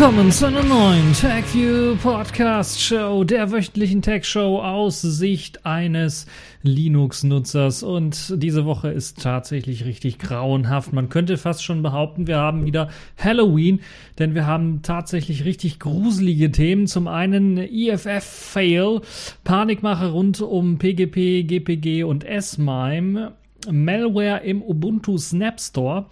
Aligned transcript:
Willkommen 0.00 0.32
zu 0.32 0.46
einer 0.46 0.62
neuen 0.62 1.12
TechView 1.12 1.94
Podcast 1.96 2.80
Show, 2.80 3.22
der 3.22 3.52
wöchentlichen 3.52 4.00
Tech 4.00 4.24
Show 4.24 4.58
aus 4.58 5.02
Sicht 5.02 5.66
eines 5.66 6.24
Linux-Nutzers. 6.62 7.82
Und 7.82 8.32
diese 8.42 8.64
Woche 8.64 8.88
ist 8.88 9.22
tatsächlich 9.22 9.84
richtig 9.84 10.18
grauenhaft. 10.18 10.94
Man 10.94 11.10
könnte 11.10 11.36
fast 11.36 11.62
schon 11.62 11.82
behaupten, 11.82 12.26
wir 12.26 12.38
haben 12.38 12.64
wieder 12.64 12.88
Halloween, 13.18 13.80
denn 14.18 14.34
wir 14.34 14.46
haben 14.46 14.80
tatsächlich 14.80 15.44
richtig 15.44 15.78
gruselige 15.78 16.50
Themen. 16.50 16.86
Zum 16.86 17.06
einen 17.06 17.58
EFF-Fail, 17.58 19.02
Panikmache 19.44 20.12
rund 20.12 20.40
um 20.40 20.78
PGP, 20.78 21.46
GPG 21.46 22.04
und 22.04 22.24
S-MIME, 22.24 23.32
Malware 23.70 24.40
im 24.44 24.62
Ubuntu 24.62 25.18
Snap 25.18 25.60
Store. 25.60 26.06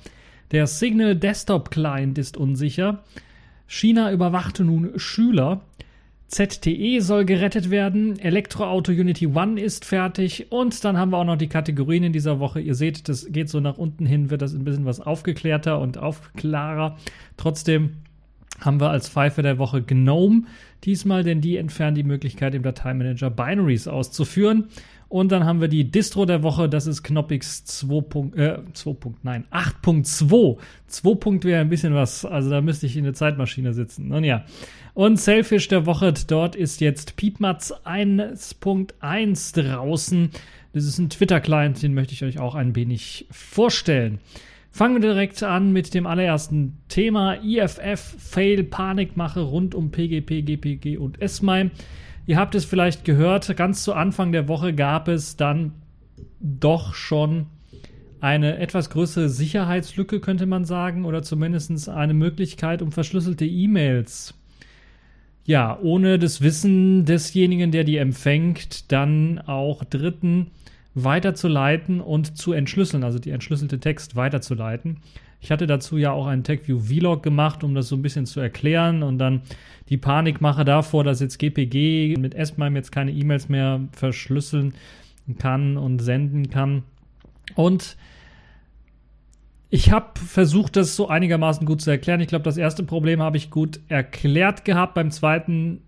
Der 0.51 0.66
Signal 0.66 1.16
Desktop 1.16 1.70
Client 1.70 2.18
ist 2.18 2.37
unsicher. 2.37 3.02
China 3.68 4.10
überwachte 4.10 4.64
nun 4.64 4.98
Schüler. 4.98 5.60
ZTE 6.28 7.00
soll 7.00 7.24
gerettet 7.24 7.70
werden. 7.70 8.18
Elektroauto 8.18 8.92
Unity 8.92 9.28
One 9.28 9.60
ist 9.60 9.84
fertig. 9.84 10.51
Und 10.51 10.84
dann 10.84 10.96
haben 10.96 11.10
wir 11.10 11.18
auch 11.18 11.24
noch 11.24 11.37
die 11.37 11.48
Kategorien 11.48 12.02
in 12.02 12.12
dieser 12.12 12.40
Woche. 12.40 12.60
Ihr 12.60 12.74
seht, 12.74 13.09
das 13.09 13.30
geht 13.30 13.48
so 13.48 13.60
nach 13.60 13.78
unten 13.78 14.04
hin, 14.04 14.30
wird 14.30 14.43
das 14.43 14.54
ein 14.54 14.65
bisschen 14.65 14.84
was 14.84 15.01
aufgeklärter 15.01 15.80
und 15.80 15.98
aufklarer. 15.98 16.96
Trotzdem 17.37 17.98
haben 18.60 18.80
wir 18.80 18.90
als 18.90 19.09
Pfeife 19.09 19.43
der 19.43 19.59
Woche 19.59 19.82
GNOME 19.82 20.45
diesmal, 20.84 21.23
denn 21.23 21.40
die 21.40 21.56
entfernen 21.56 21.95
die 21.95 22.02
Möglichkeit, 22.02 22.54
im 22.54 22.62
Dateimanager 22.62 23.30
Binaries 23.30 23.87
auszuführen. 23.87 24.65
Und 25.09 25.32
dann 25.32 25.45
haben 25.45 25.62
wir 25.62 25.68
die 25.68 25.90
Distro 25.90 26.26
der 26.26 26.42
Woche, 26.42 26.68
das 26.68 26.87
ist 26.87 27.02
Knoppix 27.02 27.64
2. 27.64 28.37
Äh, 28.37 28.59
2. 28.74 28.96
Nein, 29.23 29.46
8.2. 29.50 30.59
2. 30.87 31.45
wäre 31.45 31.62
ein 31.62 31.70
bisschen 31.70 31.95
was, 31.95 32.26
also 32.26 32.50
da 32.50 32.60
müsste 32.60 32.84
ich 32.87 32.96
in 32.96 33.04
der 33.04 33.15
Zeitmaschine 33.15 33.73
sitzen. 33.73 34.09
Nun 34.09 34.23
ja. 34.24 34.45
Und 34.92 35.18
Selfish 35.18 35.68
der 35.68 35.87
Woche, 35.87 36.12
dort 36.26 36.56
ist 36.56 36.82
jetzt 36.82 37.16
Piepmatz 37.16 37.73
1.1 37.73 39.54
draußen. 39.54 40.30
Das 40.74 40.84
ist 40.84 40.98
ein 40.98 41.09
Twitter-Client, 41.09 41.82
den 41.82 41.95
möchte 41.95 42.12
ich 42.12 42.24
euch 42.24 42.38
auch 42.38 42.54
ein 42.54 42.76
wenig 42.76 43.26
vorstellen. 43.30 44.18
Fangen 44.70 44.95
wir 44.95 45.00
direkt 45.00 45.43
an 45.43 45.72
mit 45.72 45.95
dem 45.95 46.06
allerersten 46.06 46.76
Thema. 46.88 47.43
IFF, 47.43 48.16
Fail, 48.18 48.62
Panikmache 48.65 49.40
rund 49.40 49.74
um 49.74 49.90
PGP, 49.90 50.43
GPG 50.43 50.98
und 50.98 51.18
SMIME. 51.26 51.70
Ihr 52.29 52.37
habt 52.37 52.54
es 52.54 52.66
vielleicht 52.66 53.07
gehört, 53.07 53.57
ganz 53.57 53.82
zu 53.82 53.95
Anfang 53.95 54.32
der 54.32 54.48
Woche 54.48 54.74
gab 54.74 55.09
es 55.09 55.38
dann 55.38 55.73
doch 56.40 56.93
schon 56.93 57.46
eine 58.21 58.59
etwas 58.59 58.90
größere 58.90 59.30
Sicherheitslücke, 59.30 60.21
könnte 60.21 60.45
man 60.45 60.66
sagen, 60.66 61.06
oder 61.06 61.23
zumindest 61.23 61.88
eine 61.88 62.12
Möglichkeit, 62.12 62.82
um 62.82 62.93
verschlüsselte 62.93 63.46
E-Mails, 63.46 64.34
ja, 65.47 65.78
ohne 65.81 66.19
das 66.19 66.43
Wissen 66.43 67.06
desjenigen, 67.06 67.71
der 67.71 67.84
die 67.84 67.97
empfängt, 67.97 68.93
dann 68.93 69.38
auch 69.38 69.82
Dritten 69.84 70.50
weiterzuleiten 70.94 72.03
und 72.03 72.37
zu 72.37 72.53
entschlüsseln, 72.53 73.04
also 73.04 73.19
die 73.19 73.31
entschlüsselte 73.31 73.81
Text 73.81 74.16
weiterzuleiten. 74.16 74.99
Ich 75.41 75.50
hatte 75.50 75.66
dazu 75.66 75.97
ja 75.97 76.12
auch 76.12 76.26
einen 76.26 76.43
TechView 76.43 76.81
Vlog 76.81 77.22
gemacht, 77.22 77.62
um 77.62 77.75
das 77.75 77.88
so 77.88 77.97
ein 77.97 78.03
bisschen 78.03 78.26
zu 78.26 78.41
erklären 78.41 79.03
und 79.03 79.19
dann 79.19 79.43
die 79.88 79.97
Panikmache 79.97 80.65
davor, 80.65 81.04
dass 81.04 81.21
jetzt 81.21 81.38
GPG 81.38 82.16
mit 82.19 82.34
S-MIME 82.34 82.76
jetzt 82.76 82.91
keine 82.91 83.12
E-Mails 83.12 83.48
mehr 83.48 83.81
verschlüsseln 83.93 84.75
kann 85.38 85.77
und 85.77 86.00
senden 86.00 86.50
kann. 86.50 86.82
Und 87.54 87.97
ich 89.71 89.93
habe 89.93 90.19
versucht, 90.19 90.77
das 90.77 90.97
so 90.97 91.09
einigermaßen 91.09 91.66
gut 91.66 91.82
zu 91.82 91.91
erklären. 91.91 92.21
Ich 92.21 92.28
glaube, 92.28 92.44
das 92.44 92.56
erste 92.56 92.82
Problem 92.82 93.22
habe 93.22 93.37
ich 93.37 93.50
gut 93.50 93.81
erklärt 93.88 94.65
gehabt. 94.65 94.94
Beim 94.94 95.10
zweiten 95.10 95.82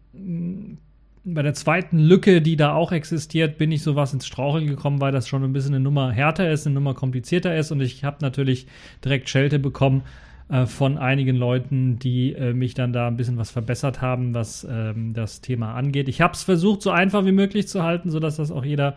bei 1.24 1.42
der 1.42 1.54
zweiten 1.54 1.98
Lücke, 1.98 2.40
die 2.40 2.56
da 2.56 2.74
auch 2.74 2.92
existiert, 2.92 3.58
bin 3.58 3.72
ich 3.72 3.82
sowas 3.82 4.12
ins 4.12 4.26
Straucheln 4.26 4.66
gekommen, 4.66 5.00
weil 5.00 5.12
das 5.12 5.28
schon 5.28 5.44
ein 5.44 5.52
bisschen 5.52 5.74
eine 5.74 5.82
Nummer 5.82 6.10
härter 6.10 6.50
ist, 6.50 6.66
eine 6.66 6.74
Nummer 6.74 6.94
komplizierter 6.94 7.54
ist 7.56 7.70
und 7.70 7.80
ich 7.80 8.04
habe 8.04 8.18
natürlich 8.20 8.66
direkt 9.04 9.28
Schelte 9.28 9.58
bekommen 9.58 10.02
äh, 10.48 10.66
von 10.66 10.96
einigen 10.96 11.36
Leuten, 11.36 11.98
die 11.98 12.32
äh, 12.32 12.54
mich 12.54 12.74
dann 12.74 12.92
da 12.92 13.06
ein 13.06 13.16
bisschen 13.16 13.36
was 13.36 13.50
verbessert 13.50 14.00
haben, 14.00 14.34
was 14.34 14.66
ähm, 14.70 15.12
das 15.12 15.40
Thema 15.42 15.74
angeht. 15.74 16.08
Ich 16.08 16.20
habe 16.20 16.32
es 16.32 16.42
versucht, 16.42 16.82
so 16.82 16.90
einfach 16.90 17.26
wie 17.26 17.32
möglich 17.32 17.68
zu 17.68 17.82
halten, 17.82 18.10
sodass 18.10 18.36
das 18.36 18.50
auch 18.50 18.64
jeder 18.64 18.96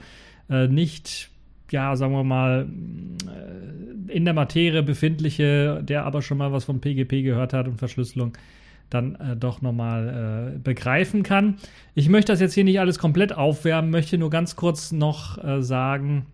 äh, 0.50 0.68
nicht 0.68 1.30
ja, 1.72 1.96
sagen 1.96 2.14
wir 2.14 2.24
mal, 2.24 2.68
äh, 3.28 4.14
in 4.14 4.26
der 4.26 4.34
Materie 4.34 4.84
befindliche, 4.84 5.82
der 5.84 6.06
aber 6.06 6.22
schon 6.22 6.38
mal 6.38 6.52
was 6.54 6.66
vom 6.66 6.80
PGP 6.80 7.24
gehört 7.24 7.52
hat 7.52 7.68
und 7.68 7.80
Verschlüsselung, 7.80 8.34
dann 8.90 9.16
äh, 9.16 9.36
doch 9.36 9.62
nochmal 9.62 10.54
äh, 10.56 10.60
begreifen 10.60 11.24
kann. 11.24 11.56
Ich 11.96 12.10
möchte 12.10 12.32
das 12.32 12.40
jetzt 12.40 12.54
hier 12.54 12.64
nicht 12.64 12.80
alles 12.80 13.00
komplett 13.00 13.34
aufwärmen, 13.34 13.92
möchte 13.92 14.18
nur 14.18 14.30
ganz 14.30 14.56
kurz 14.56 14.92
noch 14.92 15.44
äh, 15.44 15.62
sagen, 15.62 16.26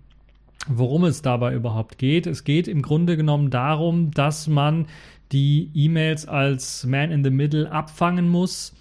worum 0.68 1.06
es 1.06 1.22
dabei 1.22 1.54
überhaupt 1.54 1.98
geht. 1.98 2.28
Es 2.28 2.44
geht 2.44 2.68
im 2.68 2.82
Grunde 2.82 3.18
genommen 3.18 3.50
darum, 3.50 4.12
dass 4.12 4.48
man 4.48 4.88
die 5.32 5.70
E-Mails 5.74 6.28
als 6.28 6.86
Man 6.86 7.12
in 7.12 7.24
the 7.24 7.30
Middle 7.30 7.72
abfangen 7.72 8.28
muss 8.28 8.74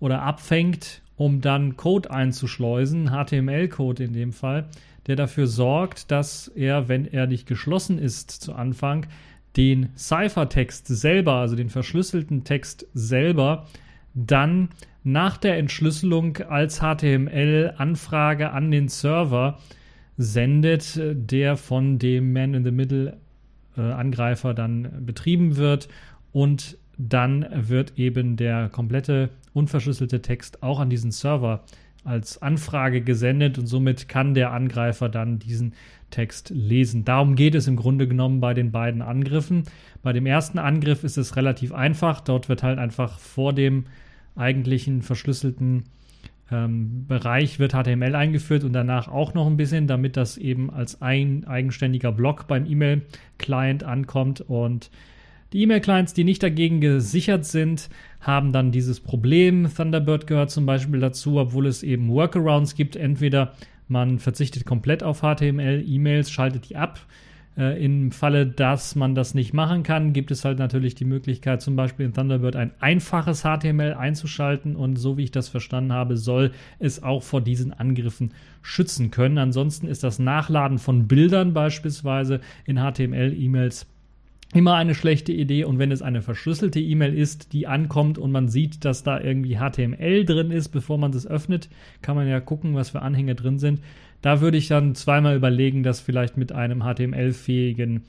oder 0.00 0.22
abfängt, 0.22 1.02
um 1.16 1.40
dann 1.40 1.76
Code 1.76 2.10
einzuschleusen, 2.10 3.10
HTML-Code 3.10 4.04
in 4.04 4.12
dem 4.12 4.32
Fall, 4.32 4.68
der 5.06 5.16
dafür 5.16 5.46
sorgt, 5.46 6.10
dass 6.10 6.48
er, 6.48 6.88
wenn 6.88 7.06
er 7.06 7.26
nicht 7.26 7.46
geschlossen 7.46 7.98
ist 7.98 8.30
zu 8.30 8.54
Anfang, 8.54 9.06
den 9.56 9.88
Ciphertext 9.96 10.86
selber, 10.86 11.34
also 11.34 11.56
den 11.56 11.70
verschlüsselten 11.70 12.44
Text 12.44 12.86
selber, 12.94 13.66
dann 14.14 14.68
nach 15.04 15.36
der 15.36 15.58
Entschlüsselung 15.58 16.38
als 16.48 16.80
HTML-Anfrage 16.80 18.50
an 18.50 18.70
den 18.70 18.88
Server 18.88 19.58
sendet, 20.16 20.98
der 21.00 21.56
von 21.56 21.98
dem 21.98 22.32
Man-in-the-Middle-Angreifer 22.32 24.54
dann 24.54 25.04
betrieben 25.06 25.56
wird. 25.56 25.88
Und 26.32 26.78
dann 26.98 27.46
wird 27.52 27.96
eben 27.96 28.36
der 28.36 28.68
komplette 28.68 29.30
unverschlüsselte 29.54 30.20
Text 30.20 30.62
auch 30.62 30.78
an 30.80 30.90
diesen 30.90 31.12
Server 31.12 31.64
als 32.04 32.42
Anfrage 32.42 33.00
gesendet. 33.00 33.58
Und 33.58 33.66
somit 33.66 34.08
kann 34.08 34.34
der 34.34 34.52
Angreifer 34.52 35.08
dann 35.08 35.38
diesen 35.38 35.72
Text 36.10 36.50
lesen. 36.50 37.04
Darum 37.04 37.34
geht 37.34 37.54
es 37.54 37.66
im 37.68 37.76
Grunde 37.76 38.08
genommen 38.08 38.40
bei 38.40 38.54
den 38.54 38.70
beiden 38.70 39.02
Angriffen. 39.02 39.64
Bei 40.02 40.12
dem 40.12 40.26
ersten 40.26 40.58
Angriff 40.58 41.04
ist 41.04 41.16
es 41.16 41.36
relativ 41.36 41.72
einfach. 41.72 42.20
Dort 42.20 42.48
wird 42.48 42.62
halt 42.62 42.78
einfach 42.78 43.18
vor 43.18 43.52
dem 43.52 43.84
eigentlichen 44.36 45.02
verschlüsselten 45.02 45.84
ähm, 46.50 47.06
Bereich 47.06 47.58
wird 47.58 47.72
HTML 47.72 48.14
eingeführt 48.14 48.64
und 48.64 48.72
danach 48.72 49.08
auch 49.08 49.34
noch 49.34 49.46
ein 49.46 49.56
bisschen, 49.56 49.86
damit 49.86 50.16
das 50.16 50.38
eben 50.38 50.70
als 50.70 51.02
ein 51.02 51.44
eigenständiger 51.46 52.12
Block 52.12 52.46
beim 52.46 52.64
E-Mail-Client 52.64 53.84
ankommt 53.84 54.40
und 54.40 54.90
die 55.52 55.62
E-Mail-Clients, 55.62 56.12
die 56.12 56.24
nicht 56.24 56.42
dagegen 56.42 56.80
gesichert 56.80 57.46
sind, 57.46 57.88
haben 58.20 58.52
dann 58.52 58.70
dieses 58.70 59.00
Problem. 59.00 59.66
Thunderbird 59.74 60.26
gehört 60.26 60.50
zum 60.50 60.66
Beispiel 60.66 61.00
dazu, 61.00 61.38
obwohl 61.38 61.66
es 61.66 61.82
eben 61.82 62.10
Workarounds 62.10 62.74
gibt. 62.74 62.96
Entweder 62.96 63.54
man 63.88 64.18
verzichtet 64.18 64.64
komplett 64.64 65.02
auf 65.02 65.20
HTML-E-Mails, 65.20 66.30
schaltet 66.30 66.68
die 66.68 66.76
ab. 66.76 67.00
Äh, 67.56 67.84
Im 67.84 68.12
Falle, 68.12 68.46
dass 68.46 68.94
man 68.94 69.14
das 69.14 69.34
nicht 69.34 69.52
machen 69.52 69.82
kann, 69.82 70.12
gibt 70.12 70.30
es 70.30 70.44
halt 70.44 70.58
natürlich 70.58 70.94
die 70.94 71.04
Möglichkeit, 71.04 71.60
zum 71.60 71.74
Beispiel 71.74 72.06
in 72.06 72.12
Thunderbird 72.12 72.54
ein 72.54 72.70
einfaches 72.78 73.42
HTML 73.42 73.94
einzuschalten 73.94 74.76
und 74.76 74.96
so 74.96 75.16
wie 75.16 75.24
ich 75.24 75.32
das 75.32 75.48
verstanden 75.48 75.92
habe, 75.92 76.16
soll 76.16 76.52
es 76.78 77.02
auch 77.02 77.22
vor 77.22 77.40
diesen 77.40 77.72
Angriffen 77.72 78.32
schützen 78.62 79.10
können. 79.10 79.38
Ansonsten 79.38 79.88
ist 79.88 80.04
das 80.04 80.20
Nachladen 80.20 80.78
von 80.78 81.08
Bildern 81.08 81.52
beispielsweise 81.52 82.40
in 82.64 82.76
HTML-E-Mails 82.76 83.86
immer 84.54 84.74
eine 84.76 84.94
schlechte 84.94 85.32
Idee. 85.32 85.64
Und 85.64 85.78
wenn 85.78 85.92
es 85.92 86.02
eine 86.02 86.22
verschlüsselte 86.22 86.80
E-Mail 86.80 87.14
ist, 87.14 87.52
die 87.52 87.66
ankommt 87.66 88.18
und 88.18 88.32
man 88.32 88.48
sieht, 88.48 88.84
dass 88.84 89.02
da 89.02 89.20
irgendwie 89.20 89.58
HTML 89.58 90.24
drin 90.24 90.50
ist, 90.50 90.68
bevor 90.68 90.98
man 90.98 91.12
das 91.12 91.26
öffnet, 91.26 91.68
kann 92.02 92.16
man 92.16 92.28
ja 92.28 92.40
gucken, 92.40 92.74
was 92.74 92.90
für 92.90 93.02
Anhänge 93.02 93.34
drin 93.34 93.58
sind. 93.58 93.80
Da 94.22 94.40
würde 94.40 94.58
ich 94.58 94.68
dann 94.68 94.94
zweimal 94.94 95.36
überlegen, 95.36 95.82
das 95.82 96.00
vielleicht 96.00 96.36
mit 96.36 96.52
einem 96.52 96.82
HTML-fähigen 96.82 98.02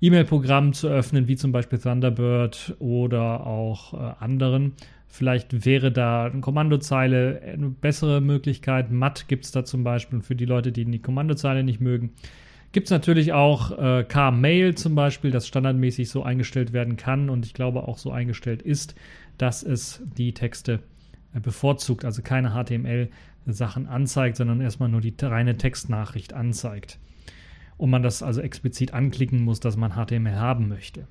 E-Mail-Programm 0.00 0.72
zu 0.72 0.88
öffnen, 0.88 1.28
wie 1.28 1.36
zum 1.36 1.52
Beispiel 1.52 1.78
Thunderbird 1.78 2.76
oder 2.78 3.46
auch 3.46 3.94
äh, 3.94 4.14
anderen. 4.22 4.72
Vielleicht 5.06 5.64
wäre 5.66 5.92
da 5.92 6.24
eine 6.24 6.40
Kommandozeile 6.40 7.40
eine 7.42 7.68
bessere 7.68 8.20
Möglichkeit. 8.20 8.90
Matt 8.90 9.28
gibt 9.28 9.44
es 9.44 9.52
da 9.52 9.64
zum 9.64 9.84
Beispiel 9.84 10.22
für 10.22 10.34
die 10.34 10.46
Leute, 10.46 10.72
die 10.72 10.84
die 10.84 11.02
Kommandozeile 11.02 11.62
nicht 11.62 11.80
mögen. 11.80 12.12
Gibt 12.72 12.86
es 12.86 12.90
natürlich 12.90 13.34
auch 13.34 13.78
äh, 13.78 14.04
K-Mail 14.04 14.74
zum 14.74 14.94
Beispiel, 14.94 15.30
das 15.30 15.46
standardmäßig 15.46 16.08
so 16.08 16.22
eingestellt 16.22 16.72
werden 16.72 16.96
kann 16.96 17.28
und 17.28 17.44
ich 17.44 17.52
glaube 17.52 17.86
auch 17.86 17.98
so 17.98 18.10
eingestellt 18.10 18.62
ist, 18.62 18.94
dass 19.36 19.62
es 19.62 20.02
die 20.16 20.32
Texte 20.32 20.80
äh, 21.34 21.40
bevorzugt, 21.40 22.06
also 22.06 22.22
keine 22.22 22.52
HTML-Sachen 22.52 23.86
anzeigt, 23.86 24.38
sondern 24.38 24.62
erstmal 24.62 24.88
nur 24.88 25.02
die 25.02 25.14
reine 25.20 25.58
Textnachricht 25.58 26.32
anzeigt. 26.32 26.98
Und 27.76 27.90
man 27.90 28.02
das 28.02 28.22
also 28.22 28.40
explizit 28.40 28.94
anklicken 28.94 29.44
muss, 29.44 29.60
dass 29.60 29.76
man 29.76 29.92
HTML 29.92 30.36
haben 30.36 30.68
möchte. 30.68 31.06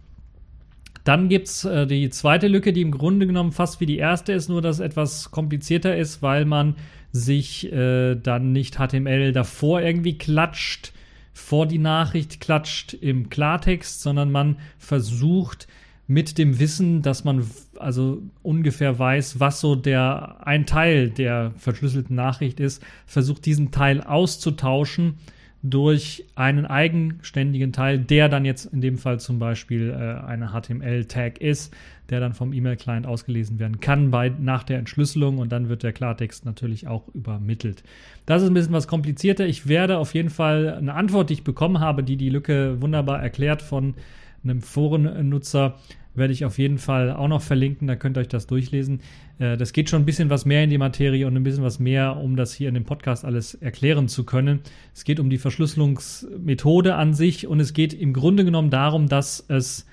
Dann 1.03 1.29
gibt 1.29 1.47
es 1.47 1.65
äh, 1.65 1.85
die 1.85 2.09
zweite 2.09 2.47
Lücke, 2.47 2.73
die 2.73 2.81
im 2.81 2.91
Grunde 2.91 3.27
genommen 3.27 3.51
fast 3.51 3.79
wie 3.79 3.85
die 3.85 3.97
erste 3.97 4.33
ist, 4.33 4.49
nur 4.49 4.63
dass 4.63 4.79
etwas 4.79 5.29
komplizierter 5.29 5.95
ist, 5.95 6.23
weil 6.23 6.45
man 6.45 6.75
sich 7.11 7.71
äh, 7.71 8.15
dann 8.15 8.51
nicht 8.51 8.77
HTML 8.77 9.31
davor 9.31 9.81
irgendwie 9.81 10.17
klatscht, 10.17 10.93
vor 11.33 11.65
die 11.65 11.77
Nachricht 11.77 12.41
klatscht 12.41 12.93
im 12.93 13.29
Klartext, 13.29 14.01
sondern 14.01 14.31
man 14.31 14.57
versucht 14.77 15.67
mit 16.07 16.37
dem 16.37 16.59
Wissen, 16.59 17.01
dass 17.01 17.23
man 17.23 17.49
also 17.79 18.21
ungefähr 18.43 18.99
weiß, 18.99 19.39
was 19.39 19.61
so 19.61 19.75
der 19.75 20.45
ein 20.45 20.65
Teil 20.65 21.09
der 21.09 21.53
verschlüsselten 21.55 22.15
Nachricht 22.15 22.59
ist, 22.59 22.83
versucht 23.05 23.45
diesen 23.45 23.71
Teil 23.71 24.01
auszutauschen 24.01 25.15
durch 25.63 26.25
einen 26.35 26.65
eigenständigen 26.65 27.71
Teil, 27.71 27.99
der 27.99 28.29
dann 28.29 28.45
jetzt 28.45 28.65
in 28.65 28.81
dem 28.81 28.97
Fall 28.97 29.19
zum 29.19 29.39
Beispiel 29.39 29.91
äh, 29.91 30.25
eine 30.25 30.49
HTML-Tag 30.49 31.39
ist, 31.39 31.73
der 32.11 32.19
dann 32.19 32.33
vom 32.33 32.53
E-Mail-Client 32.53 33.07
ausgelesen 33.07 33.57
werden 33.57 33.79
kann 33.79 34.11
bei, 34.11 34.29
nach 34.29 34.63
der 34.63 34.77
Entschlüsselung 34.77 35.39
und 35.39 35.51
dann 35.51 35.69
wird 35.69 35.81
der 35.81 35.93
Klartext 35.93 36.45
natürlich 36.45 36.85
auch 36.87 37.07
übermittelt. 37.15 37.83
Das 38.25 38.43
ist 38.43 38.49
ein 38.49 38.53
bisschen 38.53 38.73
was 38.73 38.87
komplizierter. 38.87 39.47
Ich 39.47 39.67
werde 39.67 39.97
auf 39.97 40.13
jeden 40.13 40.29
Fall 40.29 40.75
eine 40.75 40.93
Antwort, 40.93 41.29
die 41.29 41.35
ich 41.35 41.43
bekommen 41.43 41.79
habe, 41.79 42.03
die 42.03 42.17
die 42.17 42.29
Lücke 42.29 42.81
wunderbar 42.81 43.21
erklärt 43.21 43.61
von 43.61 43.95
einem 44.43 44.61
Forennutzer, 44.61 45.77
werde 46.13 46.33
ich 46.33 46.43
auf 46.43 46.57
jeden 46.57 46.77
Fall 46.77 47.11
auch 47.11 47.27
noch 47.27 47.41
verlinken, 47.41 47.87
da 47.87 47.95
könnt 47.95 48.17
ihr 48.17 48.21
euch 48.21 48.27
das 48.27 48.47
durchlesen. 48.47 48.99
Äh, 49.39 49.55
das 49.57 49.71
geht 49.71 49.89
schon 49.89 50.01
ein 50.01 50.05
bisschen 50.05 50.29
was 50.29 50.45
mehr 50.45 50.63
in 50.63 50.69
die 50.69 50.77
Materie 50.77 51.25
und 51.25 51.35
ein 51.35 51.43
bisschen 51.43 51.63
was 51.63 51.79
mehr, 51.79 52.17
um 52.17 52.35
das 52.35 52.53
hier 52.53 52.67
in 52.67 52.73
dem 52.73 52.83
Podcast 52.83 53.23
alles 53.23 53.53
erklären 53.53 54.07
zu 54.07 54.25
können. 54.25 54.59
Es 54.93 55.05
geht 55.05 55.19
um 55.19 55.29
die 55.29 55.37
Verschlüsselungsmethode 55.37 56.95
an 56.95 57.13
sich 57.13 57.47
und 57.47 57.59
es 57.59 57.73
geht 57.73 57.93
im 57.93 58.13
Grunde 58.13 58.43
genommen 58.43 58.69
darum, 58.69 59.07
dass 59.07 59.45
es, 59.47 59.85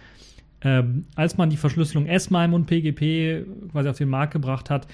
ähm, 0.63 1.07
als 1.15 1.37
man 1.37 1.51
die 1.51 1.57
Verschlüsselung 1.57 2.07
S-MIME 2.07 2.55
und 2.55 2.67
PGP 2.67 3.47
quasi 3.73 3.89
auf 3.89 3.99
den 3.99 4.09
Markt 4.09 4.33
gebracht 4.33 4.71
hat, 4.71 4.87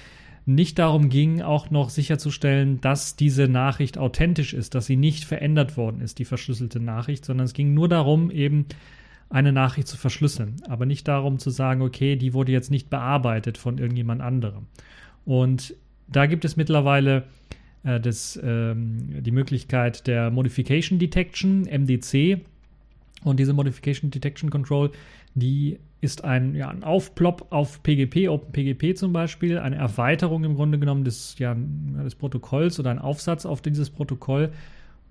nicht 0.47 0.79
darum 0.79 1.09
ging, 1.09 1.41
auch 1.41 1.71
noch 1.71 1.89
sicherzustellen, 1.89 2.81
dass 2.83 3.17
diese 3.17 3.49
Nachricht 3.49 3.97
authentisch 3.97 4.53
ist, 4.53 4.75
dass 4.75 4.87
sie 4.87 4.97
nicht 4.97 5.25
verändert 5.25 5.77
worden 5.79 6.03
ist, 6.03 6.19
die 6.19 6.27
verschlüsselte 6.27 6.81
Nachricht, 6.81 7.25
sondern 7.25 7.47
es 7.47 7.55
ging 7.55 7.73
nur 7.73 7.89
darum, 7.89 8.31
eben 8.31 8.67
eine 9.31 9.53
Nachricht 9.53 9.89
zu 9.89 9.97
verschlüsseln, 9.97 10.57
aber 10.69 10.85
nicht 10.85 11.09
darum 11.09 11.39
zu 11.39 11.49
sagen, 11.49 11.81
okay, 11.81 12.17
die 12.17 12.35
wurde 12.35 12.53
jetzt 12.53 12.71
nicht 12.71 12.91
bearbeitet 12.91 13.57
von 13.57 13.79
irgendjemand 13.79 14.21
anderem. 14.21 14.67
Und 15.25 15.75
da 16.09 16.27
gibt 16.27 16.45
es 16.45 16.57
mittlerweile 16.57 17.25
äh, 17.85 18.01
das, 18.01 18.39
ähm, 18.43 19.23
die 19.23 19.31
Möglichkeit 19.31 20.07
der 20.07 20.31
Modification 20.31 20.99
Detection, 20.99 21.63
MDC. 21.63 22.41
Und 23.23 23.41
diese 23.41 23.55
Modification 23.55 24.11
Detection 24.11 24.51
Control, 24.51 24.91
die 25.35 25.79
ist 26.01 26.25
ein, 26.25 26.55
ja, 26.55 26.69
ein 26.69 26.85
Aufplopp 26.85 27.47
auf 27.51 27.83
PGP, 27.83 28.29
OpenPGP 28.29 28.97
zum 28.97 29.13
Beispiel, 29.13 29.59
eine 29.59 29.77
Erweiterung 29.77 30.45
im 30.45 30.55
Grunde 30.55 30.79
genommen 30.79 31.05
des, 31.05 31.39
ja, 31.39 31.57
des 31.57 32.15
Protokolls 32.15 32.79
oder 32.79 32.91
ein 32.91 32.99
Aufsatz 32.99 33.47
auf 33.47 33.63
dieses 33.63 33.91
Protokoll, 33.91 34.51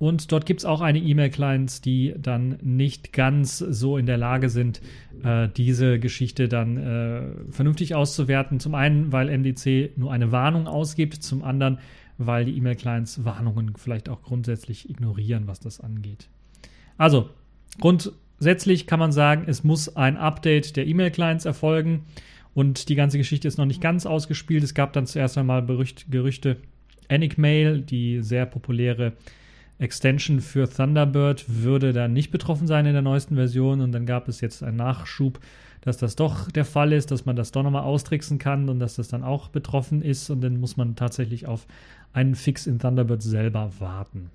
und 0.04 0.34
dort 0.34 0.46
gibt 0.46 0.60
es 0.60 0.66
auch 0.66 0.82
eine 0.82 1.00
E-Mail-Clients, 1.00 1.80
die 1.80 2.14
dann 2.18 2.58
nicht 2.62 3.14
ganz 3.14 3.60
so 3.60 3.98
in 3.98 4.06
der 4.06 4.18
Lage 4.18 4.50
sind, 4.50 4.82
äh, 5.24 5.48
diese 5.48 5.98
Geschichte 5.98 6.50
dann 6.50 6.78
äh, 6.78 7.52
vernünftig 7.52 7.96
auszuwerten. 7.96 8.60
Zum 8.60 8.76
einen, 8.76 9.14
weil 9.14 9.30
MDC 9.30 9.98
nur 9.98 10.12
eine 10.12 10.34
Warnung 10.34 10.68
ausgibt, 10.68 11.24
zum 11.24 11.42
anderen, 11.42 11.80
weil 12.18 12.44
die 12.44 12.58
E-Mail-Clients 12.58 13.24
Warnungen 13.24 13.78
vielleicht 13.78 14.10
auch 14.10 14.24
grundsätzlich 14.24 14.90
ignorieren, 14.90 15.48
was 15.48 15.62
das 15.62 15.80
angeht. 15.80 16.28
Also, 16.98 17.30
grundsätzlich 18.44 18.88
kann 18.88 19.00
man 19.00 19.14
sagen, 19.14 19.46
es 19.48 19.64
muss 19.64 19.96
ein 19.96 20.18
Update 20.18 20.76
der 20.76 20.86
E-Mail-Clients 20.86 21.46
erfolgen 21.46 22.04
und 22.54 22.90
die 22.90 22.96
ganze 22.96 23.18
Geschichte 23.18 23.48
ist 23.48 23.58
noch 23.58 23.66
nicht 23.66 23.80
ganz 23.80 24.06
ausgespielt. 24.06 24.66
Es 24.66 24.74
gab 24.74 24.92
dann 24.92 25.06
zuerst 25.06 25.38
einmal 25.38 25.66
Gerüchte, 25.66 26.58
Enigmail, 27.08 27.80
die 27.80 28.22
sehr 28.22 28.46
populäre 28.46 29.14
Extension 29.80 30.42
für 30.42 30.70
Thunderbird 30.70 31.46
würde 31.48 31.94
dann 31.94 32.12
nicht 32.12 32.32
betroffen 32.32 32.68
sein 32.68 32.86
in 32.86 32.92
der 32.92 33.02
neuesten 33.02 33.36
Version 33.36 33.80
und 33.80 33.94
dann 33.94 34.06
gab 34.06 34.28
es 34.28 34.42
jetzt 34.42 34.62
einen 34.62 34.76
Nachschub, 34.76 35.40
dass 35.80 35.96
das 35.96 36.18
doch 36.18 36.52
der 36.52 36.66
Fall 36.66 36.92
ist, 36.92 37.12
dass 37.12 37.26
man 37.26 37.38
das 37.38 37.54
doch 37.54 37.64
nochmal 37.64 37.84
austricksen 37.84 38.40
kann 38.40 38.68
und 38.68 38.80
dass 38.80 38.96
das 38.96 39.08
dann 39.08 39.24
auch 39.24 39.48
betroffen 39.48 40.02
ist 40.02 40.30
und 40.30 40.42
dann 40.42 40.60
muss 40.60 40.76
man 40.76 40.98
tatsächlich 40.98 41.48
auf 41.48 41.66
einen 42.12 42.36
Fix 42.36 42.68
in 42.68 42.78
Thunderbird 42.78 43.22
selber 43.22 43.72
warten. 43.80 44.32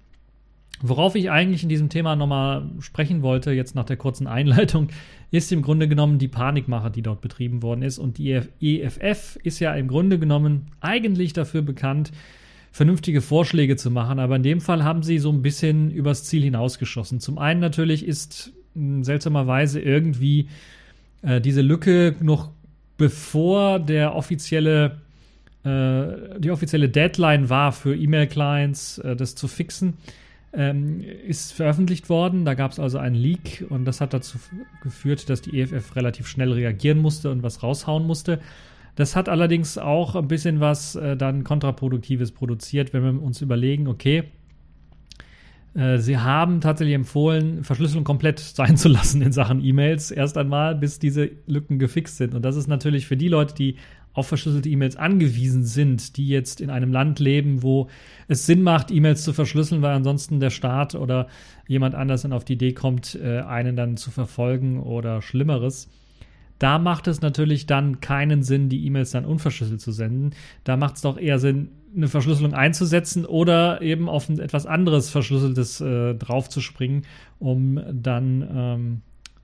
Worauf 0.81 1.17
ich 1.17 1.31
eigentlich 1.31 1.65
in 1.65 1.69
diesem 1.69 1.88
Thema 1.88 2.15
nochmal 2.15 2.70
sprechen 2.79 3.23
wollte, 3.23 3.50
jetzt 3.50 3.75
nach 3.75 3.85
der 3.85 3.97
kurzen 3.97 4.26
Einleitung, 4.26 4.88
ist 5.31 5.50
im 5.50 5.62
Grunde 5.62 5.88
genommen 5.88 6.19
die 6.19 6.29
Panikmache, 6.29 6.91
die 6.91 7.03
dort 7.03 7.20
betrieben 7.20 7.62
worden 7.62 7.82
ist. 7.82 7.99
Und 7.99 8.19
die 8.19 8.41
EFF 8.61 9.38
ist 9.43 9.59
ja 9.59 9.75
im 9.75 9.88
Grunde 9.88 10.19
genommen 10.19 10.67
eigentlich 10.81 11.32
dafür 11.32 11.62
bekannt, 11.62 12.12
vernünftige 12.70 13.20
Vorschläge 13.20 13.76
zu 13.76 13.91
machen. 13.91 14.20
Aber 14.20 14.37
in 14.37 14.44
dem 14.44 14.61
Fall 14.61 14.85
haben 14.85 15.03
sie 15.03 15.19
so 15.19 15.32
ein 15.32 15.43
bisschen 15.43 15.91
übers 15.91 16.25
Ziel 16.25 16.43
hinausgeschossen. 16.43 17.19
Zum 17.19 17.38
einen 17.38 17.61
natürlich 17.61 18.06
ist 18.06 18.53
hm, 18.75 19.03
seltsamerweise 19.03 19.81
irgendwie 19.81 20.49
äh, 21.23 21.41
diese 21.41 21.62
Lücke 21.62 22.15
noch 22.20 22.50
bevor 22.97 23.79
der 23.81 24.15
offizielle 24.15 25.00
äh, 25.65 26.38
die 26.38 26.50
offizielle 26.50 26.88
Deadline 26.88 27.49
war 27.50 27.73
für 27.73 27.97
E-Mail-Clients, 27.97 28.99
äh, 28.99 29.17
das 29.17 29.35
zu 29.35 29.49
fixen, 29.49 29.94
ähm, 30.52 31.00
ist 31.00 31.52
veröffentlicht 31.52 32.08
worden. 32.08 32.44
Da 32.44 32.54
gab 32.54 32.72
es 32.72 32.78
also 32.78 32.98
einen 32.98 33.14
Leak 33.14 33.64
und 33.68 33.84
das 33.84 34.00
hat 34.00 34.14
dazu 34.14 34.38
geführt, 34.82 35.28
dass 35.28 35.42
die 35.42 35.60
EFF 35.60 35.96
relativ 35.96 36.26
schnell 36.26 36.52
reagieren 36.52 36.98
musste 36.98 37.30
und 37.30 37.42
was 37.42 37.62
raushauen 37.62 38.06
musste. 38.06 38.40
Das 38.96 39.14
hat 39.14 39.28
allerdings 39.28 39.78
auch 39.78 40.16
ein 40.16 40.26
bisschen 40.26 40.60
was 40.60 40.96
äh, 40.96 41.16
dann 41.16 41.44
kontraproduktives 41.44 42.32
produziert, 42.32 42.92
wenn 42.92 43.04
wir 43.04 43.22
uns 43.22 43.40
überlegen, 43.40 43.86
okay, 43.86 44.24
äh, 45.74 45.98
Sie 45.98 46.19
haben 46.19 46.60
tatsächlich 46.60 46.94
empfohlen, 46.94 47.62
Verschlüsselung 47.62 48.05
komplett 48.05 48.38
sein 48.56 48.76
zu 48.76 48.88
lassen 48.88 49.22
in 49.22 49.32
Sachen 49.32 49.64
E-Mails, 49.64 50.10
erst 50.10 50.36
einmal, 50.36 50.74
bis 50.74 50.98
diese 50.98 51.31
Lücken 51.46 51.78
gefixt 51.78 52.17
sind. 52.17 52.34
Und 52.34 52.43
das 52.43 52.56
ist 52.56 52.67
natürlich 52.67 53.06
für 53.06 53.17
die 53.17 53.28
Leute, 53.28 53.55
die 53.55 53.76
auf 54.19 54.29
verschlüsselte 54.29 54.69
E-Mails 54.69 54.96
angewiesen 54.96 55.65
sind, 55.65 56.17
die 56.17 56.29
jetzt 56.29 56.60
in 56.60 56.70
einem 56.70 56.93
Land 56.93 57.19
leben, 57.20 57.63
wo 57.63 57.89
es 58.27 58.44
Sinn 58.46 58.63
macht, 58.63 58.91
E-Mails 58.91 59.25
zu 59.25 59.32
verschlüsseln, 59.32 59.81
weil 59.81 59.94
ansonsten 59.94 60.41
der 60.41 60.51
Staat 60.51 60.94
oder 60.94 61.29
jemand 61.67 61.94
anders 61.94 62.22
dann 62.22 62.32
auf 62.32 62.44
die 62.44 62.55
Idee 62.55 62.72
kommt, 62.72 63.15
äh, 63.15 63.41
einen 63.41 63.77
dann 63.77 63.96
zu 63.96 64.10
verfolgen 64.10 64.81
oder 64.82 65.22
Schlimmeres 65.22 65.89
da 66.58 66.79
macht 66.79 67.06
es 67.06 67.20
natürlich 67.20 67.67
dann 67.67 68.01
keinen 68.01 68.43
Sinn, 68.43 68.69
die 68.69 68.84
E-Mails 68.87 69.13
dann 69.13 69.25
unverschlüsselt 69.25 69.81
zu 69.81 69.93
senden. 69.93 70.31
Da 70.65 70.77
macht 70.77 70.96
es 70.96 71.03
doch 71.03 71.17
eher 71.17 71.39
Sinn, 71.39 71.70
eine 71.96 72.08
Verschlüsselung 72.08 72.53
einzusetzen 72.53 73.25
oder 73.25 73.81
eben 73.81 74.08
auf 74.08 74.29
ein 74.29 74.39
etwas 74.39 74.67
anderes 74.67 75.08
Verschlüsseltes 75.08 75.81
äh, 75.81 76.15
draufzuspringen, 76.15 77.05
um 77.39 77.81
dann 77.93 78.48
ähm, 78.53 79.01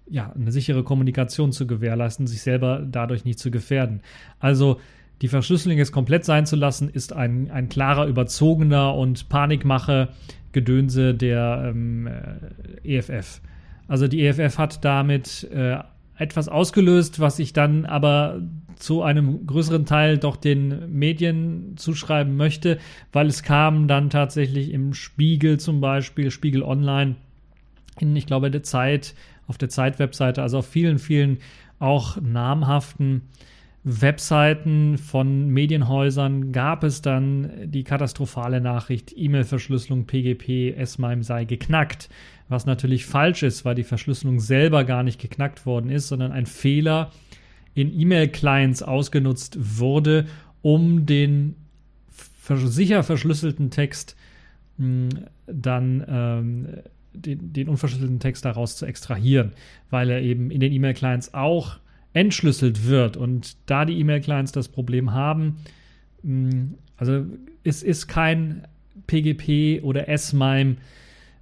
ja, 0.09 0.33
eine 0.33 0.53
sichere 0.53 0.85
Kommunikation 0.85 1.53
zu 1.53 1.67
gewährleisten, 1.67 2.27
sich 2.27 2.43
selber 2.43 2.85
dadurch 2.87 3.25
nicht 3.25 3.39
zu 3.39 3.51
gefährden. 3.51 4.01
Also 4.39 4.81
die 5.23 5.29
Verschlüsselung 5.29 5.79
jetzt 5.79 5.93
komplett 5.93 6.25
sein 6.25 6.47
zu 6.47 6.57
lassen, 6.57 6.89
ist 6.89 7.13
ein, 7.13 7.51
ein 7.51 7.69
klarer, 7.69 8.07
überzogener 8.07 8.95
und 8.95 9.29
Panikmache 9.29 10.11
Gedönse 10.53 11.15
der 11.15 11.65
ähm, 11.67 12.09
EFF. 12.83 13.41
Also 13.89 14.09
die 14.09 14.25
EFF 14.25 14.59
hat 14.59 14.85
damit 14.85 15.45
äh, 15.53 15.79
etwas 16.17 16.49
ausgelöst, 16.49 17.21
was 17.21 17.39
ich 17.39 17.53
dann 17.53 17.85
aber 17.85 18.41
zu 18.77 19.03
einem 19.03 19.47
größeren 19.47 19.85
Teil 19.85 20.19
doch 20.19 20.37
den 20.37 20.93
Medien 20.93 21.75
zuschreiben 21.77 22.37
möchte, 22.37 22.79
weil 23.13 23.27
es 23.27 23.43
kam 23.43 23.89
dann 23.89 24.11
tatsächlich 24.11 24.73
im 24.73 24.95
Spiegel 24.95 25.59
zum 25.59 25.81
Beispiel, 25.81 26.31
Spiegel 26.31 26.63
Online, 26.63 27.17
in, 28.01 28.17
ich 28.17 28.27
glaube, 28.27 28.51
der 28.51 28.63
Zeit, 28.63 29.15
auf 29.47 29.59
der 29.59 29.69
Zeit-Webseite, 29.69 30.43
also 30.43 30.59
auf 30.59 30.67
vielen, 30.67 30.99
vielen 30.99 31.39
auch 31.79 32.21
namhaften 32.21 33.23
Webseiten 33.85 34.97
von 34.97 35.49
Medienhäusern 35.49 36.53
gab 36.53 36.85
es 36.85 37.03
dann 37.03 37.51
die 37.67 37.85
katastrophale 37.85 38.63
Nachricht, 38.63 39.13
E-Mail-Verschlüsselung 39.15 40.07
PGP 40.07 40.75
S-MIME 40.75 41.23
sei 41.23 41.45
geknackt. 41.45 42.09
Was 42.49 42.65
natürlich 42.65 43.05
falsch 43.05 43.43
ist, 43.43 43.67
weil 43.67 43.75
die 43.75 43.85
Verschlüsselung 43.85 44.41
selber 44.41 44.85
gar 44.85 45.03
nicht 45.03 45.21
geknackt 45.21 45.67
worden 45.67 45.91
ist, 45.91 46.09
sondern 46.09 46.33
ein 46.33 46.47
Fehler 46.47 47.13
in 47.75 47.93
E-Mail-Clients 47.99 48.83
ausgenutzt 48.83 49.59
wurde, 49.61 50.27
um 50.63 51.05
den 51.05 51.57
sicher 52.49 53.03
verschlüsselten 53.03 53.71
Text 53.71 54.17
mh, 54.79 54.87
hm, 54.87 55.09
dann 55.47 56.05
ähm, 56.09 56.69
den, 57.15 57.53
den, 57.53 57.69
unverschlüsselten 57.69 58.21
Text 58.21 58.45
daraus 58.45 58.77
zu 58.77 58.87
extrahieren, 58.87 59.53
weil 59.91 60.11
er 60.11 60.21
eben 60.21 60.51
in 60.51 60.61
den 60.61 60.73
E-Mail-Clients 60.73 61.35
auch 61.35 61.79
entschlüsselt 62.13 62.87
wird. 62.87 63.17
Und 63.17 63.57
da 63.67 63.85
die 63.85 63.99
E-Mail-Clients 63.99 64.53
das 64.53 64.69
Problem 64.69 65.13
haben, 65.13 65.57
hm, 66.23 66.75
also 66.97 67.25
es 67.65 67.83
ist 67.83 68.07
kein 68.07 68.67
PGP 69.07 69.83
oder 69.83 70.09
S-MIME 70.09 70.77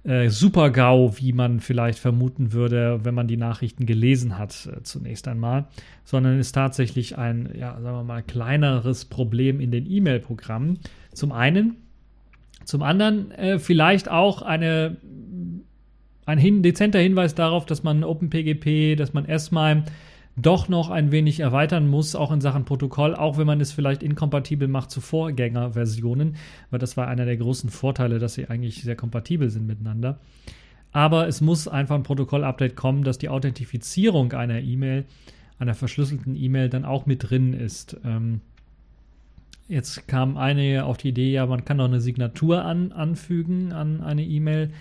äh, 0.03 0.29
Super-GAU, 0.29 1.13
wie 1.17 1.31
man 1.31 1.59
vielleicht 1.59 1.99
vermuten 1.99 2.51
würde, 2.51 2.99
wenn 3.03 3.15
man 3.15 3.27
die 3.27 3.37
Nachrichten 3.37 3.85
gelesen 3.85 4.37
hat, 4.37 4.67
äh, 4.67 4.83
zunächst 4.83 5.27
einmal, 5.27 5.65
sondern 6.03 6.39
ist 6.39 6.51
tatsächlich 6.53 7.17
ein, 7.17 7.49
ja, 7.57 7.79
sagen 7.79 7.97
wir 7.97 8.03
mal, 8.03 8.23
kleineres 8.23 9.05
Problem 9.05 9.59
in 9.59 9.71
den 9.71 9.89
E-Mail-Programmen. 9.89 10.79
Zum 11.13 11.31
einen. 11.31 11.77
Zum 12.65 12.81
anderen 12.81 13.31
äh, 13.31 13.59
vielleicht 13.59 14.09
auch 14.09 14.41
eine, 14.41 14.97
ein 16.25 16.37
hin, 16.37 16.63
dezenter 16.63 16.99
Hinweis 16.99 17.35
darauf, 17.35 17.65
dass 17.65 17.83
man 17.83 18.03
OpenPGP, 18.03 18.95
dass 18.97 19.13
man 19.13 19.25
S-MIME 19.25 19.85
doch 20.35 20.67
noch 20.67 20.89
ein 20.89 21.11
wenig 21.11 21.41
erweitern 21.41 21.87
muss, 21.87 22.15
auch 22.15 22.31
in 22.31 22.41
Sachen 22.41 22.65
Protokoll, 22.65 23.15
auch 23.15 23.37
wenn 23.37 23.45
man 23.45 23.61
es 23.61 23.71
vielleicht 23.71 24.01
inkompatibel 24.01 24.67
macht 24.67 24.89
zu 24.89 24.99
Vorgängerversionen, 24.99 26.37
weil 26.71 26.79
das 26.79 26.97
war 26.97 27.07
einer 27.07 27.25
der 27.25 27.37
großen 27.37 27.69
Vorteile, 27.69 28.17
dass 28.17 28.33
sie 28.33 28.47
eigentlich 28.47 28.81
sehr 28.81 28.95
kompatibel 28.95 29.49
sind 29.49 29.67
miteinander. 29.67 30.19
Aber 30.91 31.27
es 31.27 31.41
muss 31.41 31.67
einfach 31.67 31.95
ein 31.95 32.03
Protokoll-Update 32.03 32.75
kommen, 32.75 33.03
dass 33.03 33.17
die 33.17 33.29
Authentifizierung 33.29 34.31
einer 34.33 34.61
E-Mail, 34.61 35.05
einer 35.59 35.75
verschlüsselten 35.75 36.35
E-Mail 36.35 36.69
dann 36.69 36.85
auch 36.85 37.05
mit 37.05 37.29
drin 37.29 37.53
ist. 37.53 37.97
Ähm, 38.03 38.41
jetzt 39.67 40.07
kam 40.07 40.37
eine 40.37 40.85
auf 40.85 40.97
die 40.97 41.09
Idee, 41.09 41.31
ja, 41.33 41.45
man 41.45 41.65
kann 41.65 41.77
doch 41.77 41.85
eine 41.85 42.01
Signatur 42.01 42.65
an, 42.65 42.91
anfügen 42.91 43.73
an 43.73 44.01
eine 44.01 44.23
E-Mail. 44.23 44.71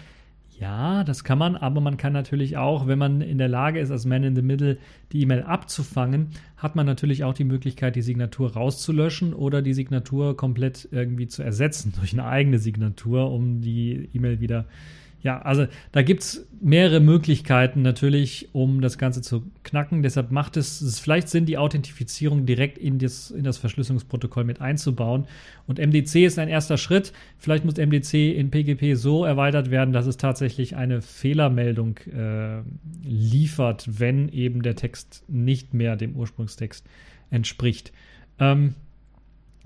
Ja, 0.58 1.02
das 1.02 1.24
kann 1.24 1.38
man, 1.38 1.56
aber 1.56 1.80
man 1.80 1.96
kann 1.96 2.12
natürlich 2.12 2.56
auch, 2.56 2.86
wenn 2.86 2.98
man 2.98 3.20
in 3.20 3.38
der 3.38 3.48
Lage 3.48 3.80
ist, 3.80 3.90
als 3.90 4.04
Man 4.04 4.22
in 4.22 4.36
the 4.36 4.42
Middle 4.42 4.78
die 5.10 5.22
E-Mail 5.22 5.42
abzufangen, 5.42 6.28
hat 6.56 6.76
man 6.76 6.86
natürlich 6.86 7.24
auch 7.24 7.34
die 7.34 7.42
Möglichkeit, 7.42 7.96
die 7.96 8.02
Signatur 8.02 8.52
rauszulöschen 8.52 9.34
oder 9.34 9.60
die 9.60 9.74
Signatur 9.74 10.36
komplett 10.36 10.88
irgendwie 10.92 11.26
zu 11.26 11.42
ersetzen 11.42 11.92
durch 11.98 12.12
eine 12.12 12.26
eigene 12.26 12.58
Signatur, 12.58 13.32
um 13.32 13.60
die 13.60 14.08
E-Mail 14.12 14.38
wieder 14.38 14.60
äh, 14.60 15.01
ja, 15.22 15.40
also 15.40 15.66
da 15.92 16.02
gibt 16.02 16.22
es 16.22 16.46
mehrere 16.60 16.98
Möglichkeiten 16.98 17.80
natürlich, 17.82 18.48
um 18.52 18.80
das 18.80 18.98
Ganze 18.98 19.22
zu 19.22 19.44
knacken. 19.62 20.02
Deshalb 20.02 20.32
macht 20.32 20.56
es, 20.56 20.80
es 20.80 20.98
vielleicht 20.98 21.28
Sinn, 21.28 21.46
die 21.46 21.58
Authentifizierung 21.58 22.44
direkt 22.44 22.76
in 22.76 22.98
das, 22.98 23.30
in 23.30 23.44
das 23.44 23.56
Verschlüsselungsprotokoll 23.56 24.42
mit 24.42 24.60
einzubauen. 24.60 25.26
Und 25.68 25.78
MDC 25.78 26.16
ist 26.16 26.40
ein 26.40 26.48
erster 26.48 26.76
Schritt. 26.76 27.12
Vielleicht 27.38 27.64
muss 27.64 27.76
MDC 27.76 28.14
in 28.36 28.50
PGP 28.50 28.96
so 28.96 29.24
erweitert 29.24 29.70
werden, 29.70 29.92
dass 29.92 30.06
es 30.06 30.16
tatsächlich 30.16 30.74
eine 30.74 31.02
Fehlermeldung 31.02 31.98
äh, 31.98 32.62
liefert, 33.04 33.86
wenn 34.00 34.28
eben 34.28 34.62
der 34.62 34.74
Text 34.74 35.24
nicht 35.28 35.72
mehr 35.72 35.94
dem 35.94 36.16
Ursprungstext 36.16 36.84
entspricht. 37.30 37.92
Ähm, 38.40 38.74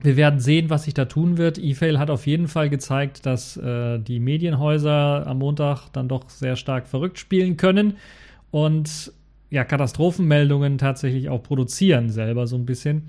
wir 0.02 0.16
werden 0.16 0.40
sehen, 0.40 0.70
was 0.70 0.84
sich 0.84 0.94
da 0.94 1.06
tun 1.06 1.38
wird. 1.38 1.58
E-Fail 1.58 1.98
hat 1.98 2.10
auf 2.10 2.26
jeden 2.26 2.48
Fall 2.48 2.68
gezeigt, 2.68 3.24
dass 3.24 3.56
äh, 3.56 3.98
die 3.98 4.20
Medienhäuser 4.20 5.26
am 5.26 5.38
Montag 5.38 5.88
dann 5.92 6.08
doch 6.08 6.28
sehr 6.28 6.56
stark 6.56 6.86
verrückt 6.86 7.18
spielen 7.18 7.56
können 7.56 7.96
und 8.50 9.12
ja, 9.50 9.64
Katastrophenmeldungen 9.64 10.78
tatsächlich 10.78 11.28
auch 11.28 11.42
produzieren 11.42 12.10
selber 12.10 12.46
so 12.46 12.56
ein 12.56 12.66
bisschen. 12.66 13.02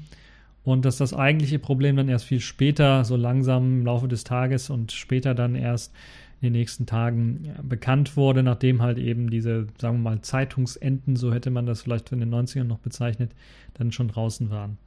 Und 0.64 0.86
dass 0.86 0.98
das 0.98 1.14
eigentliche 1.14 1.60
Problem 1.60 1.96
dann 1.96 2.10
erst 2.10 2.26
viel 2.26 2.42
später, 2.42 3.06
so 3.06 3.16
langsam 3.16 3.80
im 3.80 3.86
Laufe 3.86 4.08
des 4.08 4.24
Tages 4.24 4.70
und 4.70 4.92
später 4.92 5.34
dann 5.34 5.56
erst 5.56 5.94
in 6.42 6.48
den 6.48 6.54
nächsten 6.54 6.86
Tagen 6.86 7.54
bekannt 7.64 8.16
wurde, 8.16 8.44
nachdem 8.44 8.82
halt 8.82 8.98
eben 8.98 9.30
diese, 9.30 9.68
sagen 9.80 9.98
wir 9.98 10.12
mal, 10.12 10.22
Zeitungsenten, 10.22 11.16
so 11.16 11.34
hätte 11.34 11.50
man 11.50 11.66
das 11.66 11.82
vielleicht 11.82 12.12
in 12.12 12.20
den 12.20 12.34
90ern 12.34 12.66
noch 12.66 12.80
bezeichnet, 12.80 13.32
dann 13.74 13.92
schon 13.92 14.10
draußen 14.10 14.50
waren. 14.50 14.78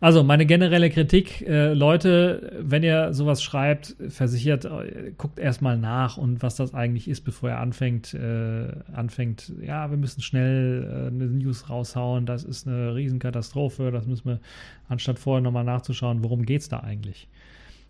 Also 0.00 0.22
meine 0.22 0.44
generelle 0.44 0.90
Kritik, 0.90 1.42
äh, 1.42 1.72
Leute, 1.72 2.52
wenn 2.60 2.82
ihr 2.82 3.14
sowas 3.14 3.42
schreibt, 3.42 3.96
versichert, 4.08 4.66
äh, 4.66 5.12
guckt 5.16 5.38
erstmal 5.38 5.78
nach 5.78 6.18
und 6.18 6.42
was 6.42 6.56
das 6.56 6.74
eigentlich 6.74 7.08
ist, 7.08 7.22
bevor 7.22 7.50
ihr 7.50 7.58
anfängt, 7.58 8.12
äh, 8.12 8.68
anfängt, 8.92 9.52
ja, 9.62 9.90
wir 9.90 9.96
müssen 9.96 10.20
schnell 10.20 10.84
äh, 10.84 11.06
eine 11.06 11.26
News 11.26 11.70
raushauen, 11.70 12.26
das 12.26 12.44
ist 12.44 12.66
eine 12.66 12.94
Riesenkatastrophe, 12.94 13.90
das 13.90 14.06
müssen 14.06 14.26
wir, 14.26 14.40
anstatt 14.88 15.18
vorher 15.18 15.42
nochmal 15.42 15.64
nachzuschauen, 15.64 16.22
worum 16.22 16.44
geht 16.44 16.60
es 16.60 16.68
da 16.68 16.80
eigentlich? 16.80 17.28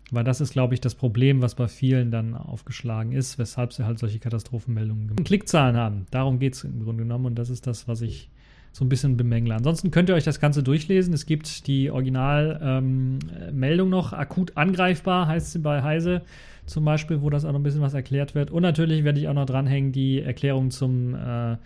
Weil 0.09 0.23
das 0.23 0.39
ist, 0.39 0.53
glaube 0.53 0.73
ich, 0.73 0.79
das 0.79 0.95
Problem, 0.95 1.41
was 1.41 1.55
bei 1.55 1.67
vielen 1.67 2.11
dann 2.11 2.33
aufgeschlagen 2.33 3.11
ist, 3.11 3.37
weshalb 3.37 3.73
sie 3.73 3.85
halt 3.85 3.99
solche 3.99 4.19
Katastrophenmeldungen 4.19 5.13
Klickzahlen 5.25 5.75
haben. 5.75 6.05
Darum 6.11 6.39
geht 6.39 6.53
es 6.53 6.63
im 6.63 6.81
Grunde 6.81 7.03
genommen 7.03 7.25
und 7.25 7.35
das 7.35 7.49
ist 7.49 7.67
das, 7.67 7.89
was 7.89 8.01
ich 8.01 8.29
so 8.77 8.85
ein 8.85 8.89
bisschen 8.89 9.17
bemängle. 9.17 9.55
Ansonsten 9.55 9.89
könnt 9.89 10.07
ihr 10.09 10.13
euch 10.13 10.23
das 10.23 10.39
Ganze 10.39 10.61
durchlesen. 10.61 11.11
Es 11.11 11.25
gibt 11.25 11.65
die 11.65 11.89
Originalmeldung 11.89 13.87
ähm, 13.87 13.89
noch, 13.89 14.13
akut 14.13 14.55
angreifbar, 14.55 15.25
heißt 15.25 15.53
sie 15.53 15.57
bei 15.59 15.81
Heise 15.81 16.21
zum 16.67 16.85
Beispiel, 16.85 17.23
wo 17.23 17.31
das 17.31 17.43
auch 17.43 17.53
noch 17.53 17.59
ein 17.59 17.63
bisschen 17.63 17.81
was 17.81 17.95
erklärt 17.95 18.35
wird. 18.35 18.51
Und 18.51 18.61
natürlich 18.61 19.03
werde 19.03 19.19
ich 19.19 19.27
auch 19.29 19.33
noch 19.33 19.47
dranhängen 19.47 19.93
die 19.93 20.21
Erklärung 20.21 20.69
zum, 20.69 21.15
äh, 21.15 21.57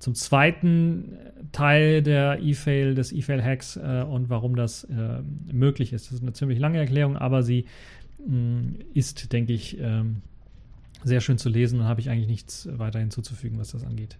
zum 0.00 0.16
zweiten 0.16 1.12
Teil 1.52 2.02
der 2.02 2.40
E-Fail, 2.42 2.96
des 2.96 3.12
E-Fail-Hacks 3.12 3.76
äh, 3.76 4.02
und 4.02 4.28
warum 4.28 4.56
das 4.56 4.82
äh, 4.84 5.22
möglich 5.52 5.92
ist. 5.92 6.06
Das 6.06 6.14
ist 6.14 6.22
eine 6.22 6.32
ziemlich 6.32 6.58
lange 6.58 6.78
Erklärung, 6.78 7.16
aber 7.16 7.44
sie 7.44 7.66
mh, 8.26 8.36
mm, 8.36 8.74
ist, 8.92 9.32
denke 9.32 9.52
ich, 9.52 9.78
ähm, 9.78 10.22
sehr 11.04 11.20
schön 11.20 11.38
zu 11.38 11.48
lesen 11.48 11.78
und 11.78 11.86
habe 11.86 12.00
ich 12.00 12.10
eigentlich 12.10 12.26
nichts 12.26 12.68
weiter 12.72 12.98
hinzuzufügen, 12.98 13.56
was 13.60 13.70
das 13.70 13.84
angeht. 13.84 14.18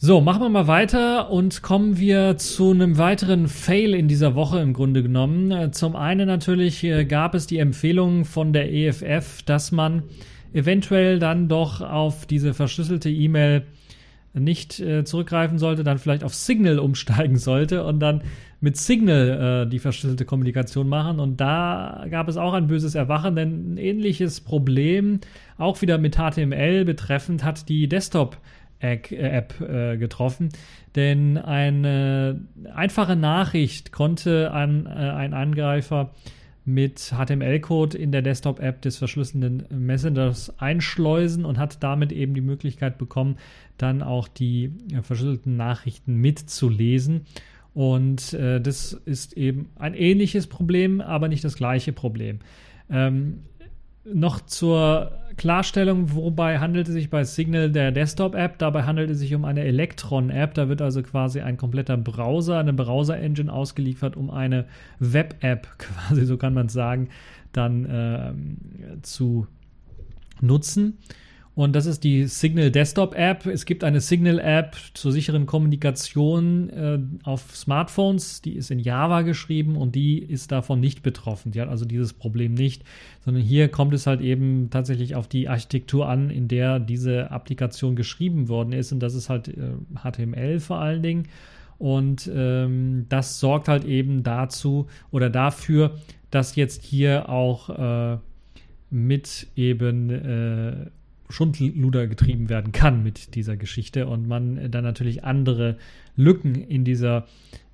So, 0.00 0.20
machen 0.20 0.42
wir 0.42 0.48
mal 0.48 0.68
weiter 0.68 1.28
und 1.28 1.60
kommen 1.62 1.98
wir 1.98 2.36
zu 2.36 2.70
einem 2.70 2.98
weiteren 2.98 3.48
Fail 3.48 3.94
in 3.94 4.06
dieser 4.06 4.36
Woche 4.36 4.60
im 4.60 4.72
Grunde 4.72 5.02
genommen. 5.02 5.50
Äh, 5.50 5.72
zum 5.72 5.96
einen 5.96 6.28
natürlich 6.28 6.84
äh, 6.84 7.04
gab 7.04 7.34
es 7.34 7.48
die 7.48 7.58
Empfehlung 7.58 8.24
von 8.24 8.52
der 8.52 8.72
EFF, 8.72 9.42
dass 9.42 9.72
man 9.72 10.04
eventuell 10.52 11.18
dann 11.18 11.48
doch 11.48 11.80
auf 11.80 12.26
diese 12.26 12.54
verschlüsselte 12.54 13.10
E-Mail 13.10 13.64
nicht 14.34 14.78
äh, 14.78 15.02
zurückgreifen 15.02 15.58
sollte, 15.58 15.82
dann 15.82 15.98
vielleicht 15.98 16.22
auf 16.22 16.32
Signal 16.32 16.78
umsteigen 16.78 17.36
sollte 17.36 17.82
und 17.82 17.98
dann 17.98 18.22
mit 18.60 18.76
Signal 18.76 19.64
äh, 19.66 19.68
die 19.68 19.80
verschlüsselte 19.80 20.24
Kommunikation 20.24 20.88
machen. 20.88 21.18
Und 21.18 21.40
da 21.40 22.06
gab 22.08 22.28
es 22.28 22.36
auch 22.36 22.52
ein 22.52 22.68
böses 22.68 22.94
Erwachen, 22.94 23.34
denn 23.34 23.74
ein 23.74 23.78
ähnliches 23.78 24.42
Problem, 24.42 25.18
auch 25.56 25.82
wieder 25.82 25.98
mit 25.98 26.18
HTML 26.18 26.84
betreffend, 26.84 27.42
hat 27.42 27.68
die 27.68 27.88
Desktop- 27.88 28.38
App 28.80 29.60
äh, 29.60 29.96
getroffen. 29.96 30.50
Denn 30.94 31.36
eine 31.36 32.40
einfache 32.74 33.16
Nachricht 33.16 33.92
konnte 33.92 34.50
an, 34.52 34.86
äh, 34.86 34.88
ein 34.88 35.34
Angreifer 35.34 36.12
mit 36.64 37.14
HTML-Code 37.16 37.96
in 37.96 38.12
der 38.12 38.20
Desktop-App 38.20 38.82
des 38.82 38.98
verschlüsselnden 38.98 39.64
Messengers 39.70 40.52
einschleusen 40.60 41.46
und 41.46 41.56
hat 41.56 41.82
damit 41.82 42.12
eben 42.12 42.34
die 42.34 42.42
Möglichkeit 42.42 42.98
bekommen, 42.98 43.38
dann 43.78 44.02
auch 44.02 44.28
die 44.28 44.72
äh, 44.92 45.02
verschlüsselten 45.02 45.56
Nachrichten 45.56 46.16
mitzulesen. 46.16 47.22
Und 47.72 48.34
äh, 48.34 48.60
das 48.60 48.92
ist 48.92 49.32
eben 49.34 49.70
ein 49.76 49.94
ähnliches 49.94 50.46
Problem, 50.46 51.00
aber 51.00 51.28
nicht 51.28 51.44
das 51.44 51.56
gleiche 51.56 51.92
Problem. 51.92 52.40
Ähm, 52.90 53.44
noch 54.04 54.40
zur 54.40 55.12
Klarstellung, 55.36 56.14
wobei 56.14 56.58
handelt 56.58 56.88
es 56.88 56.94
sich 56.94 57.10
bei 57.10 57.24
Signal 57.24 57.70
der 57.70 57.92
Desktop-App? 57.92 58.58
Dabei 58.58 58.82
handelt 58.82 59.10
es 59.10 59.20
sich 59.20 59.34
um 59.34 59.44
eine 59.44 59.62
Electron-App. 59.64 60.54
Da 60.54 60.68
wird 60.68 60.82
also 60.82 61.02
quasi 61.02 61.40
ein 61.40 61.56
kompletter 61.56 61.96
Browser, 61.96 62.58
eine 62.58 62.72
Browser-Engine 62.72 63.52
ausgeliefert, 63.52 64.16
um 64.16 64.30
eine 64.30 64.66
Web-App, 64.98 65.68
quasi 65.78 66.26
so 66.26 66.36
kann 66.36 66.54
man 66.54 66.66
es 66.66 66.72
sagen, 66.72 67.08
dann 67.52 67.84
äh, 67.86 69.02
zu 69.02 69.46
nutzen. 70.40 70.98
Und 71.58 71.74
das 71.74 71.86
ist 71.86 72.04
die 72.04 72.28
Signal 72.28 72.70
Desktop 72.70 73.16
App. 73.16 73.44
Es 73.44 73.64
gibt 73.64 73.82
eine 73.82 74.00
Signal 74.00 74.38
App 74.38 74.76
zur 74.94 75.10
sicheren 75.10 75.44
Kommunikation 75.44 76.70
äh, 76.70 77.00
auf 77.24 77.56
Smartphones. 77.56 78.42
Die 78.42 78.52
ist 78.52 78.70
in 78.70 78.78
Java 78.78 79.22
geschrieben 79.22 79.74
und 79.74 79.96
die 79.96 80.20
ist 80.20 80.52
davon 80.52 80.78
nicht 80.78 81.02
betroffen. 81.02 81.50
Die 81.50 81.60
hat 81.60 81.68
also 81.68 81.84
dieses 81.84 82.12
Problem 82.12 82.54
nicht, 82.54 82.84
sondern 83.24 83.42
hier 83.42 83.66
kommt 83.70 83.92
es 83.92 84.06
halt 84.06 84.20
eben 84.20 84.70
tatsächlich 84.70 85.16
auf 85.16 85.26
die 85.26 85.48
Architektur 85.48 86.08
an, 86.08 86.30
in 86.30 86.46
der 86.46 86.78
diese 86.78 87.32
Applikation 87.32 87.96
geschrieben 87.96 88.48
worden 88.48 88.72
ist. 88.72 88.92
Und 88.92 89.00
das 89.00 89.16
ist 89.16 89.28
halt 89.28 89.48
äh, 89.48 89.72
HTML 89.96 90.60
vor 90.60 90.78
allen 90.78 91.02
Dingen. 91.02 91.26
Und 91.76 92.30
ähm, 92.32 93.06
das 93.08 93.40
sorgt 93.40 93.66
halt 93.66 93.84
eben 93.84 94.22
dazu 94.22 94.86
oder 95.10 95.28
dafür, 95.28 95.96
dass 96.30 96.54
jetzt 96.54 96.84
hier 96.84 97.28
auch 97.28 97.68
äh, 98.14 98.18
mit 98.90 99.48
eben 99.56 100.10
äh, 100.10 100.90
Schundluder 101.28 102.06
getrieben 102.06 102.48
werden 102.48 102.72
kann 102.72 103.02
mit 103.02 103.34
dieser 103.34 103.56
Geschichte 103.56 104.06
und 104.06 104.26
man 104.28 104.70
dann 104.70 104.84
natürlich 104.84 105.24
andere 105.24 105.76
Lücken 106.16 106.54
in 106.54 106.84
dieser 106.84 107.26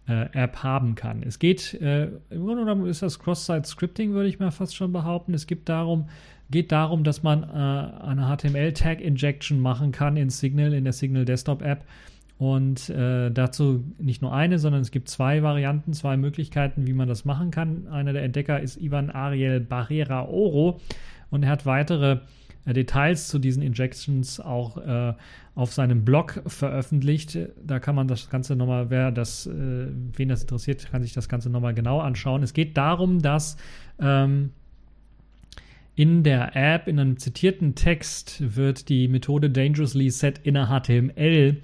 äh, 0.09 0.27
App 0.33 0.63
haben 0.63 0.95
kann. 0.95 1.23
Es 1.23 1.39
geht, 1.39 1.75
äh, 1.75 2.09
im 2.31 2.45
Grunde 2.45 2.63
genommen 2.63 2.87
ist 2.87 3.03
das 3.03 3.19
Cross-Site-Scripting, 3.19 4.13
würde 4.13 4.29
ich 4.29 4.39
mal 4.39 4.51
fast 4.51 4.77
schon 4.77 4.93
behaupten. 4.93 5.35
Es 5.35 5.47
gibt 5.47 5.69
darum, 5.69 6.09
geht 6.51 6.73
darum, 6.73 7.05
dass 7.05 7.23
man 7.23 7.43
äh, 7.43 7.47
eine 7.47 8.37
HTML-Tag-Injection 8.37 9.61
machen 9.61 9.93
kann 9.93 10.17
in 10.17 10.31
Signal, 10.31 10.75
in 10.75 10.85
der 10.85 10.93
Signal 10.93 11.25
Desktop-App. 11.25 11.85
Und 12.37 12.91
äh, 12.91 13.31
dazu 13.31 13.85
nicht 13.99 14.21
nur 14.21 14.35
eine, 14.35 14.59
sondern 14.59 14.83
es 14.83 14.91
gibt 14.91 15.09
zwei 15.09 15.43
Varianten, 15.43 15.93
zwei 15.93 16.17
Möglichkeiten, 16.17 16.87
wie 16.87 16.93
man 16.93 17.09
das 17.09 17.25
machen 17.25 17.53
kann. 17.53 17.87
Einer 17.87 18.13
der 18.13 18.25
Entdecker 18.25 18.61
ist 18.61 18.77
Ivan 18.77 19.09
Ariel 19.09 19.61
Barrera 19.61 20.25
Oro 20.27 20.81
und 21.31 21.45
er 21.45 21.51
hat 21.51 21.65
weitere 21.65 22.13
äh, 22.13 22.19
Details 22.73 23.29
zu 23.29 23.39
diesen 23.39 23.63
Injections 23.63 24.41
auch 24.41 24.79
äh, 24.79 25.15
auf 25.55 25.73
seinem 25.73 26.05
Blog 26.05 26.43
veröffentlicht. 26.47 27.39
Da 27.65 27.79
kann 27.79 27.95
man 27.95 28.09
das 28.09 28.31
Ganze 28.31 28.57
nochmal, 28.57 28.91
wer 28.91 29.11
das, 29.11 29.47
äh, 29.47 29.51
wen 30.17 30.29
das 30.29 30.43
interessiert, 30.43 30.91
kann 30.91 31.03
sich 31.03 31.13
das 31.13 31.29
Ganze 31.29 31.51
nochmal 31.51 31.75
genau 31.75 32.01
anschauen. 32.01 32.43
Es 32.43 32.55
geht 32.55 32.77
darum, 32.77 33.21
dass 33.21 33.57
ähm, 34.01 34.51
in 35.95 36.23
der 36.23 36.57
App, 36.57 36.89
in 36.89 36.99
einem 36.99 37.19
zitierten 37.19 37.75
Text, 37.75 38.57
wird 38.57 38.89
die 38.89 39.07
Methode 39.09 39.51
Dangerously 39.51 40.11
Set 40.11 40.41
Inner 40.43 40.67
HTML 40.67 41.61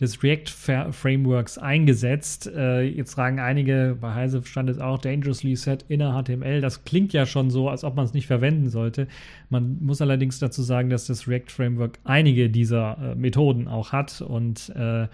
des 0.00 0.22
React-Frameworks 0.22 1.56
eingesetzt. 1.58 2.50
Äh, 2.54 2.82
jetzt 2.82 3.14
fragen 3.14 3.40
einige, 3.40 3.96
bei 4.00 4.14
Heise 4.14 4.42
stand 4.44 4.68
es 4.68 4.78
auch 4.78 4.98
Dangerously 4.98 5.56
Set 5.56 5.84
Inner 5.88 6.22
HTML. 6.22 6.60
Das 6.60 6.84
klingt 6.84 7.12
ja 7.12 7.24
schon 7.24 7.50
so, 7.50 7.70
als 7.70 7.82
ob 7.82 7.96
man 7.96 8.04
es 8.04 8.12
nicht 8.12 8.26
verwenden 8.26 8.68
sollte. 8.68 9.08
Man 9.48 9.78
muss 9.80 10.02
allerdings 10.02 10.38
dazu 10.38 10.62
sagen, 10.62 10.90
dass 10.90 11.06
das 11.06 11.26
React-Framework 11.26 11.98
einige 12.04 12.50
dieser 12.50 13.12
äh, 13.12 13.14
Methoden 13.14 13.68
auch 13.68 13.92
hat. 13.92 14.20
Und 14.20 14.70
äh, 14.76 15.08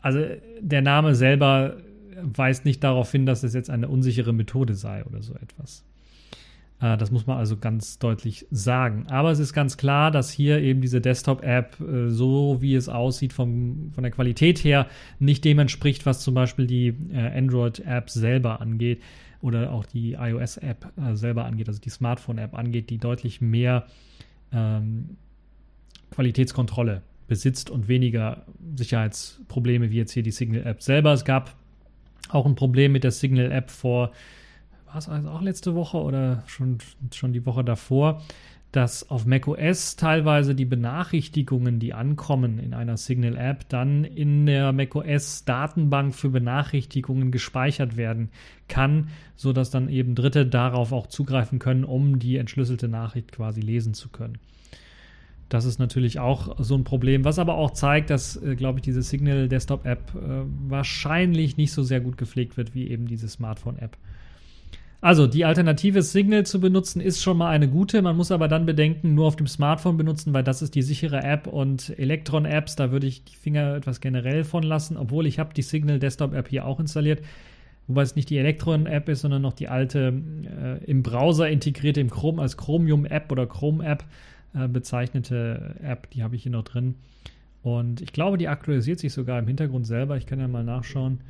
also 0.00 0.20
der 0.60 0.82
Name 0.82 1.14
selber 1.14 1.76
weist 2.22 2.64
nicht 2.64 2.82
darauf 2.82 3.10
hin, 3.12 3.26
dass 3.26 3.42
es 3.42 3.54
jetzt 3.54 3.70
eine 3.70 3.88
unsichere 3.88 4.32
Methode 4.32 4.74
sei 4.74 5.04
oder 5.04 5.22
so 5.22 5.34
etwas. 5.34 5.84
Äh, 6.84 6.98
das 6.98 7.10
muss 7.10 7.26
man 7.26 7.38
also 7.38 7.56
ganz 7.56 7.98
deutlich 7.98 8.46
sagen. 8.50 9.06
Aber 9.08 9.30
es 9.30 9.38
ist 9.38 9.54
ganz 9.54 9.76
klar, 9.76 10.10
dass 10.10 10.30
hier 10.30 10.60
eben 10.60 10.80
diese 10.80 11.00
Desktop-App, 11.00 11.80
äh, 11.80 12.10
so 12.10 12.58
wie 12.60 12.74
es 12.74 12.88
aussieht 12.88 13.32
vom, 13.32 13.90
von 13.92 14.02
der 14.02 14.12
Qualität 14.12 14.62
her, 14.62 14.86
nicht 15.18 15.44
dem 15.44 15.58
entspricht, 15.58 16.04
was 16.04 16.20
zum 16.20 16.34
Beispiel 16.34 16.66
die 16.66 16.88
äh, 17.12 17.38
Android-App 17.38 18.10
selber 18.10 18.60
angeht 18.60 19.00
oder 19.40 19.72
auch 19.72 19.84
die 19.84 20.12
iOS-App 20.12 20.92
selber 21.12 21.44
angeht, 21.44 21.68
also 21.68 21.78
die 21.78 21.90
Smartphone-App 21.90 22.54
angeht, 22.54 22.88
die 22.88 22.96
deutlich 22.96 23.42
mehr 23.42 23.86
ähm, 24.52 25.18
Qualitätskontrolle 26.12 27.02
besitzt 27.28 27.68
und 27.68 27.86
weniger 27.86 28.46
Sicherheitsprobleme 28.74 29.90
wie 29.90 29.96
jetzt 29.96 30.12
hier 30.12 30.22
die 30.22 30.30
Signal-App 30.30 30.82
selber. 30.82 31.12
Es 31.12 31.26
gab 31.26 31.54
auch 32.30 32.46
ein 32.46 32.54
Problem 32.54 32.92
mit 32.92 33.04
der 33.04 33.10
Signal-App 33.10 33.70
vor 33.70 34.12
also 34.94 35.28
auch 35.28 35.42
letzte 35.42 35.74
Woche 35.74 35.98
oder 35.98 36.42
schon, 36.46 36.78
schon 37.12 37.32
die 37.32 37.44
Woche 37.46 37.64
davor, 37.64 38.22
dass 38.74 39.08
auf 39.08 39.24
macOS 39.24 39.94
teilweise 39.94 40.56
die 40.56 40.64
Benachrichtigungen, 40.64 41.78
die 41.78 41.94
ankommen 41.94 42.58
in 42.58 42.74
einer 42.74 42.96
Signal-App, 42.96 43.68
dann 43.68 44.02
in 44.02 44.46
der 44.46 44.72
macOS-Datenbank 44.72 46.12
für 46.12 46.30
Benachrichtigungen 46.30 47.30
gespeichert 47.30 47.96
werden 47.96 48.30
kann, 48.66 49.10
sodass 49.36 49.70
dann 49.70 49.88
eben 49.88 50.16
Dritte 50.16 50.44
darauf 50.44 50.90
auch 50.90 51.06
zugreifen 51.06 51.60
können, 51.60 51.84
um 51.84 52.18
die 52.18 52.36
entschlüsselte 52.36 52.88
Nachricht 52.88 53.30
quasi 53.30 53.60
lesen 53.60 53.94
zu 53.94 54.08
können. 54.08 54.38
Das 55.48 55.66
ist 55.66 55.78
natürlich 55.78 56.18
auch 56.18 56.56
so 56.58 56.74
ein 56.74 56.82
Problem, 56.82 57.24
was 57.24 57.38
aber 57.38 57.54
auch 57.54 57.70
zeigt, 57.70 58.10
dass, 58.10 58.42
äh, 58.42 58.56
glaube 58.56 58.80
ich, 58.80 58.82
diese 58.82 59.02
Signal 59.02 59.48
Desktop 59.48 59.86
App 59.86 60.12
äh, 60.16 60.42
wahrscheinlich 60.68 61.56
nicht 61.56 61.70
so 61.70 61.84
sehr 61.84 62.00
gut 62.00 62.18
gepflegt 62.18 62.56
wird 62.56 62.74
wie 62.74 62.88
eben 62.88 63.06
diese 63.06 63.28
Smartphone 63.28 63.78
App. 63.78 63.96
Also 65.04 65.26
die 65.26 65.44
Alternative 65.44 66.00
Signal 66.00 66.46
zu 66.46 66.60
benutzen 66.60 67.02
ist 67.02 67.22
schon 67.22 67.36
mal 67.36 67.50
eine 67.50 67.68
gute. 67.68 68.00
Man 68.00 68.16
muss 68.16 68.32
aber 68.32 68.48
dann 68.48 68.64
bedenken, 68.64 69.14
nur 69.14 69.26
auf 69.26 69.36
dem 69.36 69.46
Smartphone 69.46 69.98
benutzen, 69.98 70.32
weil 70.32 70.42
das 70.42 70.62
ist 70.62 70.74
die 70.74 70.80
sichere 70.80 71.22
App 71.22 71.46
und 71.46 71.90
Electron-Apps, 71.98 72.74
da 72.76 72.90
würde 72.90 73.06
ich 73.06 73.22
die 73.22 73.36
Finger 73.36 73.74
etwas 73.74 74.00
generell 74.00 74.44
von 74.44 74.62
lassen, 74.62 74.96
obwohl 74.96 75.26
ich 75.26 75.38
habe 75.38 75.52
die 75.52 75.60
Signal 75.60 75.98
Desktop-App 75.98 76.48
hier 76.48 76.64
auch 76.64 76.80
installiert. 76.80 77.20
Wobei 77.86 78.00
es 78.00 78.16
nicht 78.16 78.30
die 78.30 78.38
Electron-App 78.38 79.10
ist, 79.10 79.20
sondern 79.20 79.42
noch 79.42 79.52
die 79.52 79.68
alte 79.68 80.22
äh, 80.46 80.82
im 80.86 81.02
Browser 81.02 81.50
integrierte, 81.50 82.00
im 82.00 82.08
Chrome 82.08 82.40
als 82.40 82.56
Chromium-App 82.56 83.30
oder 83.30 83.46
Chrome-App 83.46 84.06
äh, 84.54 84.68
bezeichnete 84.68 85.74
App, 85.82 86.08
die 86.12 86.22
habe 86.22 86.34
ich 86.34 86.44
hier 86.44 86.52
noch 86.52 86.64
drin. 86.64 86.94
Und 87.60 88.00
ich 88.00 88.14
glaube, 88.14 88.38
die 88.38 88.48
aktualisiert 88.48 89.00
sich 89.00 89.12
sogar 89.12 89.38
im 89.38 89.48
Hintergrund 89.48 89.86
selber. 89.86 90.16
Ich 90.16 90.24
kann 90.24 90.40
ja 90.40 90.48
mal 90.48 90.64
nachschauen 90.64 91.20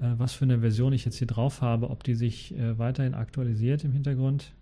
was 0.00 0.32
für 0.32 0.44
eine 0.44 0.60
Version 0.60 0.92
ich 0.92 1.04
jetzt 1.04 1.16
hier 1.18 1.26
drauf 1.26 1.60
habe, 1.60 1.90
ob 1.90 2.04
die 2.04 2.14
sich 2.14 2.56
äh, 2.56 2.78
weiterhin 2.78 3.14
aktualisiert 3.14 3.84
im 3.84 3.92
Hintergrund. 3.92 4.52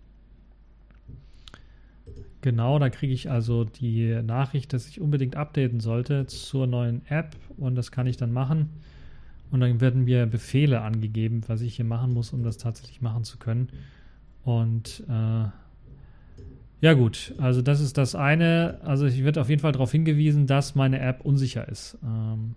Genau, 2.41 2.79
da 2.79 2.89
kriege 2.89 3.13
ich 3.13 3.29
also 3.29 3.63
die 3.63 4.21
Nachricht, 4.21 4.71
dass 4.71 4.87
ich 4.87 5.01
unbedingt 5.01 5.35
updaten 5.35 5.79
sollte 5.79 6.27
zur 6.27 6.67
neuen 6.67 7.01
App 7.07 7.35
und 7.57 7.75
das 7.75 7.91
kann 7.91 8.07
ich 8.07 8.17
dann 8.17 8.31
machen. 8.31 8.69
Und 9.49 9.61
dann 9.61 9.81
werden 9.81 10.03
mir 10.03 10.25
Befehle 10.25 10.81
angegeben, 10.81 11.41
was 11.47 11.61
ich 11.61 11.75
hier 11.75 11.85
machen 11.85 12.13
muss, 12.13 12.33
um 12.33 12.43
das 12.43 12.57
tatsächlich 12.57 13.01
machen 13.01 13.23
zu 13.23 13.37
können. 13.37 13.69
Und 14.43 15.03
äh, 15.09 15.45
ja 16.79 16.93
gut, 16.93 17.33
also 17.37 17.61
das 17.61 17.81
ist 17.81 17.97
das 17.97 18.13
eine. 18.13 18.79
Also 18.83 19.05
ich 19.05 19.23
werde 19.23 19.41
auf 19.41 19.49
jeden 19.49 19.61
Fall 19.61 19.71
darauf 19.71 19.91
hingewiesen, 19.91 20.47
dass 20.47 20.75
meine 20.75 20.99
App 20.99 21.25
unsicher 21.25 21.67
ist. 21.67 21.97
Ähm, 22.03 22.55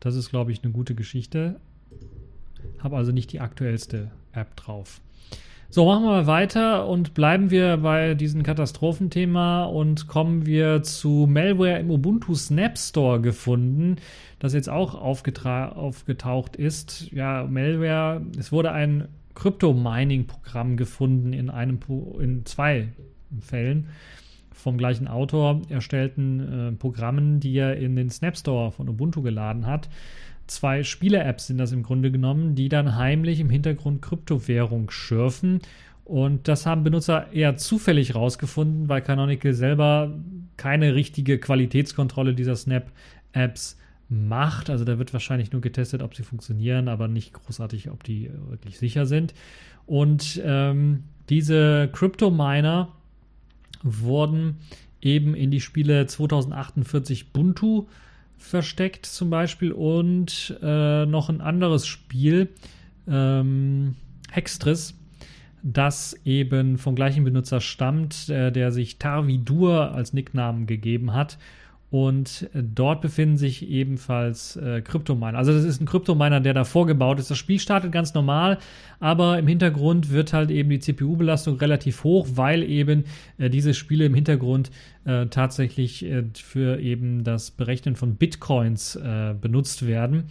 das 0.00 0.14
ist, 0.14 0.30
glaube 0.30 0.52
ich, 0.52 0.62
eine 0.62 0.72
gute 0.72 0.94
Geschichte. 0.94 1.60
Habe 2.78 2.96
also 2.96 3.12
nicht 3.12 3.32
die 3.32 3.40
aktuellste 3.40 4.10
App 4.32 4.56
drauf. 4.56 5.00
So, 5.70 5.84
machen 5.84 6.04
wir 6.04 6.12
mal 6.12 6.26
weiter 6.26 6.88
und 6.88 7.12
bleiben 7.12 7.50
wir 7.50 7.76
bei 7.76 8.14
diesem 8.14 8.42
Katastrophenthema 8.42 9.64
und 9.64 10.06
kommen 10.08 10.46
wir 10.46 10.82
zu 10.82 11.26
Malware 11.28 11.78
im 11.78 11.90
Ubuntu 11.90 12.34
Snap 12.34 12.78
Store 12.78 13.20
gefunden, 13.20 13.96
das 14.38 14.54
jetzt 14.54 14.70
auch 14.70 14.94
aufgetaucht 14.94 16.56
ist. 16.56 17.12
Ja, 17.12 17.44
Malware, 17.44 18.22
es 18.38 18.50
wurde 18.50 18.72
ein 18.72 19.08
Crypto-Mining-Programm 19.34 20.78
gefunden 20.78 21.34
in 21.34 21.50
einem 21.50 21.78
in 22.18 22.46
zwei 22.46 22.88
Fällen 23.40 23.88
vom 24.58 24.76
gleichen 24.76 25.08
Autor 25.08 25.62
erstellten 25.68 26.40
äh, 26.40 26.72
Programmen, 26.72 27.40
die 27.40 27.56
er 27.56 27.76
in 27.76 27.96
den 27.96 28.10
Snap 28.10 28.36
Store 28.36 28.72
von 28.72 28.88
Ubuntu 28.88 29.22
geladen 29.22 29.66
hat. 29.66 29.88
Zwei 30.48 30.82
Spiele-Apps 30.82 31.46
sind 31.46 31.58
das 31.58 31.72
im 31.72 31.82
Grunde 31.82 32.10
genommen, 32.10 32.54
die 32.54 32.68
dann 32.68 32.96
heimlich 32.96 33.38
im 33.38 33.50
Hintergrund 33.50 34.02
Kryptowährung 34.02 34.90
schürfen. 34.90 35.60
Und 36.04 36.48
das 36.48 36.64
haben 36.66 36.84
Benutzer 36.84 37.32
eher 37.32 37.56
zufällig 37.56 38.14
rausgefunden, 38.14 38.88
weil 38.88 39.02
Canonical 39.02 39.52
selber 39.52 40.14
keine 40.56 40.94
richtige 40.94 41.38
Qualitätskontrolle 41.38 42.34
dieser 42.34 42.56
Snap-Apps 42.56 43.78
macht. 44.08 44.70
Also 44.70 44.84
da 44.84 44.98
wird 44.98 45.12
wahrscheinlich 45.12 45.52
nur 45.52 45.60
getestet, 45.60 46.02
ob 46.02 46.14
sie 46.14 46.22
funktionieren, 46.22 46.88
aber 46.88 47.08
nicht 47.08 47.34
großartig, 47.34 47.90
ob 47.90 48.02
die 48.04 48.30
wirklich 48.48 48.78
sicher 48.78 49.04
sind. 49.04 49.34
Und 49.86 50.40
ähm, 50.44 51.04
diese 51.28 51.90
Crypto-Miner 51.92 52.88
wurden 53.82 54.56
eben 55.00 55.34
in 55.34 55.50
die 55.50 55.60
Spiele 55.60 56.06
2048 56.06 57.32
Buntu 57.32 57.86
versteckt 58.36 59.06
zum 59.06 59.30
Beispiel 59.30 59.72
und 59.72 60.56
äh, 60.62 61.06
noch 61.06 61.28
ein 61.28 61.40
anderes 61.40 61.86
Spiel, 61.86 62.48
ähm, 63.08 63.96
Hextris, 64.30 64.94
das 65.62 66.14
eben 66.24 66.78
vom 66.78 66.94
gleichen 66.94 67.24
Benutzer 67.24 67.60
stammt, 67.60 68.28
äh, 68.28 68.52
der 68.52 68.70
sich 68.70 68.98
Tarvidur 68.98 69.92
als 69.92 70.12
Nicknamen 70.12 70.66
gegeben 70.66 71.14
hat 71.14 71.38
und 71.90 72.50
äh, 72.52 72.62
dort 72.62 73.00
befinden 73.00 73.38
sich 73.38 73.68
ebenfalls 73.68 74.56
äh, 74.56 74.82
Kryptominer. 74.82 75.38
Also 75.38 75.52
das 75.52 75.64
ist 75.64 75.80
ein 75.80 75.86
Kryptominer, 75.86 76.40
der 76.40 76.52
da 76.52 76.64
vorgebaut 76.64 77.18
ist. 77.18 77.30
Das 77.30 77.38
Spiel 77.38 77.58
startet 77.58 77.92
ganz 77.92 78.12
normal, 78.12 78.58
aber 79.00 79.38
im 79.38 79.46
Hintergrund 79.46 80.10
wird 80.10 80.32
halt 80.32 80.50
eben 80.50 80.68
die 80.68 80.80
CPU-Belastung 80.80 81.56
relativ 81.56 82.04
hoch, 82.04 82.26
weil 82.34 82.62
eben 82.62 83.04
äh, 83.38 83.48
diese 83.48 83.72
Spiele 83.72 84.04
im 84.04 84.14
Hintergrund 84.14 84.70
äh, 85.04 85.26
tatsächlich 85.26 86.04
äh, 86.04 86.24
für 86.34 86.78
eben 86.78 87.24
das 87.24 87.50
Berechnen 87.50 87.96
von 87.96 88.16
Bitcoins 88.16 88.96
äh, 88.96 89.34
benutzt 89.40 89.86
werden. 89.86 90.24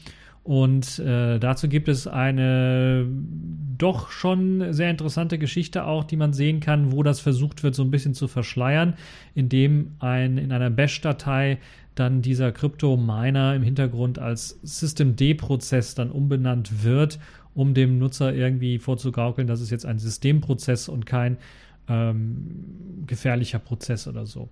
Und 0.47 0.99
äh, 0.99 1.39
dazu 1.39 1.67
gibt 1.67 1.89
es 1.89 2.07
eine 2.07 3.05
doch 3.77 4.11
schon 4.11 4.71
sehr 4.71 4.89
interessante 4.89 5.37
Geschichte 5.37 5.83
auch, 5.83 6.05
die 6.05 6.15
man 6.15 6.31
sehen 6.31 6.61
kann, 6.61 6.93
wo 6.93 7.03
das 7.03 7.19
versucht 7.19 7.63
wird, 7.63 7.75
so 7.75 7.83
ein 7.83 7.91
bisschen 7.91 8.13
zu 8.13 8.29
verschleiern, 8.29 8.93
indem 9.35 9.97
ein 9.99 10.37
in 10.37 10.53
einer 10.53 10.69
Bash-Datei 10.69 11.57
dann 11.95 12.21
dieser 12.21 12.53
Krypto-Miner 12.53 13.55
im 13.55 13.61
Hintergrund 13.61 14.19
als 14.19 14.57
System-D-Prozess 14.63 15.95
dann 15.95 16.11
umbenannt 16.11 16.81
wird, 16.81 17.19
um 17.53 17.73
dem 17.73 17.97
Nutzer 17.99 18.33
irgendwie 18.33 18.79
vorzugaukeln, 18.79 19.47
dass 19.47 19.59
es 19.59 19.69
jetzt 19.69 19.85
ein 19.85 19.99
Systemprozess 19.99 20.87
und 20.87 21.05
kein 21.05 21.39
ähm, 21.89 23.03
gefährlicher 23.05 23.59
Prozess 23.59 24.07
oder 24.07 24.25
so. 24.25 24.47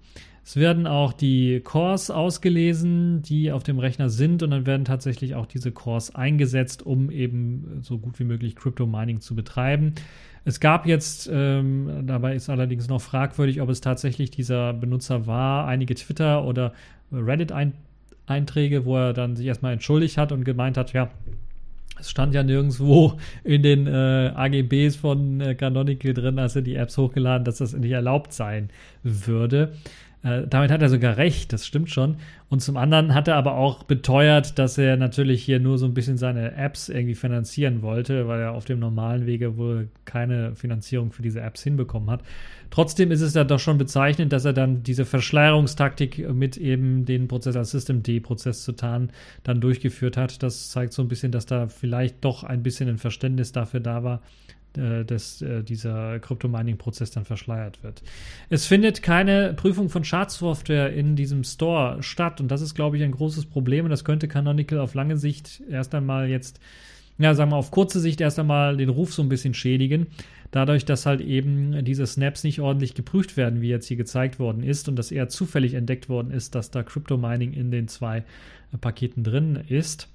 Es 0.48 0.58
werden 0.58 0.86
auch 0.86 1.12
die 1.12 1.60
Cores 1.62 2.12
ausgelesen, 2.12 3.24
die 3.24 3.52
auf 3.52 3.64
dem 3.64 3.80
Rechner 3.80 4.10
sind, 4.10 4.44
und 4.44 4.52
dann 4.52 4.68
werden 4.68 4.86
tatsächlich 4.86 5.34
auch 5.34 5.48
diese 5.48 5.72
Cores 5.72 6.14
eingesetzt, 6.14 6.86
um 6.86 7.10
eben 7.10 7.80
so 7.82 7.98
gut 7.98 8.20
wie 8.20 8.26
möglich 8.26 8.56
Crypto 8.56 8.86
Mining 8.86 9.22
zu 9.22 9.34
betreiben. 9.34 9.96
Es 10.44 10.60
gab 10.60 10.86
jetzt, 10.86 11.28
ähm, 11.34 12.04
dabei 12.06 12.36
ist 12.36 12.52
allerdings 12.52 12.88
noch 12.88 13.02
fragwürdig, 13.02 13.60
ob 13.60 13.70
es 13.70 13.82
tatsächlich 13.82 14.30
dieser 14.30 14.74
Benutzer 14.74 15.26
war, 15.26 15.66
einige 15.66 15.96
Twitter- 15.96 16.46
oder 16.46 16.74
Reddit-Einträge, 17.12 18.86
wo 18.86 18.98
er 18.98 19.14
dann 19.14 19.36
sich 19.36 19.48
erstmal 19.48 19.74
entschuldigt 19.74 20.20
hat 20.20 20.32
und 20.32 20.44
gemeint 20.44 20.78
hat, 20.78 20.94
ja, 20.94 21.10
Es 21.98 22.12
stand 22.12 22.36
ja 22.36 22.44
nirgendwo 22.44 23.18
in 23.44 23.64
den 23.64 23.88
äh, 23.88 24.32
AGBs 24.36 24.96
von 24.98 25.42
äh, 25.42 25.56
Canonical 25.56 26.14
drin, 26.14 26.38
als 26.38 26.56
er 26.56 26.62
die 26.62 26.76
Apps 26.76 26.98
hochgeladen, 27.00 27.46
dass 27.46 27.58
das 27.58 27.74
nicht 27.74 27.92
erlaubt 27.92 28.32
sein 28.32 28.70
würde. 29.02 29.74
Äh, 30.26 30.48
damit 30.48 30.72
hat 30.72 30.82
er 30.82 30.90
sogar 30.90 31.18
recht, 31.18 31.54
das 31.54 31.68
stimmt 31.68 31.92
schon. 31.92 32.18
Und 32.50 32.60
zum 32.60 32.78
anderen 32.78 33.14
hat 33.14 33.28
er 33.28 33.36
aber 33.36 33.56
auch 33.56 33.84
beteuert, 33.84 34.58
dass 34.58 34.78
er 34.80 34.98
natürlich 34.98 35.44
hier 35.44 35.60
nur 35.60 35.78
so 35.78 35.86
ein 35.86 35.94
bisschen 35.94 36.18
seine 36.18 36.56
Apps 36.56 36.90
irgendwie 36.90 37.14
finanzieren 37.14 37.84
wollte, 37.84 38.28
weil 38.28 38.42
er 38.42 38.54
auf 38.54 38.66
dem 38.66 38.80
normalen 38.80 39.28
Wege 39.28 39.56
wohl 39.58 39.90
keine 40.06 40.56
Finanzierung 40.56 41.12
für 41.12 41.22
diese 41.22 41.42
Apps 41.42 41.62
hinbekommen 41.62 42.10
hat. 42.10 42.24
Trotzdem 42.72 43.12
ist 43.12 43.22
es 43.22 43.36
ja 43.36 43.44
doch 43.44 43.60
schon 43.60 43.78
bezeichnend, 43.78 44.34
dass 44.34 44.46
er 44.46 44.54
dann 44.54 44.82
diese 44.82 45.06
Verschleierungstaktik 45.06 46.28
mit 46.34 46.58
eben 46.58 47.06
den 47.06 47.28
Prozess 47.28 47.56
als 47.56 47.70
System 47.70 48.02
D-Prozess 48.02 48.64
zu 48.64 48.72
tarnen 48.72 49.12
dann 49.44 49.62
durchgeführt 49.62 50.18
hat. 50.18 50.42
Das 50.42 50.72
zeigt 50.72 50.94
so 50.94 51.04
ein 51.04 51.08
bisschen, 51.08 51.32
dass 51.32 51.46
da 51.46 51.68
vielleicht 51.68 52.26
doch 52.26 52.44
ein 52.44 52.64
bisschen 52.64 52.90
ein 52.90 52.98
Verständnis 52.98 53.52
dafür 53.52 53.80
da 53.80 54.04
war, 54.04 54.22
dass 55.06 55.42
äh, 55.42 55.64
dieser 55.64 56.20
Crypto-Mining-Prozess 56.20 57.12
dann 57.12 57.26
verschleiert 57.26 57.84
wird. 57.84 58.02
Es 58.50 58.66
findet 58.66 59.02
keine 59.02 59.54
Prüfung 59.54 59.90
von 59.90 60.04
Schadsoftware 60.04 60.94
in 60.94 61.16
diesem 61.16 61.44
Store 61.44 62.02
statt 62.02 62.42
und 62.42 62.50
das 62.50 62.62
ist, 62.62 62.76
glaube 62.76 62.98
ich, 62.98 63.04
ein 63.04 63.12
großes 63.12 63.46
Problem 63.46 63.86
und 63.86 63.92
das 63.92 64.04
könnte 64.04 64.28
Canonical 64.28 64.80
auf 64.80 64.94
lange 64.94 65.18
Sicht 65.18 65.62
erst 65.70 65.96
einmal 65.96 66.30
jetzt, 66.30 66.60
ja, 67.18 67.34
sagen 67.34 67.52
wir 67.52 67.58
auf 67.58 67.72
kurze 67.72 68.00
Sicht 68.00 68.22
erst 68.22 68.40
einmal 68.40 68.78
den 68.78 68.90
Ruf 68.90 69.14
so 69.14 69.22
ein 69.22 69.30
bisschen 69.30 69.54
schädigen, 69.54 70.08
dadurch, 70.52 70.86
dass 70.86 71.06
halt 71.06 71.22
eben 71.22 71.84
diese 71.84 72.06
Snaps 72.06 72.44
nicht 72.44 72.62
ordentlich 72.62 72.94
geprüft 72.94 73.38
werden, 73.38 73.62
wie 73.62 73.70
jetzt 73.70 73.88
hier 73.88 73.98
gezeigt 73.98 74.40
worden 74.40 74.64
ist 74.64 74.90
und 74.90 74.96
dass 74.96 75.12
eher 75.12 75.30
zufällig 75.30 75.74
entdeckt 75.74 76.10
worden 76.10 76.32
ist, 76.32 76.56
dass 76.56 76.72
da 76.72 76.84
Crypto-Mining 76.84 77.54
in 77.54 77.72
den 77.72 77.88
zwei 77.88 78.24
Paketen 78.82 79.24
drin 79.24 79.60
ist. 79.68 80.10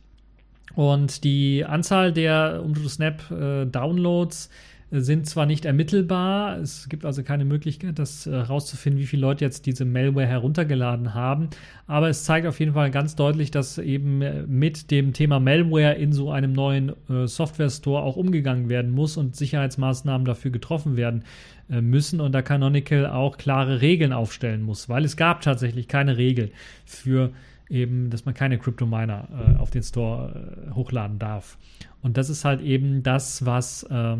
Und 0.74 1.24
die 1.24 1.64
Anzahl 1.64 2.12
der 2.12 2.62
Snap 2.88 3.30
äh, 3.30 3.66
äh, 4.90 5.00
sind 5.00 5.26
zwar 5.26 5.46
nicht 5.46 5.64
ermittelbar, 5.64 6.58
es 6.58 6.88
gibt 6.88 7.04
also 7.04 7.22
keine 7.22 7.44
Möglichkeit, 7.44 7.98
das 7.98 8.26
herauszufinden, 8.26 8.98
äh, 8.98 9.02
wie 9.02 9.06
viele 9.06 9.22
Leute 9.22 9.44
jetzt 9.44 9.66
diese 9.66 9.84
Malware 9.84 10.26
heruntergeladen 10.26 11.14
haben, 11.14 11.48
aber 11.86 12.08
es 12.08 12.24
zeigt 12.24 12.46
auf 12.46 12.60
jeden 12.60 12.74
Fall 12.74 12.90
ganz 12.90 13.16
deutlich, 13.16 13.50
dass 13.50 13.78
eben 13.78 14.22
mit 14.46 14.90
dem 14.90 15.12
Thema 15.12 15.40
Malware 15.40 15.94
in 15.94 16.12
so 16.12 16.30
einem 16.30 16.52
neuen 16.52 16.92
äh, 17.08 17.26
Software 17.26 17.70
Store 17.70 18.02
auch 18.02 18.16
umgegangen 18.16 18.68
werden 18.68 18.90
muss 18.90 19.16
und 19.16 19.36
Sicherheitsmaßnahmen 19.36 20.24
dafür 20.24 20.50
getroffen 20.50 20.96
werden 20.96 21.24
müssen. 21.68 22.20
Und 22.20 22.32
da 22.32 22.42
Canonical 22.42 23.06
auch 23.06 23.36
klare 23.36 23.80
Regeln 23.80 24.12
aufstellen 24.12 24.62
muss, 24.62 24.88
weil 24.88 25.04
es 25.04 25.16
gab 25.16 25.40
tatsächlich 25.40 25.86
keine 25.86 26.16
Regel 26.16 26.50
für 26.84 27.26
äh, 27.26 27.30
eben, 27.70 28.10
dass 28.10 28.24
man 28.24 28.34
keine 28.34 28.58
Crypto-Miner 28.58 29.28
äh, 29.56 29.58
auf 29.58 29.70
den 29.70 29.82
Store 29.82 30.66
äh, 30.68 30.74
hochladen 30.74 31.18
darf. 31.18 31.56
Und 32.02 32.16
das 32.16 32.28
ist 32.28 32.44
halt 32.44 32.60
eben 32.60 33.02
das, 33.02 33.46
was, 33.46 33.84
äh, 33.84 34.16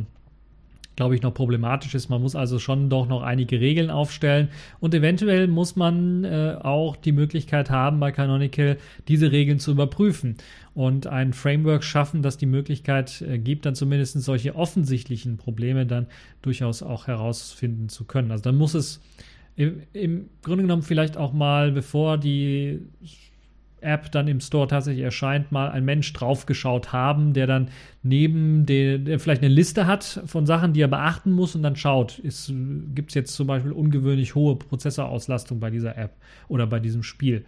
glaube 0.97 1.15
ich, 1.15 1.23
noch 1.23 1.35
problematisch 1.35 1.95
ist. 1.95 2.09
Man 2.09 2.23
muss 2.23 2.37
also 2.37 2.59
schon 2.59 2.91
doch 2.91 3.09
noch 3.09 3.23
einige 3.23 3.61
Regeln 3.61 3.91
aufstellen 3.91 4.49
und 4.81 4.95
eventuell 4.95 5.49
muss 5.49 5.75
man 5.77 6.25
äh, 6.25 6.57
auch 6.61 6.97
die 6.97 7.13
Möglichkeit 7.13 7.71
haben, 7.71 8.01
bei 8.01 8.13
Canonical 8.13 8.77
diese 9.09 9.33
Regeln 9.33 9.59
zu 9.59 9.73
überprüfen 9.73 10.37
und 10.75 11.07
ein 11.07 11.33
Framework 11.33 11.85
schaffen, 11.85 12.23
das 12.23 12.37
die 12.37 12.47
Möglichkeit 12.47 13.23
äh, 13.23 13.39
gibt, 13.39 13.67
dann 13.67 13.75
zumindest 13.75 14.21
solche 14.21 14.55
offensichtlichen 14.55 15.39
Probleme 15.39 15.87
dann 15.87 16.07
durchaus 16.43 16.83
auch 16.83 17.07
herausfinden 17.07 17.89
zu 17.89 18.05
können. 18.05 18.31
Also 18.31 18.45
dann 18.45 18.57
muss 18.57 18.75
es 18.75 19.01
im 19.57 20.31
Grunde 20.43 20.63
genommen 20.63 20.83
vielleicht 20.83 21.17
auch 21.17 21.33
mal, 21.33 21.73
bevor 21.73 22.17
die 22.17 22.81
App 23.83 24.11
dann 24.13 24.29
im 24.29 24.41
Store 24.41 24.69
tatsächlich 24.69 25.05
erscheint, 25.05 25.53
mal 25.53 25.71
ein 25.71 25.85
Mensch 25.85 26.13
draufgeschaut 26.13 26.93
haben, 26.93 27.33
der 27.33 27.47
dann 27.47 27.69
neben 28.03 28.67
der, 28.67 28.99
der 28.99 29.19
vielleicht 29.19 29.43
eine 29.43 29.53
Liste 29.53 29.87
hat 29.87 30.23
von 30.27 30.47
Sachen, 30.47 30.73
die 30.73 30.81
er 30.81 30.89
beachten 30.89 31.33
muss 31.33 31.55
und 31.55 31.63
dann 31.63 31.77
schaut, 31.77 32.21
gibt 32.23 33.11
es 33.11 33.15
jetzt 33.15 33.35
zum 33.35 33.47
Beispiel 33.47 33.73
ungewöhnlich 33.73 34.35
hohe 34.35 34.57
Prozessorauslastung 34.57 35.61
bei 35.61 35.71
dieser 35.71 35.97
App 35.97 36.13
oder 36.49 36.67
bei 36.67 36.81
diesem 36.81 37.03
Spiel. 37.03 37.45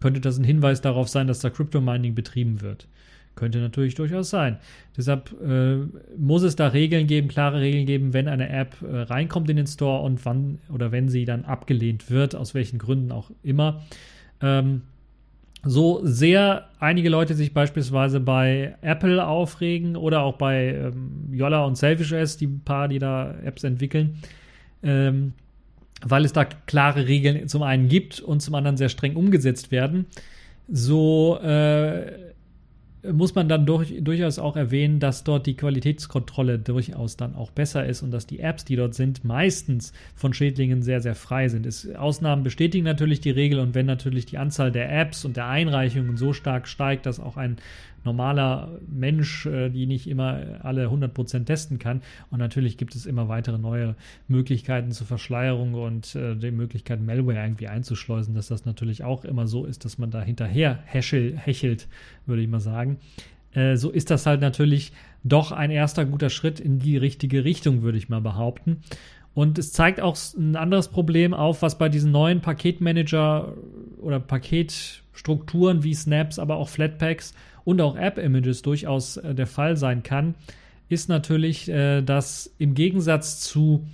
Könnte 0.00 0.20
das 0.20 0.38
ein 0.38 0.44
Hinweis 0.44 0.80
darauf 0.80 1.08
sein, 1.08 1.26
dass 1.26 1.40
da 1.40 1.50
Crypto-Mining 1.50 2.14
betrieben 2.14 2.60
wird? 2.60 2.88
Könnte 3.34 3.60
natürlich 3.60 3.94
durchaus 3.94 4.28
sein. 4.28 4.58
Deshalb 4.96 5.34
äh, 5.42 5.76
muss 6.18 6.42
es 6.42 6.54
da 6.54 6.68
Regeln 6.68 7.06
geben, 7.06 7.28
klare 7.28 7.60
Regeln 7.60 7.86
geben, 7.86 8.12
wenn 8.12 8.28
eine 8.28 8.50
App 8.50 8.76
äh, 8.82 9.02
reinkommt 9.02 9.48
in 9.48 9.56
den 9.56 9.66
Store 9.66 10.02
und 10.02 10.24
wann 10.26 10.58
oder 10.72 10.92
wenn 10.92 11.08
sie 11.08 11.24
dann 11.24 11.46
abgelehnt 11.46 12.10
wird, 12.10 12.34
aus 12.34 12.52
welchen 12.52 12.78
Gründen 12.78 13.10
auch 13.10 13.30
immer. 13.42 13.82
Ähm, 14.42 14.82
so 15.64 16.00
sehr 16.02 16.68
einige 16.80 17.08
Leute 17.08 17.34
sich 17.34 17.54
beispielsweise 17.54 18.18
bei 18.18 18.74
Apple 18.80 19.24
aufregen 19.24 19.96
oder 19.96 20.22
auch 20.22 20.36
bei 20.36 20.74
ähm, 20.74 21.28
Yolla 21.32 21.64
und 21.64 21.76
SelfishS, 21.76 22.36
die 22.36 22.48
paar, 22.48 22.88
die 22.88 22.98
da 22.98 23.34
Apps 23.44 23.62
entwickeln, 23.62 24.18
ähm, 24.82 25.34
weil 26.04 26.24
es 26.24 26.32
da 26.32 26.44
klare 26.44 27.06
Regeln 27.06 27.46
zum 27.48 27.62
einen 27.62 27.88
gibt 27.88 28.20
und 28.20 28.40
zum 28.40 28.56
anderen 28.56 28.76
sehr 28.76 28.88
streng 28.88 29.14
umgesetzt 29.14 29.70
werden, 29.70 30.06
so 30.68 31.38
äh, 31.38 32.31
muss 33.10 33.34
man 33.34 33.48
dann 33.48 33.66
durch, 33.66 33.94
durchaus 34.00 34.38
auch 34.38 34.56
erwähnen, 34.56 35.00
dass 35.00 35.24
dort 35.24 35.46
die 35.46 35.56
Qualitätskontrolle 35.56 36.58
durchaus 36.58 37.16
dann 37.16 37.34
auch 37.34 37.50
besser 37.50 37.84
ist 37.84 38.02
und 38.02 38.12
dass 38.12 38.26
die 38.26 38.38
Apps, 38.38 38.64
die 38.64 38.76
dort 38.76 38.94
sind, 38.94 39.24
meistens 39.24 39.92
von 40.14 40.32
Schädlingen 40.32 40.82
sehr, 40.82 41.00
sehr 41.00 41.16
frei 41.16 41.48
sind. 41.48 41.66
Es, 41.66 41.92
Ausnahmen 41.94 42.44
bestätigen 42.44 42.84
natürlich 42.84 43.20
die 43.20 43.30
Regel 43.30 43.58
und 43.58 43.74
wenn 43.74 43.86
natürlich 43.86 44.26
die 44.26 44.38
Anzahl 44.38 44.70
der 44.70 44.92
Apps 45.00 45.24
und 45.24 45.36
der 45.36 45.48
Einreichungen 45.48 46.16
so 46.16 46.32
stark 46.32 46.68
steigt, 46.68 47.06
dass 47.06 47.18
auch 47.18 47.36
ein 47.36 47.56
normaler 48.04 48.78
Mensch, 48.86 49.46
äh, 49.46 49.68
die 49.70 49.86
nicht 49.86 50.08
immer 50.08 50.40
alle 50.62 50.86
100% 50.88 51.44
testen 51.44 51.78
kann. 51.78 52.02
Und 52.30 52.38
natürlich 52.38 52.76
gibt 52.76 52.94
es 52.94 53.06
immer 53.06 53.28
weitere 53.28 53.58
neue 53.58 53.94
Möglichkeiten 54.28 54.90
zur 54.92 55.06
Verschleierung 55.06 55.74
und 55.74 56.14
äh, 56.14 56.36
die 56.36 56.50
Möglichkeit, 56.50 57.00
Malware 57.00 57.42
irgendwie 57.42 57.68
einzuschleusen, 57.68 58.34
dass 58.34 58.48
das 58.48 58.64
natürlich 58.64 59.04
auch 59.04 59.24
immer 59.24 59.46
so 59.46 59.64
ist, 59.64 59.84
dass 59.84 59.98
man 59.98 60.10
da 60.10 60.22
hinterher 60.22 60.78
häschel, 60.84 61.36
hechelt, 61.36 61.88
würde 62.26 62.42
ich 62.42 62.48
mal 62.48 62.60
sagen. 62.60 62.98
Äh, 63.52 63.76
so 63.76 63.90
ist 63.90 64.10
das 64.10 64.26
halt 64.26 64.40
natürlich 64.40 64.92
doch 65.24 65.52
ein 65.52 65.70
erster 65.70 66.04
guter 66.04 66.30
Schritt 66.30 66.60
in 66.60 66.78
die 66.78 66.96
richtige 66.96 67.44
Richtung, 67.44 67.82
würde 67.82 67.98
ich 67.98 68.08
mal 68.08 68.20
behaupten. 68.20 68.78
Und 69.34 69.58
es 69.58 69.72
zeigt 69.72 70.00
auch 70.00 70.16
ein 70.36 70.56
anderes 70.56 70.88
Problem 70.88 71.32
auf, 71.32 71.62
was 71.62 71.78
bei 71.78 71.88
diesen 71.88 72.12
neuen 72.12 72.40
Paketmanager 72.40 73.54
oder 73.98 74.20
Paketstrukturen 74.20 75.82
wie 75.82 75.94
Snaps, 75.94 76.38
aber 76.38 76.56
auch 76.56 76.68
Flatpaks 76.68 77.34
und 77.64 77.80
auch 77.80 77.96
App-Images 77.96 78.62
durchaus 78.62 79.16
äh, 79.16 79.34
der 79.34 79.46
Fall 79.46 79.76
sein 79.76 80.02
kann, 80.02 80.34
ist 80.88 81.08
natürlich, 81.08 81.68
äh, 81.68 82.02
dass 82.02 82.54
im 82.58 82.74
Gegensatz 82.74 83.40
zu 83.40 83.86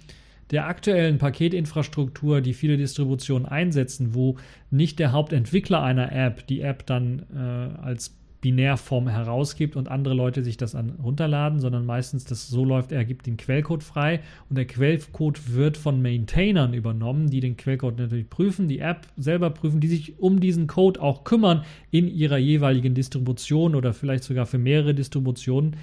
der 0.51 0.67
aktuellen 0.67 1.19
Paketinfrastruktur, 1.19 2.41
die 2.41 2.55
viele 2.55 2.77
Distributionen 2.77 3.47
einsetzen, 3.47 4.15
wo 4.15 4.37
nicht 4.71 4.99
der 4.99 5.13
Hauptentwickler 5.13 5.83
einer 5.83 6.11
App 6.13 6.47
die 6.47 6.63
App 6.63 6.87
dann 6.87 7.27
äh, 7.35 7.83
als 7.83 8.18
Binärform 8.41 9.09
herausgibt 9.09 9.75
und 9.75 9.89
andere 9.89 10.15
Leute 10.15 10.45
sich 10.45 10.57
das 10.57 10.75
an 10.75 10.91
runterladen, 11.03 11.59
sondern 11.59 11.85
meistens 11.85 12.25
das 12.25 12.49
so 12.49 12.65
läuft, 12.65 12.93
er 12.93 13.05
gibt 13.05 13.27
den 13.27 13.37
Quellcode 13.37 13.83
frei 13.83 14.21
und 14.49 14.57
der 14.57 14.67
Quellcode 14.67 15.55
wird 15.55 15.77
von 15.77 16.01
Maintainern 16.01 16.73
übernommen, 16.73 17.31
die 17.31 17.41
den 17.41 17.57
Quellcode 17.57 17.99
natürlich 17.99 18.31
prüfen, 18.31 18.69
die 18.69 18.79
App 18.79 19.09
selber 19.17 19.51
prüfen, 19.51 19.81
die 19.81 19.89
sich 19.89 20.19
um 20.21 20.39
diesen 20.39 20.69
Code 20.69 21.01
auch 21.01 21.25
kümmern 21.25 21.65
in 21.91 22.07
ihrer 22.09 22.39
jeweiligen 22.39 22.95
Distribution 22.95 23.75
oder 23.75 23.93
vielleicht 23.93 24.25
sogar 24.25 24.47
für 24.47 24.59
mehrere 24.59 24.95
Distributionen. 24.95 25.77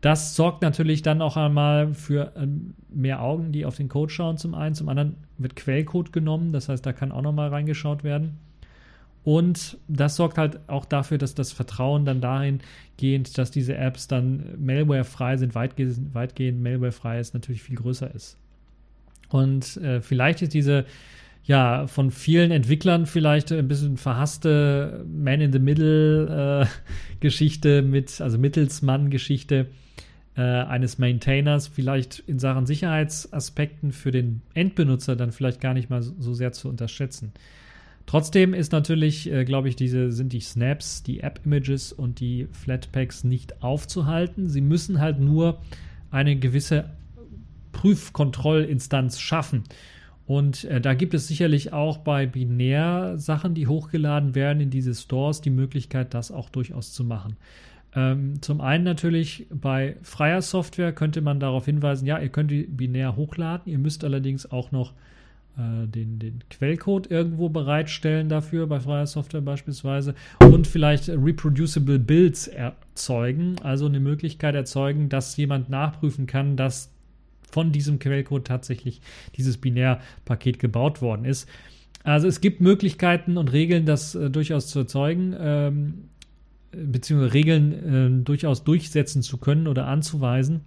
Das 0.00 0.36
sorgt 0.36 0.62
natürlich 0.62 1.02
dann 1.02 1.20
auch 1.20 1.36
einmal 1.36 1.92
für 1.92 2.32
ähm, 2.36 2.74
mehr 2.88 3.20
Augen, 3.20 3.50
die 3.50 3.66
auf 3.66 3.76
den 3.76 3.88
Code 3.88 4.12
schauen 4.12 4.38
zum 4.38 4.54
einen. 4.54 4.74
Zum 4.74 4.88
anderen 4.88 5.16
wird 5.38 5.56
Quellcode 5.56 6.12
genommen, 6.12 6.52
das 6.52 6.68
heißt, 6.68 6.86
da 6.86 6.92
kann 6.92 7.10
auch 7.10 7.22
nochmal 7.22 7.48
reingeschaut 7.48 8.04
werden. 8.04 8.38
Und 9.28 9.76
das 9.88 10.16
sorgt 10.16 10.38
halt 10.38 10.58
auch 10.68 10.86
dafür, 10.86 11.18
dass 11.18 11.34
das 11.34 11.52
Vertrauen 11.52 12.06
dann 12.06 12.22
dahin 12.22 12.60
gehend, 12.96 13.36
dass 13.36 13.50
diese 13.50 13.76
Apps 13.76 14.08
dann 14.08 14.54
malwarefrei 14.58 15.36
sind, 15.36 15.54
weitgehend, 15.54 16.14
weitgehend 16.14 16.62
malwarefrei 16.62 17.20
ist, 17.20 17.34
natürlich 17.34 17.62
viel 17.62 17.76
größer 17.76 18.14
ist. 18.14 18.38
Und 19.28 19.76
äh, 19.76 20.00
vielleicht 20.00 20.40
ist 20.40 20.54
diese 20.54 20.86
ja 21.44 21.86
von 21.88 22.10
vielen 22.10 22.50
Entwicklern 22.50 23.04
vielleicht 23.04 23.52
ein 23.52 23.68
bisschen 23.68 23.98
verhasste 23.98 25.04
Man-in-the-Middle-Geschichte 25.06 27.68
äh, 27.68 27.82
mit, 27.86 28.22
also 28.22 28.38
Mittelsmann-Geschichte 28.38 29.66
äh, 30.38 30.40
eines 30.40 30.96
Maintainers 30.96 31.68
vielleicht 31.68 32.20
in 32.20 32.38
Sachen 32.38 32.64
Sicherheitsaspekten 32.64 33.92
für 33.92 34.10
den 34.10 34.40
Endbenutzer 34.54 35.16
dann 35.16 35.32
vielleicht 35.32 35.60
gar 35.60 35.74
nicht 35.74 35.90
mal 35.90 36.00
so, 36.00 36.14
so 36.18 36.32
sehr 36.32 36.52
zu 36.52 36.70
unterschätzen. 36.70 37.34
Trotzdem 38.08 38.54
ist 38.54 38.72
natürlich, 38.72 39.30
äh, 39.30 39.44
glaube 39.44 39.68
ich, 39.68 39.76
diese 39.76 40.12
sind 40.12 40.32
die 40.32 40.40
Snaps, 40.40 41.02
die 41.02 41.20
App-Images 41.20 41.92
und 41.92 42.20
die 42.20 42.48
Flatpaks 42.52 43.22
nicht 43.22 43.62
aufzuhalten. 43.62 44.48
Sie 44.48 44.62
müssen 44.62 44.98
halt 44.98 45.20
nur 45.20 45.60
eine 46.10 46.34
gewisse 46.36 46.88
Prüfkontrollinstanz 47.72 49.20
schaffen. 49.20 49.64
Und 50.24 50.64
äh, 50.64 50.80
da 50.80 50.94
gibt 50.94 51.12
es 51.12 51.28
sicherlich 51.28 51.74
auch 51.74 51.98
bei 51.98 52.24
Binär-Sachen, 52.24 53.52
die 53.52 53.66
hochgeladen 53.66 54.34
werden 54.34 54.62
in 54.62 54.70
diese 54.70 54.94
Stores, 54.94 55.42
die 55.42 55.50
Möglichkeit, 55.50 56.14
das 56.14 56.30
auch 56.30 56.48
durchaus 56.48 56.94
zu 56.94 57.04
machen. 57.04 57.36
Ähm, 57.94 58.40
zum 58.40 58.62
einen 58.62 58.84
natürlich 58.84 59.48
bei 59.50 59.96
freier 60.00 60.40
Software 60.40 60.94
könnte 60.94 61.20
man 61.20 61.40
darauf 61.40 61.66
hinweisen, 61.66 62.06
ja, 62.06 62.18
ihr 62.18 62.30
könnt 62.30 62.50
die 62.50 62.62
binär 62.62 63.16
hochladen, 63.16 63.70
ihr 63.70 63.78
müsst 63.78 64.02
allerdings 64.02 64.50
auch 64.50 64.72
noch 64.72 64.94
den, 65.58 66.18
den 66.20 66.44
Quellcode 66.50 67.10
irgendwo 67.10 67.48
bereitstellen 67.48 68.28
dafür, 68.28 68.66
bei 68.68 68.78
freier 68.78 69.06
Software 69.06 69.40
beispielsweise, 69.40 70.14
und 70.40 70.66
vielleicht 70.66 71.08
reproducible 71.08 71.98
Builds 71.98 72.46
erzeugen, 72.46 73.56
also 73.62 73.86
eine 73.86 73.98
Möglichkeit 73.98 74.54
erzeugen, 74.54 75.08
dass 75.08 75.36
jemand 75.36 75.68
nachprüfen 75.68 76.26
kann, 76.26 76.56
dass 76.56 76.92
von 77.50 77.72
diesem 77.72 77.98
Quellcode 77.98 78.46
tatsächlich 78.46 79.00
dieses 79.36 79.56
Binärpaket 79.56 80.58
gebaut 80.58 81.02
worden 81.02 81.24
ist. 81.24 81.48
Also 82.04 82.28
es 82.28 82.40
gibt 82.40 82.60
Möglichkeiten 82.60 83.36
und 83.36 83.52
Regeln, 83.52 83.84
das 83.84 84.14
äh, 84.14 84.30
durchaus 84.30 84.68
zu 84.68 84.80
erzeugen. 84.80 85.34
Ähm, 85.38 85.94
beziehungsweise 86.70 87.34
Regeln 87.34 88.20
äh, 88.20 88.24
durchaus 88.24 88.64
durchsetzen 88.64 89.22
zu 89.22 89.38
können 89.38 89.66
oder 89.66 89.86
anzuweisen. 89.86 90.60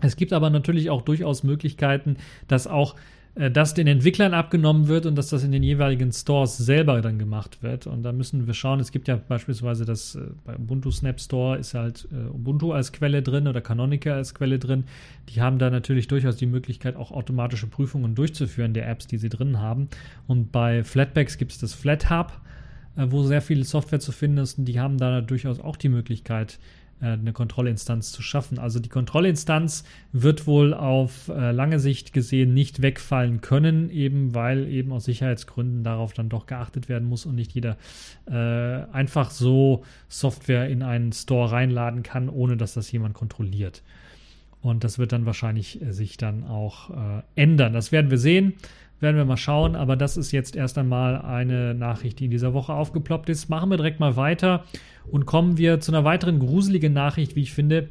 Es 0.00 0.16
gibt 0.16 0.32
aber 0.32 0.50
natürlich 0.50 0.90
auch 0.90 1.02
durchaus 1.02 1.42
Möglichkeiten, 1.42 2.16
dass 2.48 2.66
auch 2.66 2.94
äh, 2.94 2.98
das 3.34 3.74
den 3.74 3.86
Entwicklern 3.86 4.34
abgenommen 4.34 4.88
wird 4.88 5.06
und 5.06 5.14
dass 5.14 5.28
das 5.28 5.44
in 5.44 5.52
den 5.52 5.62
jeweiligen 5.62 6.10
Stores 6.12 6.56
selber 6.58 7.00
dann 7.00 7.18
gemacht 7.18 7.62
wird. 7.62 7.86
Und 7.86 8.02
da 8.02 8.12
müssen 8.12 8.46
wir 8.46 8.54
schauen, 8.54 8.80
es 8.80 8.90
gibt 8.90 9.06
ja 9.06 9.16
beispielsweise 9.16 9.84
das 9.84 10.16
äh, 10.16 10.20
bei 10.44 10.56
Ubuntu 10.56 10.90
Snap 10.90 11.20
Store 11.20 11.56
ist 11.56 11.74
halt 11.74 12.08
äh, 12.12 12.28
Ubuntu 12.34 12.72
als 12.72 12.92
Quelle 12.92 13.22
drin 13.22 13.46
oder 13.46 13.60
Canonical 13.60 14.14
als 14.14 14.34
Quelle 14.34 14.58
drin. 14.58 14.84
Die 15.28 15.40
haben 15.40 15.58
da 15.58 15.70
natürlich 15.70 16.08
durchaus 16.08 16.36
die 16.36 16.46
Möglichkeit, 16.46 16.96
auch 16.96 17.12
automatische 17.12 17.68
Prüfungen 17.68 18.16
durchzuführen 18.16 18.74
der 18.74 18.88
Apps, 18.88 19.06
die 19.06 19.18
sie 19.18 19.28
drin 19.28 19.60
haben. 19.60 19.88
Und 20.26 20.50
bei 20.50 20.82
Flatpaks 20.82 21.38
gibt 21.38 21.52
es 21.52 21.58
das 21.58 21.72
FlatHub 21.72 22.32
äh, 22.96 23.06
wo 23.10 23.22
sehr 23.22 23.42
viel 23.42 23.62
Software 23.64 24.00
zu 24.00 24.10
finden 24.10 24.38
ist 24.38 24.58
und 24.58 24.64
die 24.64 24.80
haben 24.80 24.98
da 24.98 25.20
durchaus 25.20 25.60
auch 25.60 25.76
die 25.76 25.88
Möglichkeit, 25.88 26.54
äh, 26.54 26.79
eine 27.06 27.32
Kontrollinstanz 27.32 28.12
zu 28.12 28.22
schaffen. 28.22 28.58
Also 28.58 28.78
die 28.80 28.88
Kontrollinstanz 28.88 29.84
wird 30.12 30.46
wohl 30.46 30.74
auf 30.74 31.28
äh, 31.28 31.52
lange 31.52 31.80
Sicht 31.80 32.12
gesehen 32.12 32.52
nicht 32.54 32.82
wegfallen 32.82 33.40
können, 33.40 33.90
eben 33.90 34.34
weil 34.34 34.68
eben 34.68 34.92
aus 34.92 35.04
Sicherheitsgründen 35.04 35.82
darauf 35.82 36.12
dann 36.12 36.28
doch 36.28 36.46
geachtet 36.46 36.88
werden 36.88 37.08
muss 37.08 37.26
und 37.26 37.34
nicht 37.34 37.52
jeder 37.52 37.76
äh, 38.26 38.34
einfach 38.92 39.30
so 39.30 39.84
Software 40.08 40.68
in 40.68 40.82
einen 40.82 41.12
Store 41.12 41.52
reinladen 41.52 42.02
kann, 42.02 42.28
ohne 42.28 42.56
dass 42.56 42.74
das 42.74 42.92
jemand 42.92 43.14
kontrolliert. 43.14 43.82
Und 44.62 44.84
das 44.84 44.98
wird 44.98 45.12
dann 45.12 45.26
wahrscheinlich 45.26 45.80
äh, 45.80 45.92
sich 45.92 46.16
dann 46.16 46.44
auch 46.44 46.90
äh, 46.90 47.22
ändern. 47.34 47.72
Das 47.72 47.92
werden 47.92 48.10
wir 48.10 48.18
sehen. 48.18 48.54
Werden 49.00 49.16
wir 49.16 49.24
mal 49.24 49.38
schauen, 49.38 49.76
aber 49.76 49.96
das 49.96 50.16
ist 50.16 50.30
jetzt 50.30 50.56
erst 50.56 50.76
einmal 50.76 51.22
eine 51.22 51.74
Nachricht, 51.74 52.20
die 52.20 52.26
in 52.26 52.30
dieser 52.30 52.52
Woche 52.52 52.74
aufgeploppt 52.74 53.30
ist. 53.30 53.48
Machen 53.48 53.70
wir 53.70 53.78
direkt 53.78 53.98
mal 53.98 54.16
weiter 54.16 54.64
und 55.10 55.24
kommen 55.24 55.56
wir 55.56 55.80
zu 55.80 55.90
einer 55.90 56.04
weiteren 56.04 56.38
gruseligen 56.38 56.92
Nachricht, 56.92 57.34
wie 57.34 57.42
ich 57.42 57.54
finde, 57.54 57.88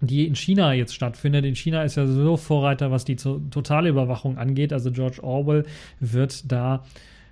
die 0.00 0.26
in 0.26 0.34
China 0.34 0.72
jetzt 0.72 0.94
stattfindet. 0.94 1.44
In 1.44 1.54
China 1.54 1.84
ist 1.84 1.96
ja 1.96 2.06
so 2.06 2.36
Vorreiter, 2.36 2.90
was 2.90 3.04
die 3.04 3.16
totale 3.16 3.90
Überwachung 3.90 4.38
angeht. 4.38 4.72
Also 4.72 4.90
George 4.90 5.22
Orwell 5.22 5.64
wird 6.00 6.50
da 6.50 6.84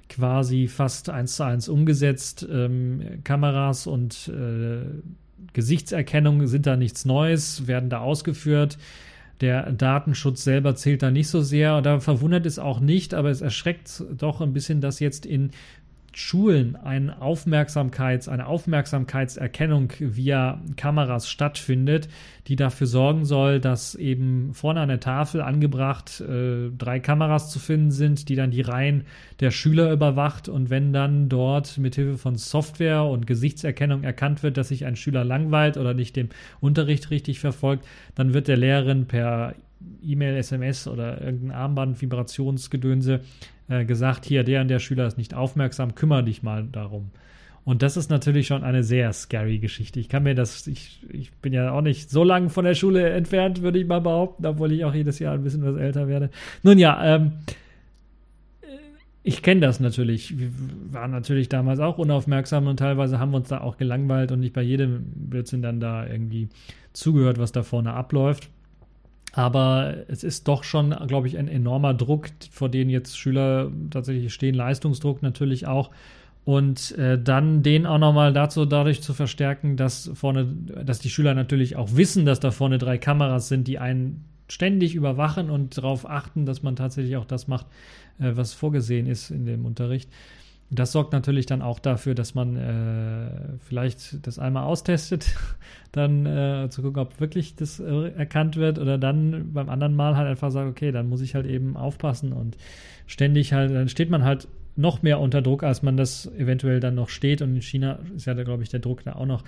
quasi 0.09 0.69
fast 0.69 1.09
eins 1.09 1.37
zu 1.37 1.45
eins 1.45 1.69
umgesetzt. 1.69 2.47
Ähm, 2.51 3.21
Kameras 3.25 3.87
und 3.87 4.29
äh, 4.29 4.85
Gesichtserkennung 5.53 6.47
sind 6.47 6.67
da 6.67 6.77
nichts 6.77 7.05
Neues, 7.05 7.67
werden 7.67 7.91
da 7.91 8.01
ausgeführt. 8.01 8.79
Der 9.41 9.73
Datenschutz 9.73 10.45
selber 10.45 10.75
zählt 10.75 11.03
da 11.03 11.11
nicht 11.11 11.29
so 11.29 11.41
sehr. 11.41 11.81
Da 11.81 12.01
verwundert 12.01 12.45
es 12.45 12.59
auch 12.59 12.81
nicht, 12.81 13.15
aber 13.15 13.31
es 13.31 13.41
erschreckt 13.41 14.05
doch 14.13 14.41
ein 14.41 14.53
bisschen, 14.53 14.81
dass 14.81 15.01
jetzt 15.01 15.25
in 15.25 15.51
Schulen 16.13 16.77
eine 16.77 17.21
Aufmerksamkeits, 17.23 18.29
eine 18.29 18.47
Aufmerksamkeitserkennung 18.47 19.93
via 19.99 20.61
Kameras 20.77 21.29
stattfindet, 21.29 22.09
die 22.49 22.57
dafür 22.57 22.87
sorgen 22.87 23.25
soll, 23.25 23.61
dass 23.61 23.95
eben 23.95 24.53
vorne 24.53 24.81
an 24.81 24.89
der 24.89 25.01
Tafel 25.01 25.41
angebracht 25.41 26.21
äh, 26.21 26.71
drei 26.77 26.99
Kameras 26.99 27.51
zu 27.51 27.59
finden 27.61 27.93
sind, 27.93 28.29
die 28.29 28.35
dann 28.35 28.51
die 28.51 28.61
Reihen 28.61 29.05
der 29.39 29.53
Schüler 29.53 29.93
überwacht. 29.93 30.49
Und 30.49 30.69
wenn 30.69 30.93
dann 30.93 31.29
dort 31.29 31.79
mithilfe 31.79 32.19
von 32.19 32.35
Software 32.35 33.05
und 33.05 33.27
Gesichtserkennung 33.27 34.03
erkannt 34.03 34.43
wird, 34.43 34.57
dass 34.57 34.69
sich 34.69 34.87
ein 34.87 34.97
Schüler 34.97 35.25
langweilt 35.25 35.77
oder 35.77 35.95
nicht 35.95 36.17
dem 36.17 36.31
Unterricht 36.61 37.11
richtig 37.11 37.39
verfolgt, 37.39 37.87
dann 38.17 38.35
wird 38.35 38.49
der 38.49 38.57
Lehrerin 38.57 39.07
per 39.07 39.55
E-Mail, 40.03 40.37
SMS 40.37 40.87
oder 40.87 41.21
irgendein 41.21 41.57
Armband, 41.57 42.03
Vibrationsgedönse 42.03 43.21
äh, 43.71 43.85
gesagt, 43.87 44.27
hier, 44.27 44.45
der 44.45 44.61
und 44.61 44.69
der 44.69 44.81
Schüler 44.81 45.07
ist 45.07 45.17
nicht 45.17 45.33
aufmerksam, 45.33 45.95
kümmere 45.95 46.25
dich 46.25 46.43
mal 46.43 46.65
darum. 46.65 47.11
Und 47.65 47.83
das 47.83 47.97
ist 47.97 48.11
natürlich 48.11 48.47
schon 48.47 48.65
eine 48.65 48.83
sehr 48.83 49.13
scary 49.13 49.59
Geschichte. 49.59 50.01
Ich 50.01 50.09
kann 50.09 50.25
mir 50.25 50.35
das, 50.35 50.67
ich, 50.67 51.07
ich 51.11 51.33
bin 51.35 51.53
ja 51.53 51.73
auch 51.73 51.83
nicht 51.83 52.11
so 52.11 52.25
lange 52.25 52.51
von 52.51 52.65
der 52.65 52.75
Schule 52.75 53.11
entfernt, 53.11 53.63
würde 53.63 53.79
ich 53.79 53.87
mal 53.87 54.01
behaupten, 54.01 54.45
obwohl 54.47 54.73
ich 54.73 54.85
auch 54.85 54.95
jedes 54.95 55.19
Jahr 55.19 55.35
ein 55.35 55.45
bisschen 55.45 55.65
was 55.65 55.77
älter 55.77 56.09
werde. 56.09 56.31
Nun 56.63 56.79
ja, 56.79 57.17
ähm, 57.17 57.33
ich 59.23 59.43
kenne 59.43 59.61
das 59.61 59.79
natürlich. 59.79 60.39
Wir 60.39 60.51
waren 60.91 61.11
natürlich 61.11 61.49
damals 61.49 61.79
auch 61.79 61.99
unaufmerksam 61.99 62.67
und 62.67 62.79
teilweise 62.79 63.19
haben 63.21 63.33
wir 63.33 63.37
uns 63.37 63.49
da 63.49 63.61
auch 63.61 63.77
gelangweilt 63.77 64.33
und 64.33 64.41
nicht 64.41 64.55
bei 64.55 64.63
jedem 64.63 65.05
Blödsinn 65.15 65.63
dann 65.63 65.79
da 65.79 66.07
irgendwie 66.07 66.49
zugehört, 66.93 67.39
was 67.39 67.53
da 67.53 67.63
vorne 67.63 67.93
abläuft. 67.93 68.49
Aber 69.33 69.95
es 70.09 70.25
ist 70.25 70.49
doch 70.49 70.65
schon, 70.65 70.91
glaube 71.07 71.29
ich, 71.29 71.39
ein 71.39 71.49
enormer 71.49 71.95
Druck, 71.95 72.29
vor 72.51 72.69
dem 72.69 72.89
jetzt 72.89 73.17
Schüler 73.17 73.71
tatsächlich 73.91 74.35
stehen, 74.35 74.55
Leistungsdruck 74.55 75.23
natürlich 75.23 75.67
auch. 75.67 75.91
Und 76.45 76.97
äh, 76.99 77.21
dann 77.23 77.63
den 77.63 77.87
auch 77.87 77.99
nochmal 77.99 78.33
dazu 78.33 78.65
dadurch 78.65 79.03
zu 79.03 79.15
verstärken, 79.15 79.77
dass 79.77 80.11
vorne, 80.15 80.47
dass 80.85 80.99
die 80.99 81.11
Schüler 81.11 81.35
natürlich 81.35 81.77
auch 81.77 81.95
wissen, 81.95 82.25
dass 82.25 82.41
da 82.41 82.51
vorne 82.51 82.79
drei 82.79 82.99
Kameras 82.99 83.49
sind, 83.49 83.69
die 83.69 83.79
einen 83.79 84.25
ständig 84.49 84.95
überwachen 84.95 85.51
und 85.51 85.79
darauf 85.79 86.09
achten, 86.09 86.47
dass 86.47 86.63
man 86.63 86.77
tatsächlich 86.77 87.17
auch 87.17 87.25
das 87.25 87.47
macht, 87.47 87.67
äh, 88.19 88.33
was 88.35 88.53
vorgesehen 88.53 89.07
ist 89.07 89.31
in 89.31 89.45
dem 89.45 89.65
Unterricht. 89.65 90.11
Das 90.73 90.93
sorgt 90.93 91.13
natürlich 91.13 91.47
dann 91.47 91.63
auch 91.63 91.81
dafür, 91.81 92.15
dass 92.15 92.35
man 92.35 92.57
äh, 92.57 93.59
vielleicht 93.59 94.25
das 94.27 94.39
einmal 94.39 94.65
austestet, 94.65 95.35
dann 95.93 96.27
äh, 96.27 96.69
zu 96.71 96.83
gucken, 96.83 97.03
ob 97.03 97.21
wirklich 97.21 97.57
das 97.57 97.81
äh, 97.81 98.11
erkannt 98.13 98.57
wird 98.57 98.79
oder 98.79 98.97
dann 98.97 99.53
beim 99.53 99.69
anderen 99.69 99.97
Mal 99.97 100.17
halt 100.17 100.29
einfach 100.29 100.53
sagt, 100.53 100.71
okay, 100.71 100.93
dann 100.93 101.09
muss 101.09 101.23
ich 101.23 101.35
halt 101.35 101.47
eben 101.47 101.77
aufpassen 101.77 102.33
und 102.33 102.57
ständig 103.07 103.53
halt, 103.53 103.75
dann 103.75 103.89
steht 103.89 104.11
man 104.11 104.25
halt 104.25 104.47
noch 104.77 105.03
mehr 105.03 105.21
unter 105.21 105.43
Druck, 105.43 105.63
als 105.63 105.83
man 105.83 105.97
das 105.97 106.27
eventuell 106.37 106.81
dann 106.81 106.95
noch 106.95 107.09
steht. 107.09 107.43
Und 107.43 107.57
in 107.57 107.63
China 107.63 107.99
ist 108.17 108.27
ja, 108.27 108.35
da, 108.35 108.45
glaube 108.45 108.63
ich, 108.63 108.69
der 108.69 108.81
Druck 108.81 109.05
da 109.05 109.15
auch 109.15 109.27
noch 109.27 109.43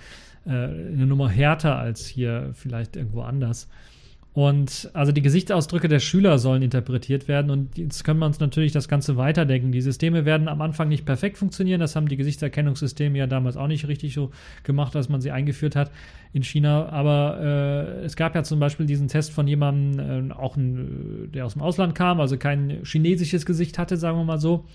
äh, 0.45 0.49
eine 0.49 1.07
Nummer 1.07 1.29
härter 1.29 1.77
als 1.77 2.05
hier 2.05 2.51
vielleicht 2.53 2.95
irgendwo 2.95 3.21
anders. 3.21 3.69
Und 4.33 4.89
also 4.93 5.11
die 5.11 5.21
Gesichtsausdrücke 5.21 5.87
der 5.87 5.99
Schüler 5.99 6.39
sollen 6.39 6.63
interpretiert 6.63 7.27
werden. 7.27 7.51
Und 7.51 7.77
jetzt 7.77 8.03
können 8.03 8.19
wir 8.19 8.25
uns 8.25 8.39
natürlich 8.39 8.71
das 8.71 8.87
Ganze 8.87 9.15
weiterdenken. 9.15 9.71
Die 9.71 9.81
Systeme 9.81 10.25
werden 10.25 10.47
am 10.47 10.59
Anfang 10.61 10.89
nicht 10.89 11.05
perfekt 11.05 11.37
funktionieren. 11.37 11.79
Das 11.79 11.95
haben 11.95 12.07
die 12.07 12.17
Gesichtserkennungssysteme 12.17 13.15
ja 13.15 13.27
damals 13.27 13.57
auch 13.57 13.67
nicht 13.67 13.87
richtig 13.87 14.15
so 14.15 14.31
gemacht, 14.63 14.95
als 14.95 15.07
man 15.07 15.21
sie 15.21 15.29
eingeführt 15.29 15.75
hat 15.75 15.91
in 16.33 16.43
China. 16.43 16.89
Aber 16.89 17.39
äh, 17.41 18.05
es 18.05 18.15
gab 18.15 18.33
ja 18.33 18.41
zum 18.41 18.59
Beispiel 18.59 18.87
diesen 18.87 19.07
Test 19.07 19.31
von 19.31 19.47
jemandem, 19.47 20.31
äh, 20.31 20.33
auch 20.33 20.57
ein, 20.57 21.29
der 21.31 21.45
aus 21.45 21.53
dem 21.53 21.61
Ausland 21.61 21.93
kam, 21.93 22.19
also 22.19 22.35
kein 22.37 22.79
chinesisches 22.83 23.45
Gesicht 23.45 23.77
hatte, 23.77 23.97
sagen 23.97 24.17
wir 24.17 24.23
mal 24.23 24.39
so, 24.39 24.65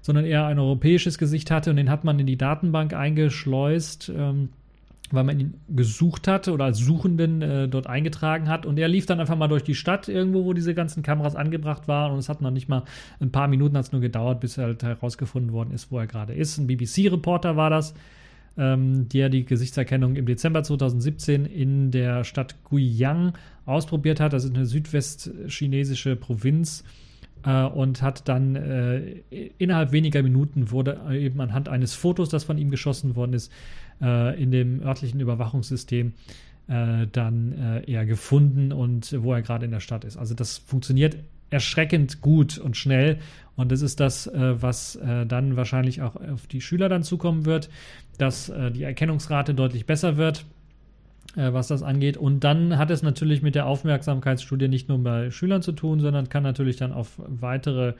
sondern 0.00 0.24
eher 0.24 0.46
ein 0.46 0.58
europäisches 0.58 1.18
Gesicht 1.18 1.50
hatte. 1.50 1.68
Und 1.68 1.76
den 1.76 1.90
hat 1.90 2.04
man 2.04 2.18
in 2.18 2.26
die 2.26 2.38
Datenbank 2.38 2.94
eingeschleust. 2.94 4.10
Ähm, 4.16 4.48
weil 5.14 5.24
man 5.24 5.38
ihn 5.38 5.54
gesucht 5.68 6.28
hatte 6.28 6.52
oder 6.52 6.64
als 6.66 6.78
Suchenden 6.78 7.42
äh, 7.42 7.68
dort 7.68 7.86
eingetragen 7.86 8.48
hat. 8.48 8.66
Und 8.66 8.78
er 8.78 8.88
lief 8.88 9.06
dann 9.06 9.20
einfach 9.20 9.36
mal 9.36 9.48
durch 9.48 9.64
die 9.64 9.74
Stadt 9.74 10.08
irgendwo, 10.08 10.44
wo 10.44 10.52
diese 10.52 10.74
ganzen 10.74 11.02
Kameras 11.02 11.36
angebracht 11.36 11.88
waren. 11.88 12.12
Und 12.12 12.18
es 12.18 12.28
hat 12.28 12.40
noch 12.40 12.50
nicht 12.50 12.68
mal 12.68 12.84
ein 13.20 13.30
paar 13.30 13.48
Minuten 13.48 13.76
hat 13.76 13.86
es 13.86 13.92
nur 13.92 14.00
gedauert, 14.00 14.40
bis 14.40 14.58
halt 14.58 14.82
herausgefunden 14.82 15.52
worden 15.52 15.72
ist, 15.72 15.90
wo 15.90 15.98
er 15.98 16.06
gerade 16.06 16.34
ist. 16.34 16.58
Ein 16.58 16.66
BBC-Reporter 16.66 17.56
war 17.56 17.70
das, 17.70 17.94
ähm, 18.56 19.08
der 19.08 19.28
die 19.28 19.44
Gesichtserkennung 19.44 20.16
im 20.16 20.26
Dezember 20.26 20.62
2017 20.62 21.46
in 21.46 21.90
der 21.90 22.24
Stadt 22.24 22.56
Guiyang 22.64 23.32
ausprobiert 23.66 24.20
hat. 24.20 24.32
Das 24.32 24.44
ist 24.44 24.54
eine 24.54 24.66
südwestchinesische 24.66 26.16
Provinz 26.16 26.84
äh, 27.44 27.64
und 27.64 28.02
hat 28.02 28.28
dann 28.28 28.56
äh, 28.56 29.22
innerhalb 29.58 29.92
weniger 29.92 30.22
Minuten 30.22 30.70
wurde 30.70 31.00
eben 31.12 31.40
anhand 31.40 31.68
eines 31.68 31.94
Fotos, 31.94 32.28
das 32.28 32.44
von 32.44 32.58
ihm 32.58 32.70
geschossen 32.70 33.16
worden 33.16 33.34
ist, 33.34 33.52
äh, 34.04 34.40
in 34.40 34.50
dem 34.50 34.82
örtlichen 34.82 35.20
Überwachungssystem 35.20 36.12
äh, 36.68 37.06
dann 37.10 37.52
äh, 37.52 37.90
eher 37.90 38.06
gefunden 38.06 38.72
und 38.72 39.14
wo 39.22 39.32
er 39.32 39.42
gerade 39.42 39.64
in 39.64 39.70
der 39.70 39.80
Stadt 39.80 40.04
ist. 40.04 40.16
Also 40.16 40.34
das 40.34 40.58
funktioniert 40.58 41.16
erschreckend 41.50 42.20
gut 42.20 42.58
und 42.58 42.76
schnell 42.76 43.18
und 43.56 43.70
das 43.70 43.82
ist 43.82 44.00
das, 44.00 44.26
äh, 44.26 44.62
was 44.62 44.98
dann 45.28 45.56
wahrscheinlich 45.56 46.02
auch 46.02 46.16
auf 46.16 46.46
die 46.46 46.60
Schüler 46.60 46.88
dann 46.88 47.02
zukommen 47.02 47.44
wird, 47.44 47.70
dass 48.18 48.52
die 48.74 48.82
Erkennungsrate 48.82 49.54
deutlich 49.54 49.86
besser 49.86 50.16
wird 50.16 50.44
was 51.36 51.66
das 51.66 51.82
angeht. 51.82 52.16
Und 52.16 52.44
dann 52.44 52.78
hat 52.78 52.92
es 52.92 53.02
natürlich 53.02 53.42
mit 53.42 53.56
der 53.56 53.66
Aufmerksamkeitsstudie 53.66 54.68
nicht 54.68 54.88
nur 54.88 55.02
bei 55.02 55.32
Schülern 55.32 55.62
zu 55.62 55.72
tun, 55.72 55.98
sondern 55.98 56.28
kann 56.28 56.44
natürlich 56.44 56.76
dann 56.76 56.92
auf 56.92 57.20
weitere 57.26 57.88
äh, 57.88 57.94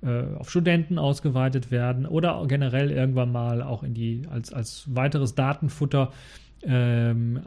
auf 0.00 0.48
Studenten 0.48 0.98
ausgeweitet 0.98 1.72
werden 1.72 2.06
oder 2.06 2.44
generell 2.46 2.90
irgendwann 2.90 3.32
mal 3.32 3.62
auch 3.62 3.82
in 3.82 3.94
die 3.94 4.22
als, 4.30 4.52
als 4.52 4.84
weiteres 4.94 5.34
Datenfutter 5.34 6.12
ähm, 6.62 7.40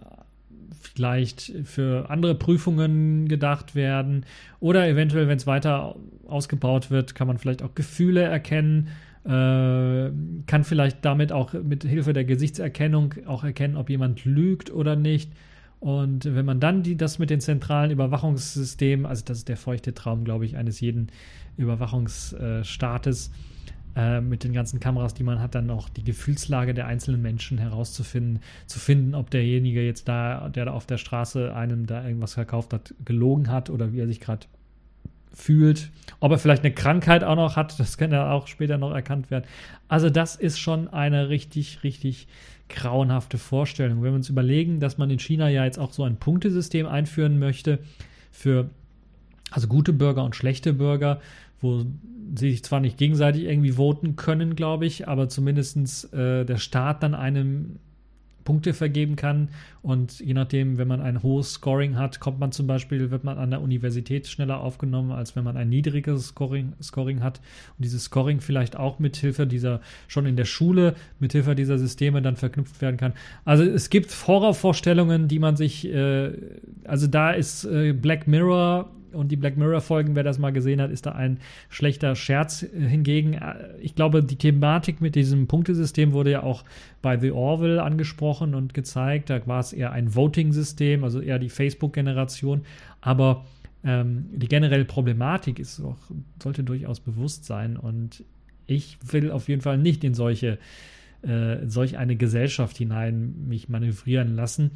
vielleicht 0.82 1.54
für 1.64 2.10
andere 2.10 2.36
Prüfungen 2.36 3.28
gedacht 3.28 3.76
werden 3.76 4.26
oder 4.60 4.88
eventuell, 4.88 5.28
wenn 5.28 5.38
es 5.38 5.48
weiter 5.48 5.96
ausgebaut 6.28 6.92
wird, 6.92 7.16
kann 7.16 7.28
man 7.28 7.38
vielleicht 7.38 7.64
auch 7.64 7.76
Gefühle 7.76 8.24
erkennen, 8.24 8.90
äh, 9.24 9.30
kann 10.48 10.64
vielleicht 10.64 11.06
damit 11.06 11.32
auch 11.32 11.54
mit 11.54 11.84
Hilfe 11.84 12.14
der 12.14 12.26
Gesichtserkennung 12.26 13.16
auch 13.28 13.44
erkennen, 13.44 13.78
ob 13.78 13.90
jemand 13.90 14.26
lügt 14.26 14.72
oder 14.72 14.96
nicht. 14.96 15.32
Und 15.80 16.26
wenn 16.36 16.46
man 16.46 16.60
dann 16.60 16.84
die, 16.84 16.96
das 16.96 17.18
mit 17.18 17.32
den 17.32 17.42
zentralen 17.42 17.90
Überwachungssystemen, 17.90 19.06
also 19.08 19.24
das 19.26 19.40
ist 19.40 19.50
der 19.50 19.58
feuchte 19.58 19.96
Traum, 19.96 20.24
glaube 20.24 20.46
ich, 20.46 20.56
eines 20.56 20.80
jeden 20.80 21.08
Überwachungsstaates, 21.58 23.32
äh, 23.96 24.22
mit 24.22 24.46
den 24.46 24.54
ganzen 24.54 24.80
Kameras, 24.80 25.14
die 25.14 25.24
man 25.24 25.42
hat, 25.42 25.54
dann 25.54 25.70
auch 25.70 25.90
die 25.90 26.04
Gefühlslage 26.04 26.74
der 26.74 26.88
einzelnen 26.88 27.22
Menschen 27.22 27.58
herauszufinden, 27.58 28.40
zu 28.66 28.80
finden, 28.80 29.16
ob 29.16 29.30
derjenige 29.30 29.86
jetzt 29.86 30.08
da, 30.08 30.48
der 30.48 30.66
da 30.66 30.72
auf 30.72 30.86
der 30.86 30.98
Straße 30.98 31.54
einem 31.54 31.88
da 31.88 32.06
irgendwas 32.06 32.36
verkauft 32.36 32.72
hat, 32.72 32.94
gelogen 33.04 33.50
hat 33.50 33.70
oder 33.70 33.92
wie 33.92 34.00
er 34.00 34.08
sich 34.08 34.22
gerade 34.22 34.48
fühlt, 35.34 35.90
ob 36.22 36.32
er 36.32 36.38
vielleicht 36.38 36.64
eine 36.64 36.74
Krankheit 36.74 37.24
auch 37.24 37.36
noch 37.36 37.58
hat, 37.58 37.78
das 37.80 37.98
kann 37.98 38.12
ja 38.12 38.32
auch 38.32 38.48
später 38.48 38.78
noch 38.78 38.94
erkannt 38.94 39.30
werden. 39.30 39.46
Also 39.90 40.10
das 40.10 40.38
ist 40.38 40.58
schon 40.58 40.88
eine 40.88 41.28
richtig, 41.28 41.84
richtig 41.84 42.28
grauenhafte 42.70 43.38
Vorstellung. 43.38 44.02
Wenn 44.02 44.12
wir 44.12 44.16
uns 44.16 44.30
überlegen, 44.30 44.80
dass 44.80 44.98
man 44.98 45.10
in 45.10 45.20
China 45.20 45.50
ja 45.50 45.66
jetzt 45.66 45.80
auch 45.80 45.92
so 45.92 46.04
ein 46.04 46.16
Punktesystem 46.16 46.88
einführen 46.88 47.40
möchte 47.40 47.80
für 48.32 48.70
also 49.52 49.68
gute 49.68 49.94
Bürger 49.94 50.24
und 50.24 50.36
schlechte 50.36 50.74
Bürger, 50.74 51.22
wo 51.62 51.86
sie 52.36 52.52
sich 52.52 52.64
zwar 52.64 52.80
nicht 52.80 52.98
gegenseitig 52.98 53.44
irgendwie 53.44 53.74
voten 53.74 54.16
können, 54.16 54.56
glaube 54.56 54.86
ich, 54.86 55.08
aber 55.08 55.30
zumindest 55.30 56.12
äh, 56.14 56.46
der 56.46 56.58
Staat 56.58 57.04
dann 57.04 57.14
einem 57.14 57.78
Punkte 58.44 58.74
vergeben 58.74 59.16
kann. 59.16 59.50
Und 59.84 60.20
je 60.20 60.36
nachdem, 60.36 60.78
wenn 60.78 60.88
man 60.88 61.02
ein 61.02 61.24
hohes 61.24 61.54
Scoring 61.54 61.98
hat, 61.98 62.20
kommt 62.20 62.40
man 62.40 62.52
zum 62.52 62.68
Beispiel, 62.68 63.10
wird 63.10 63.24
man 63.24 63.40
an 63.40 63.50
der 63.50 63.62
Universität 63.62 64.28
schneller 64.28 64.62
aufgenommen, 64.62 65.12
als 65.12 65.36
wenn 65.36 65.44
man 65.44 65.58
ein 65.58 65.70
niedriges 65.70 66.28
Scoring, 66.28 66.74
Scoring 66.82 67.24
hat. 67.24 67.40
Und 67.78 67.86
dieses 67.86 68.04
Scoring 68.04 68.42
vielleicht 68.42 68.76
auch 68.76 69.00
mit 69.00 69.16
Hilfe 69.16 69.48
dieser, 69.48 69.82
schon 70.08 70.28
in 70.28 70.36
der 70.36 70.46
Schule, 70.46 70.96
mit 71.20 71.32
Hilfe 71.32 71.56
dieser 71.56 71.80
Systeme 71.80 72.22
dann 72.22 72.36
verknüpft 72.36 72.80
werden 72.82 72.98
kann. 72.98 73.14
Also 73.44 73.64
es 73.64 73.90
gibt 73.90 74.16
Horrorvorstellungen, 74.28 75.28
die 75.28 75.40
man 75.40 75.56
sich, 75.56 75.88
äh, 75.88 76.32
also 76.84 77.08
da 77.08 77.32
ist 77.32 77.66
äh, 77.66 77.94
Black 77.94 78.28
Mirror 78.28 78.92
und 79.14 79.32
die 79.32 79.36
Black 79.36 79.58
Mirror-Folgen, 79.58 80.16
wer 80.16 80.24
das 80.24 80.40
mal 80.40 80.52
gesehen 80.52 80.82
hat, 80.82 80.92
ist 80.92 81.06
da 81.06 81.12
ein 81.12 81.40
schlechter 81.70 82.16
Scherz. 82.16 82.66
Hingegen, 82.74 83.34
äh, 83.34 83.56
ich 83.82 83.96
glaube, 83.96 84.24
die 84.24 84.36
Thematik 84.36 85.02
mit 85.02 85.16
diesem 85.16 85.48
Punktesystem 85.48 86.14
wurde 86.14 86.32
ja 86.32 86.44
auch 86.44 86.64
bei 87.02 87.18
The 87.18 87.32
Orville 87.32 87.82
angesprochen 87.84 88.56
und 88.56 88.74
gezeigt. 88.74 89.30
Da 89.30 89.46
war 89.48 89.60
es 89.60 89.71
eher 89.74 89.92
ein 89.92 90.14
Voting-System, 90.16 91.04
also 91.04 91.22
eher 91.22 91.40
die 91.40 91.50
Facebook-Generation. 91.50 92.64
Aber 93.02 93.46
ähm, 93.84 94.30
die 94.34 94.48
generelle 94.48 94.86
Problematik 94.86 95.60
ist 95.60 95.80
auch, 95.82 95.98
sollte 96.42 96.64
durchaus 96.64 97.00
bewusst 97.00 97.46
sein. 97.46 97.78
Und 97.78 98.24
ich 98.68 98.98
will 99.12 99.32
auf 99.32 99.50
jeden 99.50 99.62
Fall 99.62 99.78
nicht 99.78 100.04
in 100.04 100.14
solche, 100.14 100.60
äh, 101.22 101.58
solch 101.66 101.98
eine 101.98 102.16
Gesellschaft 102.16 102.78
hinein 102.78 103.48
mich 103.48 103.70
manövrieren 103.70 104.36
lassen 104.36 104.72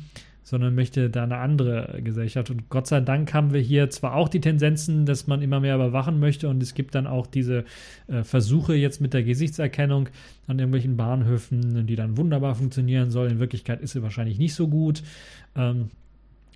sondern 0.45 0.75
möchte 0.75 1.09
da 1.09 1.23
eine 1.23 1.37
andere 1.37 1.99
Gesellschaft. 2.03 2.51
Und 2.51 2.69
Gott 2.69 2.85
sei 2.85 3.01
Dank 3.01 3.33
haben 3.33 3.51
wir 3.51 3.59
hier 3.59 3.89
zwar 3.89 4.13
auch 4.13 4.29
die 4.29 4.39
Tendenzen, 4.39 5.07
dass 5.07 5.25
man 5.25 5.41
immer 5.41 5.59
mehr 5.59 5.73
überwachen 5.73 6.19
möchte 6.19 6.47
und 6.47 6.61
es 6.61 6.75
gibt 6.75 6.93
dann 6.93 7.07
auch 7.07 7.25
diese 7.25 7.65
äh, 8.07 8.23
Versuche 8.23 8.75
jetzt 8.75 9.01
mit 9.01 9.15
der 9.15 9.23
Gesichtserkennung 9.23 10.07
an 10.45 10.59
irgendwelchen 10.59 10.97
Bahnhöfen, 10.97 11.87
die 11.87 11.95
dann 11.95 12.15
wunderbar 12.15 12.53
funktionieren 12.53 13.09
soll. 13.09 13.31
In 13.31 13.39
Wirklichkeit 13.39 13.81
ist 13.81 13.93
sie 13.93 14.03
wahrscheinlich 14.03 14.37
nicht 14.37 14.53
so 14.53 14.67
gut. 14.67 15.01
Ähm, 15.55 15.89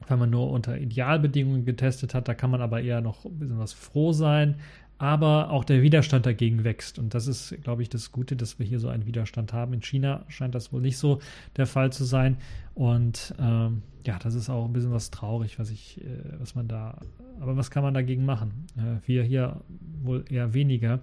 weil 0.08 0.18
man 0.18 0.30
nur 0.30 0.50
unter 0.50 0.78
Idealbedingungen 0.78 1.66
getestet 1.66 2.14
hat. 2.14 2.30
Da 2.30 2.34
kann 2.34 2.50
man 2.50 2.62
aber 2.62 2.82
eher 2.82 3.02
noch 3.02 3.26
ein 3.26 3.38
bisschen 3.38 3.60
was 3.60 3.74
froh 3.74 4.14
sein 4.14 4.56
aber 5.00 5.50
auch 5.50 5.64
der 5.64 5.82
Widerstand 5.82 6.26
dagegen 6.26 6.66
wächst. 6.66 7.00
Und 7.00 7.14
das 7.14 7.26
ist, 7.26 7.56
glaube 7.64 7.82
ich, 7.82 7.90
das 7.90 8.12
Gute, 8.12 8.36
dass 8.36 8.60
wir 8.60 8.66
hier 8.66 8.80
so 8.80 8.90
einen 8.90 9.06
Widerstand 9.06 9.54
haben. 9.54 9.74
In 9.74 9.82
China 9.82 10.26
scheint 10.28 10.54
das 10.54 10.74
wohl 10.74 10.82
nicht 10.82 10.98
so 10.98 11.20
der 11.56 11.66
Fall 11.66 11.92
zu 11.92 12.04
sein. 12.04 12.38
Und 12.76 13.34
ähm, 13.40 13.82
ja, 14.06 14.20
das 14.20 14.36
ist 14.36 14.50
auch 14.50 14.66
ein 14.66 14.74
bisschen 14.74 14.92
was 14.92 15.10
traurig, 15.10 15.58
was 15.58 15.72
ich, 15.72 16.02
äh, 16.02 16.40
was 16.40 16.54
man 16.54 16.68
da, 16.68 17.00
aber 17.40 17.56
was 17.56 17.72
kann 17.72 17.82
man 17.82 17.94
dagegen 17.94 18.26
machen? 18.26 18.68
Äh, 18.78 19.08
wir 19.08 19.24
hier 19.24 19.62
wohl 20.04 20.26
eher 20.30 20.54
weniger. 20.54 21.00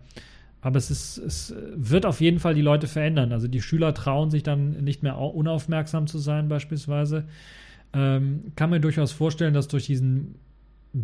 Aber 0.61 0.77
es, 0.77 0.91
ist, 0.91 1.17
es 1.17 1.55
wird 1.75 2.05
auf 2.05 2.21
jeden 2.21 2.39
Fall 2.39 2.55
die 2.55 2.63
Leute 2.63 2.89
verändern. 2.89 3.33
Also 3.33 3.49
die 3.49 3.63
Schüler 3.63 3.95
trauen 3.95 4.31
sich 4.31 4.43
dann 4.43 4.85
nicht 4.85 5.03
mehr 5.03 5.17
unaufmerksam 5.17 6.07
zu 6.07 6.19
sein, 6.19 6.49
beispielsweise. 6.49 7.25
Ähm, 7.95 8.53
kann 8.57 8.71
mir 8.71 8.81
durchaus 8.81 9.13
vorstellen, 9.13 9.55
dass 9.55 9.69
durch 9.69 9.87
diesen 9.87 10.35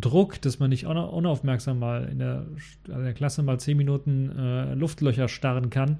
Druck, 0.00 0.40
dass 0.40 0.59
man 0.59 0.70
nicht 0.70 0.87
unaufmerksam 0.87 1.78
mal 1.78 2.05
in 2.05 2.18
der, 2.18 2.46
in 2.88 3.05
der 3.05 3.12
Klasse 3.12 3.42
mal 3.42 3.61
zehn 3.61 3.76
Minuten 3.76 4.31
äh, 4.31 4.74
Luftlöcher 4.74 5.28
starren 5.28 5.70
kann, 5.70 5.98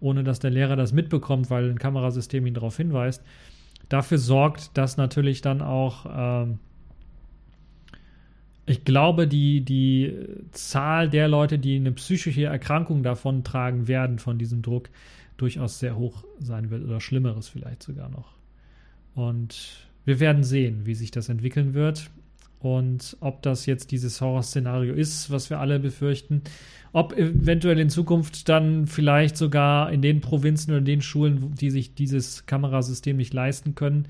ohne 0.00 0.24
dass 0.24 0.38
der 0.38 0.50
Lehrer 0.50 0.76
das 0.76 0.92
mitbekommt, 0.92 1.50
weil 1.50 1.68
ein 1.68 1.78
Kamerasystem 1.78 2.46
ihn 2.46 2.54
darauf 2.54 2.76
hinweist. 2.76 3.22
Dafür 3.88 4.18
sorgt, 4.18 4.76
dass 4.76 4.96
natürlich 4.96 5.42
dann 5.42 5.60
auch, 5.60 6.06
ähm, 6.08 6.58
ich 8.64 8.84
glaube, 8.84 9.28
die, 9.28 9.60
die 9.60 10.16
Zahl 10.52 11.08
der 11.10 11.28
Leute, 11.28 11.58
die 11.58 11.76
eine 11.76 11.92
psychische 11.92 12.44
Erkrankung 12.44 13.02
davon 13.02 13.44
tragen 13.44 13.86
werden, 13.86 14.18
von 14.18 14.38
diesem 14.38 14.62
Druck, 14.62 14.88
durchaus 15.36 15.78
sehr 15.78 15.96
hoch 15.96 16.24
sein 16.40 16.70
wird 16.70 16.84
oder 16.84 17.00
Schlimmeres 17.00 17.48
vielleicht 17.48 17.82
sogar 17.82 18.08
noch. 18.08 18.34
Und 19.14 19.88
wir 20.04 20.20
werden 20.20 20.42
sehen, 20.42 20.86
wie 20.86 20.94
sich 20.94 21.10
das 21.10 21.28
entwickeln 21.28 21.74
wird. 21.74 22.10
Und 22.60 23.16
ob 23.20 23.42
das 23.42 23.66
jetzt 23.66 23.90
dieses 23.90 24.20
Horrorszenario 24.20 24.94
ist, 24.94 25.30
was 25.30 25.50
wir 25.50 25.60
alle 25.60 25.78
befürchten, 25.78 26.42
ob 26.92 27.12
eventuell 27.12 27.78
in 27.78 27.90
Zukunft 27.90 28.48
dann 28.48 28.86
vielleicht 28.86 29.36
sogar 29.36 29.92
in 29.92 30.00
den 30.00 30.20
Provinzen 30.20 30.72
oder 30.72 30.80
den 30.80 31.02
Schulen, 31.02 31.54
die 31.54 31.70
sich 31.70 31.94
dieses 31.94 32.46
Kamerasystem 32.46 33.16
nicht 33.16 33.34
leisten 33.34 33.74
können, 33.74 34.08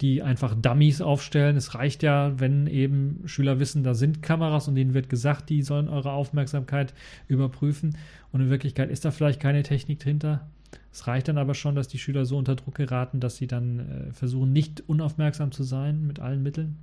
die 0.00 0.22
einfach 0.22 0.54
Dummies 0.54 1.02
aufstellen. 1.02 1.56
Es 1.56 1.74
reicht 1.74 2.02
ja, 2.02 2.40
wenn 2.40 2.66
eben 2.66 3.20
Schüler 3.26 3.60
wissen, 3.60 3.84
da 3.84 3.94
sind 3.94 4.22
Kameras 4.22 4.66
und 4.66 4.74
denen 4.74 4.94
wird 4.94 5.10
gesagt, 5.10 5.50
die 5.50 5.62
sollen 5.62 5.88
eure 5.88 6.12
Aufmerksamkeit 6.12 6.94
überprüfen. 7.28 7.96
Und 8.32 8.40
in 8.40 8.50
Wirklichkeit 8.50 8.90
ist 8.90 9.04
da 9.04 9.10
vielleicht 9.10 9.40
keine 9.40 9.62
Technik 9.62 10.00
dahinter. 10.00 10.48
Es 10.90 11.06
reicht 11.06 11.28
dann 11.28 11.38
aber 11.38 11.54
schon, 11.54 11.76
dass 11.76 11.88
die 11.88 11.98
Schüler 11.98 12.24
so 12.24 12.38
unter 12.38 12.56
Druck 12.56 12.74
geraten, 12.74 13.20
dass 13.20 13.36
sie 13.36 13.46
dann 13.46 13.80
äh, 13.80 14.12
versuchen, 14.12 14.52
nicht 14.52 14.82
unaufmerksam 14.88 15.52
zu 15.52 15.62
sein 15.62 16.06
mit 16.06 16.20
allen 16.20 16.42
Mitteln 16.42 16.76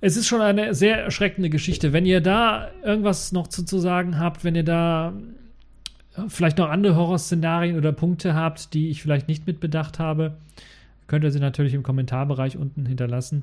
es 0.00 0.16
ist 0.16 0.26
schon 0.26 0.40
eine 0.40 0.74
sehr 0.74 1.02
erschreckende 1.02 1.50
Geschichte. 1.50 1.92
Wenn 1.92 2.06
ihr 2.06 2.20
da 2.20 2.70
irgendwas 2.82 3.32
noch 3.32 3.48
zu, 3.48 3.64
zu 3.64 3.78
sagen 3.78 4.18
habt, 4.18 4.44
wenn 4.44 4.54
ihr 4.54 4.64
da 4.64 5.12
äh, 6.16 6.22
vielleicht 6.28 6.58
noch 6.58 6.68
andere 6.68 6.96
Horrorszenarien 6.96 7.76
oder 7.76 7.92
Punkte 7.92 8.34
habt, 8.34 8.74
die 8.74 8.90
ich 8.90 9.02
vielleicht 9.02 9.28
nicht 9.28 9.46
mitbedacht 9.46 9.98
habe, 9.98 10.34
könnt 11.06 11.24
ihr 11.24 11.30
sie 11.30 11.40
natürlich 11.40 11.74
im 11.74 11.82
Kommentarbereich 11.82 12.56
unten 12.56 12.86
hinterlassen. 12.86 13.42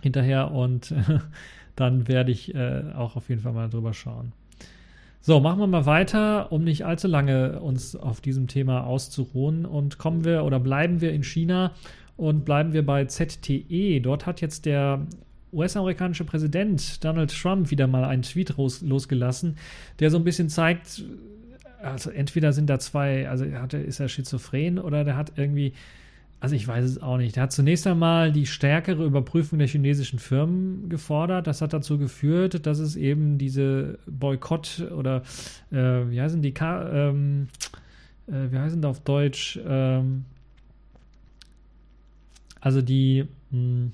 Hinterher 0.00 0.50
und 0.50 0.94
dann 1.76 2.08
werde 2.08 2.32
ich 2.32 2.54
äh, 2.54 2.82
auch 2.96 3.16
auf 3.16 3.28
jeden 3.28 3.42
Fall 3.42 3.52
mal 3.52 3.68
drüber 3.68 3.94
schauen. 3.94 4.32
So, 5.24 5.38
machen 5.38 5.60
wir 5.60 5.68
mal 5.68 5.86
weiter, 5.86 6.50
um 6.50 6.64
nicht 6.64 6.84
allzu 6.84 7.06
lange 7.06 7.60
uns 7.60 7.94
auf 7.94 8.20
diesem 8.20 8.48
Thema 8.48 8.84
auszuruhen. 8.84 9.64
Und 9.64 9.96
kommen 9.96 10.24
wir 10.24 10.42
oder 10.42 10.58
bleiben 10.58 11.00
wir 11.00 11.12
in 11.12 11.22
China 11.22 11.70
und 12.16 12.44
bleiben 12.44 12.72
wir 12.72 12.84
bei 12.84 13.04
ZTE. 13.04 14.00
Dort 14.00 14.26
hat 14.26 14.40
jetzt 14.40 14.66
der 14.66 15.06
US-amerikanische 15.52 16.24
Präsident 16.24 17.04
Donald 17.04 17.30
Trump 17.30 17.70
wieder 17.70 17.86
mal 17.86 18.04
einen 18.04 18.22
Tweet 18.22 18.54
losgelassen, 18.56 19.56
der 20.00 20.10
so 20.10 20.16
ein 20.16 20.24
bisschen 20.24 20.48
zeigt, 20.48 21.04
also 21.82 22.10
entweder 22.10 22.52
sind 22.52 22.70
da 22.70 22.78
zwei, 22.78 23.28
also 23.28 23.44
hat 23.52 23.74
ist 23.74 24.00
er 24.00 24.08
schizophren 24.08 24.78
oder 24.78 25.04
der 25.04 25.16
hat 25.16 25.32
irgendwie, 25.36 25.72
also 26.40 26.54
ich 26.54 26.66
weiß 26.66 26.84
es 26.84 27.02
auch 27.02 27.18
nicht. 27.18 27.36
Der 27.36 27.44
hat 27.44 27.52
zunächst 27.52 27.86
einmal 27.86 28.32
die 28.32 28.46
stärkere 28.46 29.04
Überprüfung 29.04 29.58
der 29.58 29.68
chinesischen 29.68 30.18
Firmen 30.18 30.88
gefordert. 30.88 31.46
Das 31.46 31.60
hat 31.60 31.72
dazu 31.72 31.98
geführt, 31.98 32.66
dass 32.66 32.78
es 32.78 32.96
eben 32.96 33.38
diese 33.38 33.98
Boykott 34.06 34.86
oder 34.96 35.22
äh, 35.70 35.76
wie 36.10 36.20
heißen 36.20 36.40
die, 36.40 36.54
ähm, 36.60 37.48
äh, 38.28 38.50
wie 38.50 38.58
heißen 38.58 38.80
die 38.80 38.88
auf 38.88 39.00
Deutsch? 39.00 39.58
Ähm, 39.66 40.24
also 42.60 42.80
die, 42.80 43.26
mh, 43.50 43.58
hm, 43.58 43.92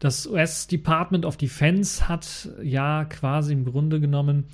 das 0.00 0.26
US 0.26 0.66
Department 0.66 1.24
of 1.24 1.36
Defense 1.36 2.08
hat 2.08 2.48
ja 2.62 3.04
quasi 3.04 3.52
im 3.52 3.64
Grunde 3.64 4.00
genommen 4.00 4.46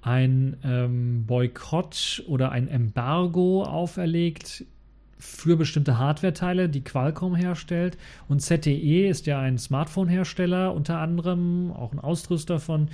ein 0.00 0.56
ähm, 0.64 1.26
Boykott 1.26 2.24
oder 2.26 2.50
ein 2.50 2.66
Embargo 2.66 3.64
auferlegt 3.64 4.64
für 5.18 5.56
bestimmte 5.56 5.98
Hardware-Teile, 5.98 6.68
die 6.68 6.82
Qualcomm 6.82 7.34
herstellt. 7.34 7.98
Und 8.28 8.40
ZTE 8.40 9.08
ist 9.08 9.26
ja 9.26 9.40
ein 9.40 9.58
Smartphone-Hersteller 9.58 10.72
unter 10.72 10.98
anderem, 10.98 11.72
auch 11.72 11.92
ein 11.92 11.98
Ausrüster 11.98 12.58
von 12.58 12.88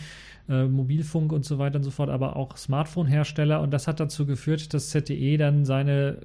äh, 0.49 0.65
Mobilfunk 0.65 1.33
und 1.33 1.45
so 1.45 1.59
weiter 1.59 1.77
und 1.77 1.85
so 1.85 1.91
fort, 1.91 2.11
aber 2.11 2.37
auch 2.37 2.57
Smartphone-Hersteller. 2.57 3.61
Und 3.61 3.71
das 3.73 3.87
hat 3.87 4.01
dazu 4.01 4.27
geführt, 4.27 4.73
dass 4.75 4.91
ZTE 4.91 5.37
dann 5.37 5.65
seine 5.65 6.19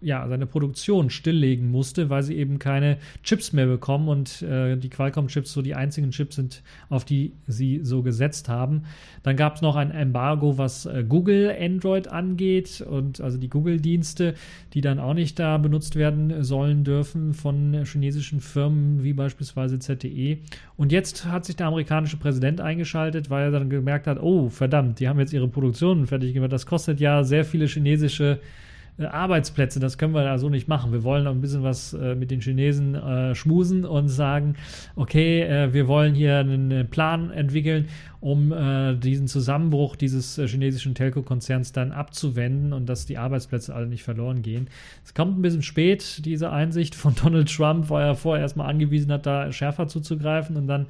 ja, 0.00 0.26
seine 0.28 0.46
Produktion 0.46 1.10
stilllegen 1.10 1.70
musste, 1.70 2.10
weil 2.10 2.22
sie 2.22 2.36
eben 2.36 2.58
keine 2.58 2.98
Chips 3.22 3.52
mehr 3.52 3.66
bekommen 3.66 4.08
und 4.08 4.42
äh, 4.42 4.76
die 4.76 4.90
Qualcomm-Chips 4.90 5.52
so 5.52 5.62
die 5.62 5.74
einzigen 5.74 6.10
Chips 6.10 6.36
sind, 6.36 6.62
auf 6.88 7.04
die 7.04 7.32
sie 7.46 7.80
so 7.82 8.02
gesetzt 8.02 8.48
haben. 8.48 8.82
Dann 9.22 9.36
gab 9.36 9.56
es 9.56 9.62
noch 9.62 9.76
ein 9.76 9.90
Embargo, 9.90 10.58
was 10.58 10.86
äh, 10.86 11.04
Google 11.08 11.54
Android 11.58 12.08
angeht 12.08 12.80
und 12.88 13.20
also 13.20 13.38
die 13.38 13.48
Google-Dienste, 13.48 14.34
die 14.74 14.80
dann 14.80 14.98
auch 14.98 15.14
nicht 15.14 15.38
da 15.38 15.56
benutzt 15.58 15.96
werden 15.96 16.42
sollen 16.42 16.84
dürfen 16.84 17.32
von 17.32 17.84
chinesischen 17.84 18.40
Firmen 18.40 19.02
wie 19.02 19.14
beispielsweise 19.14 19.78
ZTE. 19.78 20.38
Und 20.76 20.92
jetzt 20.92 21.24
hat 21.24 21.46
sich 21.46 21.56
der 21.56 21.68
amerikanische 21.68 22.18
Präsident 22.18 22.60
eingeschaltet, 22.60 23.30
weil 23.30 23.44
er 23.44 23.50
dann 23.50 23.70
gemerkt 23.70 24.06
hat, 24.06 24.20
oh 24.20 24.50
verdammt, 24.50 25.00
die 25.00 25.08
haben 25.08 25.18
jetzt 25.18 25.32
ihre 25.32 25.48
Produktion 25.48 26.06
fertig 26.06 26.34
gemacht. 26.34 26.52
Das 26.52 26.66
kostet 26.66 27.00
ja 27.00 27.24
sehr 27.24 27.44
viele 27.44 27.66
chinesische 27.66 28.40
äh, 28.40 28.65
Arbeitsplätze. 28.98 29.80
Das 29.80 29.98
können 29.98 30.14
wir 30.14 30.24
da 30.24 30.38
so 30.38 30.48
nicht 30.48 30.68
machen. 30.68 30.92
Wir 30.92 31.04
wollen 31.04 31.24
noch 31.24 31.32
ein 31.32 31.40
bisschen 31.40 31.62
was 31.62 31.92
äh, 31.92 32.14
mit 32.14 32.30
den 32.30 32.40
Chinesen 32.40 32.94
äh, 32.94 33.34
schmusen 33.34 33.84
und 33.84 34.08
sagen, 34.08 34.56
okay, 34.94 35.42
äh, 35.42 35.72
wir 35.72 35.86
wollen 35.88 36.14
hier 36.14 36.38
einen 36.38 36.88
Plan 36.88 37.30
entwickeln 37.30 37.88
um 38.26 38.50
äh, 38.50 38.96
diesen 38.96 39.28
Zusammenbruch 39.28 39.94
dieses 39.94 40.36
äh, 40.36 40.48
chinesischen 40.48 40.96
Telco-Konzerns 40.96 41.70
dann 41.70 41.92
abzuwenden 41.92 42.72
und 42.72 42.86
dass 42.86 43.06
die 43.06 43.18
Arbeitsplätze 43.18 43.72
alle 43.72 43.86
nicht 43.86 44.02
verloren 44.02 44.42
gehen. 44.42 44.66
Es 45.04 45.14
kommt 45.14 45.38
ein 45.38 45.42
bisschen 45.42 45.62
spät, 45.62 46.24
diese 46.24 46.50
Einsicht 46.50 46.96
von 46.96 47.14
Donald 47.22 47.48
Trump, 47.54 47.88
weil 47.88 48.04
er 48.04 48.16
vorher 48.16 48.42
erstmal 48.42 48.68
angewiesen 48.68 49.12
hat, 49.12 49.26
da 49.26 49.52
schärfer 49.52 49.86
zuzugreifen 49.86 50.56
und 50.56 50.66
dann 50.66 50.86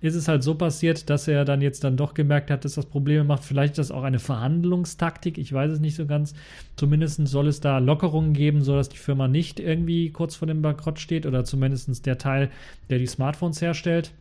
ist 0.00 0.14
es 0.14 0.28
halt 0.28 0.42
so 0.42 0.54
passiert, 0.54 1.10
dass 1.10 1.28
er 1.28 1.44
dann 1.44 1.60
jetzt 1.60 1.84
dann 1.84 1.98
doch 1.98 2.14
gemerkt 2.14 2.50
hat, 2.50 2.64
dass 2.64 2.76
das 2.76 2.86
Probleme 2.86 3.22
macht. 3.22 3.44
Vielleicht 3.44 3.72
ist 3.72 3.90
das 3.90 3.90
auch 3.90 4.04
eine 4.04 4.18
Verhandlungstaktik, 4.18 5.36
ich 5.36 5.52
weiß 5.52 5.72
es 5.72 5.80
nicht 5.80 5.94
so 5.94 6.06
ganz. 6.06 6.32
Zumindest 6.76 7.20
soll 7.28 7.48
es 7.48 7.60
da 7.60 7.80
Lockerungen 7.80 8.32
geben, 8.32 8.62
sodass 8.62 8.88
die 8.88 8.96
Firma 8.96 9.28
nicht 9.28 9.60
irgendwie 9.60 10.08
kurz 10.08 10.36
vor 10.36 10.48
dem 10.48 10.62
Bankrott 10.62 11.00
steht 11.00 11.26
oder 11.26 11.44
zumindest 11.44 12.06
der 12.06 12.16
Teil, 12.16 12.48
der 12.88 12.98
die 12.98 13.06
Smartphones 13.06 13.60
herstellt. 13.60 14.14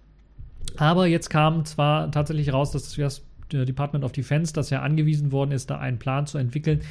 Aber 0.77 1.07
jetzt 1.07 1.29
kam 1.29 1.65
zwar 1.65 2.11
tatsächlich 2.11 2.53
raus, 2.53 2.71
dass 2.71 2.95
das 2.95 3.21
Department 3.51 4.03
of 4.03 4.11
Defense, 4.11 4.53
das 4.53 4.69
ja 4.69 4.81
angewiesen 4.81 5.31
worden 5.31 5.51
ist, 5.51 5.69
da 5.69 5.77
einen 5.79 5.99
Plan 5.99 6.27
zu 6.27 6.37
entwickeln, 6.37 6.81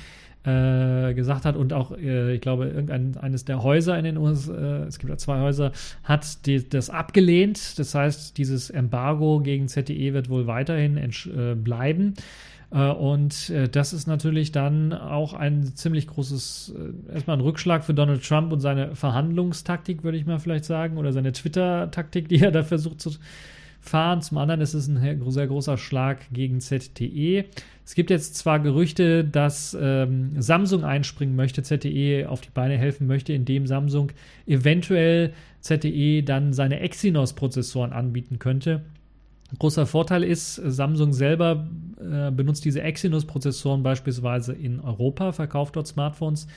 äh, 0.47 1.13
gesagt 1.15 1.45
hat 1.45 1.57
und 1.57 1.73
auch, 1.73 1.91
äh, 1.99 2.35
ich 2.35 2.41
glaube, 2.41 2.67
irgendein 2.67 3.17
eines 3.17 3.45
der 3.45 3.63
Häuser 3.65 3.99
in 3.99 4.05
den 4.05 4.17
USA, 4.17 4.53
äh, 4.55 4.87
es 4.87 4.99
gibt 4.99 5.11
ja 5.11 5.17
zwei 5.17 5.41
Häuser, 5.41 5.73
hat 6.05 6.47
die, 6.47 6.69
das 6.69 6.89
abgelehnt. 6.89 7.79
Das 7.79 7.95
heißt, 7.95 8.39
dieses 8.39 8.71
Embargo 8.71 9.41
gegen 9.41 9.67
ZTE 9.67 10.15
wird 10.15 10.29
wohl 10.29 10.47
weiterhin 10.47 10.97
äh, 10.99 11.55
bleiben. 11.57 12.15
Äh, 12.71 12.91
und 12.91 13.51
äh, 13.51 13.69
das 13.69 13.93
ist 13.93 14.07
natürlich 14.07 14.53
dann 14.53 14.93
auch 14.93 15.33
ein 15.35 15.75
ziemlich 15.75 16.07
großes, 16.07 16.75
erstmal 17.13 17.39
ein 17.39 17.43
Rückschlag 17.43 17.85
für 17.85 17.95
Donald 17.95 18.25
Trump 18.25 18.53
und 18.53 18.61
seine 18.61 18.95
Verhandlungstaktik, 18.95 20.05
würde 20.05 20.17
ich 20.17 20.27
mal 20.27 20.39
vielleicht 20.39 20.65
sagen, 20.65 20.97
oder 20.97 21.13
seine 21.13 21.33
Twitter-Taktik, 21.33 22.29
die 22.29 22.41
er 22.41 22.53
da 22.53 22.63
versucht 22.63 23.01
zu 23.01 23.11
fahren. 23.89 24.23
Zum 24.23 24.39
anderen 24.39 24.61
ist 24.61 24.75
es 24.75 24.89
ein 24.89 25.01
sehr 25.29 25.47
großer 25.47 25.77
Schlag 25.77 26.19
gegen 26.33 26.61
ZTE. 26.61 27.45
Es 27.85 27.95
gibt 27.95 28.11
jetzt 28.11 28.37
zwar 28.37 28.59
Gerüchte, 28.61 29.25
dass 29.25 29.77
ähm, 29.81 30.33
Samsung 30.41 30.85
einspringen 30.85 31.37
möchte, 31.37 31.63
ZTE 31.63 32.27
auf 32.29 32.41
die 32.41 32.51
Beine 32.53 32.77
helfen 32.77 33.07
möchte, 33.07 33.33
indem 33.33 33.67
Samsung 33.67 34.13
eventuell 34.47 35.33
ZTE 35.61 36.23
dann 36.23 36.53
seine 36.53 36.81
Exynos-Prozessoren 36.81 37.93
anbieten 37.93 38.39
könnte. 38.39 38.83
Großer 39.59 39.87
Vorteil 39.87 40.25
ist, 40.25 40.57
Samsung 40.57 41.13
selber 41.13 41.69
äh, 42.01 42.33
benutzt 42.33 42.65
diese 42.65 42.83
Exynos-Prozessoren 42.83 43.83
beispielsweise 43.83 44.53
in 44.53 44.81
Europa, 44.81 45.33
verkauft 45.33 45.77
dort 45.77 45.87
Smartphones. 45.87 46.49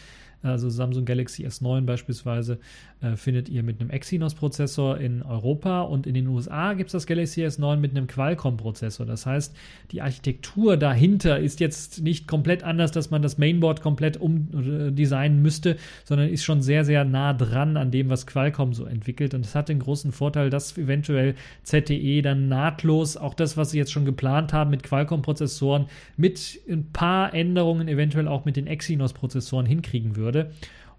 Also 0.41 0.69
Samsung 0.69 1.03
Galaxy 1.03 1.45
S9 1.45 1.81
beispielsweise 1.81 2.59
äh, 3.01 3.17
findet 3.17 3.49
ihr 3.49 3.61
mit 3.61 3.81
einem 3.81 3.89
Exynos-Prozessor 3.89 4.97
in 4.97 5.21
Europa 5.21 5.81
und 5.81 6.07
in 6.07 6.13
den 6.13 6.27
USA 6.27 6.73
gibt 6.73 6.87
es 6.87 6.93
das 6.93 7.07
Galaxy 7.07 7.45
S9 7.45 7.75
mit 7.75 7.91
einem 7.91 8.07
Qualcomm-Prozessor. 8.07 9.05
Das 9.05 9.25
heißt, 9.25 9.53
die 9.91 10.01
Architektur 10.01 10.77
dahinter 10.77 11.39
ist 11.39 11.59
jetzt 11.59 12.01
nicht 12.01 12.25
komplett 12.25 12.63
anders, 12.63 12.91
dass 12.91 13.11
man 13.11 13.21
das 13.21 13.37
Mainboard 13.37 13.81
komplett 13.81 14.15
umdesignen 14.15 15.41
müsste, 15.41 15.75
sondern 16.05 16.29
ist 16.29 16.45
schon 16.45 16.61
sehr, 16.61 16.85
sehr 16.85 17.03
nah 17.03 17.33
dran 17.33 17.75
an 17.75 17.91
dem, 17.91 18.07
was 18.07 18.25
Qualcomm 18.25 18.73
so 18.73 18.85
entwickelt. 18.85 19.33
Und 19.33 19.45
es 19.45 19.55
hat 19.55 19.67
den 19.67 19.79
großen 19.79 20.13
Vorteil, 20.13 20.49
dass 20.49 20.77
eventuell 20.77 21.35
ZTE 21.63 22.21
dann 22.21 22.47
nahtlos 22.47 23.17
auch 23.17 23.33
das, 23.33 23.57
was 23.57 23.71
sie 23.71 23.77
jetzt 23.77 23.91
schon 23.91 24.05
geplant 24.05 24.53
haben 24.53 24.69
mit 24.69 24.83
Qualcomm-Prozessoren, 24.83 25.87
mit 26.15 26.61
ein 26.69 26.85
paar 26.93 27.33
Änderungen 27.33 27.89
eventuell 27.89 28.29
auch 28.29 28.45
mit 28.45 28.55
den 28.55 28.67
Exynos-Prozessoren 28.67 29.65
hinkriegen 29.65 30.15
würde 30.15 30.28
würde. 30.33 30.51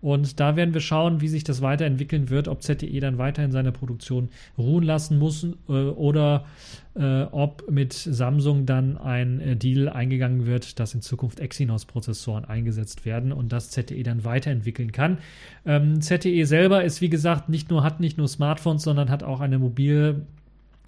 Und 0.03 0.41
da 0.41 0.57
werden 0.57 0.73
wir 0.73 0.81
schauen, 0.81 1.21
wie 1.21 1.29
sich 1.29 1.45
das 1.45 1.61
weiterentwickeln 1.61 2.31
wird, 2.31 2.49
ob 2.49 2.63
ZTE 2.63 3.01
dann 3.01 3.19
weiterhin 3.19 3.53
seine 3.53 3.71
Produktion 3.71 4.31
ruhen 4.57 4.83
lassen 4.83 5.19
muss 5.19 5.47
äh, 5.69 5.73
oder 5.73 6.47
äh, 6.95 7.23
ob 7.25 7.71
mit 7.71 7.93
Samsung 7.93 8.65
dann 8.65 8.97
ein 8.97 9.41
äh, 9.41 9.57
Deal 9.57 9.91
eingegangen 9.91 10.47
wird, 10.47 10.81
dass 10.81 10.95
in 10.95 11.03
Zukunft 11.03 11.39
Exynos-Prozessoren 11.39 12.47
eingesetzt 12.47 13.05
werden 13.05 13.31
und 13.31 13.53
das 13.53 13.71
ZTE 13.71 14.03
dann 14.03 14.25
weiterentwickeln 14.25 14.91
kann. 14.91 15.19
Ähm, 15.67 16.01
ZTE 16.01 16.47
selber 16.47 16.83
ist, 16.83 17.03
wie 17.03 17.11
gesagt, 17.11 17.51
nicht 17.51 17.71
nur, 17.71 17.83
hat 17.83 18.01
nicht 18.01 18.17
nur 18.17 18.29
Smartphones, 18.29 18.83
sondern 18.83 19.11
hat 19.11 19.23
auch 19.23 19.41
eine 19.41 19.59
mobil 19.59 20.23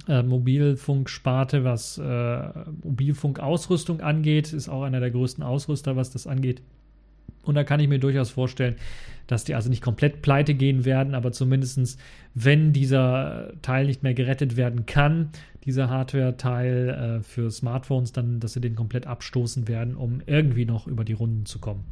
äh, 0.08 0.22
Mobilfunksparte, 0.22 1.64
was 1.64 1.98
äh, 1.98 2.48
Mobilfunkausrüstung 2.82 4.00
angeht, 4.00 4.52
ist 4.52 4.68
auch 4.68 4.82
einer 4.82 4.98
der 4.98 5.12
größten 5.12 5.44
Ausrüster, 5.44 5.94
was 5.96 6.10
das 6.10 6.26
angeht. 6.26 6.62
Und 7.42 7.54
da 7.54 7.64
kann 7.64 7.80
ich 7.80 7.88
mir 7.88 7.98
durchaus 7.98 8.30
vorstellen, 8.30 8.76
dass 9.26 9.44
die 9.44 9.54
also 9.54 9.70
nicht 9.70 9.82
komplett 9.82 10.22
pleite 10.22 10.54
gehen 10.54 10.84
werden, 10.84 11.14
aber 11.14 11.32
zumindest, 11.32 11.98
wenn 12.34 12.72
dieser 12.72 13.52
Teil 13.62 13.86
nicht 13.86 14.02
mehr 14.02 14.14
gerettet 14.14 14.56
werden 14.56 14.86
kann, 14.86 15.30
dieser 15.64 15.88
Hardware-Teil 15.88 17.20
äh, 17.20 17.22
für 17.22 17.50
Smartphones, 17.50 18.12
dann, 18.12 18.40
dass 18.40 18.54
sie 18.54 18.60
den 18.60 18.74
komplett 18.74 19.06
abstoßen 19.06 19.68
werden, 19.68 19.94
um 19.94 20.20
irgendwie 20.26 20.64
noch 20.64 20.86
über 20.86 21.04
die 21.04 21.12
Runden 21.12 21.46
zu 21.46 21.60
kommen. 21.60 21.84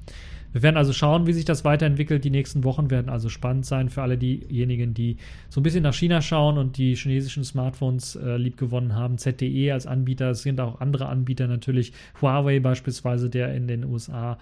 Wir 0.53 0.63
werden 0.63 0.77
also 0.77 0.93
schauen, 0.93 1.29
wie 1.29 1.33
sich 1.33 1.45
das 1.45 1.65
weiterentwickelt. 1.65 2.25
Die 2.25 2.31
nächsten 2.31 2.65
Wochen 2.65 2.91
werden 2.91 3.09
also 3.09 3.29
spannend 3.29 3.65
sein 3.67 3.89
für 3.89 4.03
alle 4.03 4.19
diejenigen, 4.19 4.95
die 4.95 5.17
so 5.49 5.61
ein 5.61 5.63
bisschen 5.63 5.85
nach 5.85 5.95
China 5.95 6.21
schauen 6.23 6.59
und 6.59 6.77
die 6.77 6.97
chinesischen 6.97 7.45
Smartphones 7.45 8.17
äh, 8.17 8.37
liebgewonnen 8.37 8.97
haben. 8.97 9.17
ZTE 9.17 9.73
als 9.73 9.87
Anbieter, 9.87 10.31
es 10.31 10.43
sind 10.43 10.61
auch 10.61 10.81
andere 10.81 11.07
Anbieter 11.07 11.47
natürlich. 11.47 11.93
Huawei 12.21 12.59
beispielsweise, 12.59 13.31
der 13.31 13.55
in 13.55 13.69
den 13.69 13.85
USA 13.85 14.33
äh, 14.33 14.37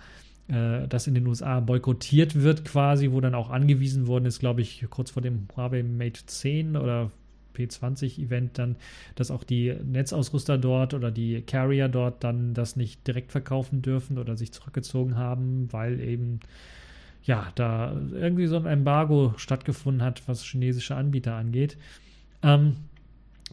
das 0.49 1.07
in 1.07 1.15
den 1.15 1.27
USA 1.27 1.61
boykottiert 1.61 2.35
wird 2.35 2.65
quasi, 2.65 3.13
wo 3.13 3.21
dann 3.21 3.35
auch 3.35 3.51
angewiesen 3.51 4.07
worden 4.07 4.25
ist, 4.25 4.39
glaube 4.39 4.63
ich, 4.63 4.87
kurz 4.89 5.11
vor 5.11 5.21
dem 5.21 5.47
Huawei 5.55 5.83
Mate 5.83 6.25
10 6.25 6.77
oder 6.77 7.11
P20-Event 7.55 8.59
dann, 8.59 8.77
dass 9.15 9.31
auch 9.31 9.45
die 9.45 9.75
Netzausrüster 9.85 10.57
dort 10.57 10.95
oder 10.95 11.11
die 11.11 11.43
Carrier 11.43 11.89
dort 11.89 12.25
dann 12.25 12.55
das 12.55 12.77
nicht 12.77 13.07
direkt 13.07 13.33
verkaufen 13.33 13.83
dürfen 13.83 14.19
oder 14.19 14.37
sich 14.37 14.53
zurückgezogen 14.53 15.17
haben, 15.17 15.69
weil 15.73 16.01
eben 16.01 16.41
ja, 17.25 17.53
da 17.57 17.95
irgendwie 18.13 18.47
so 18.47 18.57
ein 18.57 18.67
Embargo 18.67 19.35
stattgefunden 19.37 20.03
hat, 20.03 20.27
was 20.29 20.45
chinesische 20.45 20.97
Anbieter 20.97 21.35
angeht. 21.35 21.77
Ähm, 22.43 22.77